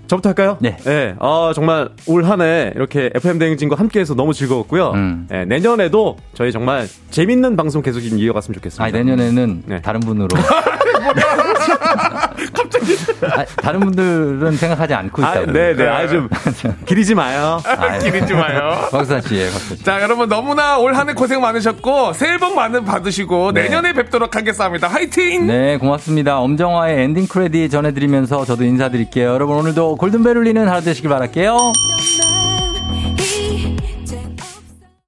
[0.07, 0.57] 저부터 할까요?
[0.61, 0.77] 네.
[0.77, 1.15] 네.
[1.19, 4.91] 아, 정말 올 한 해 이렇게 FM 대행진과 함께해서 너무 즐거웠고요.
[4.91, 5.27] 음.
[5.29, 8.84] 네, 내년에도 저희 정말 재밌는 방송 계속 이어갔으면 좋겠습니다.
[8.85, 9.81] 아, 내년에는 네.
[9.81, 10.27] 다른 분으로.
[11.07, 12.34] 보다.
[12.53, 12.95] 갑자기.
[13.23, 15.29] 아, 다른 분들은 생각하지 않고 있다.
[15.31, 15.73] 아, 네네.
[15.75, 15.88] 네.
[15.88, 16.29] 아, 좀
[16.85, 17.59] 기리지 마요.
[17.65, 18.88] 아, 기리지 마요.
[18.91, 22.84] 박수환 씨, 예, 박수 자, 여러분 너무나 올 한 해 고생 많으셨고 새해 복 많은
[22.85, 23.63] 받으시고 네.
[23.63, 24.88] 내년에 뵙도록 하겠습니다.
[24.88, 25.47] 화이팅!
[25.47, 26.39] 네, 고맙습니다.
[26.39, 29.29] 엄정화의 엔딩 크레딧 전해드리면서 저도 인사드릴게요.
[29.29, 31.55] 여러분 오늘도 골든벨 울리는 하루 되시길 바랄게요.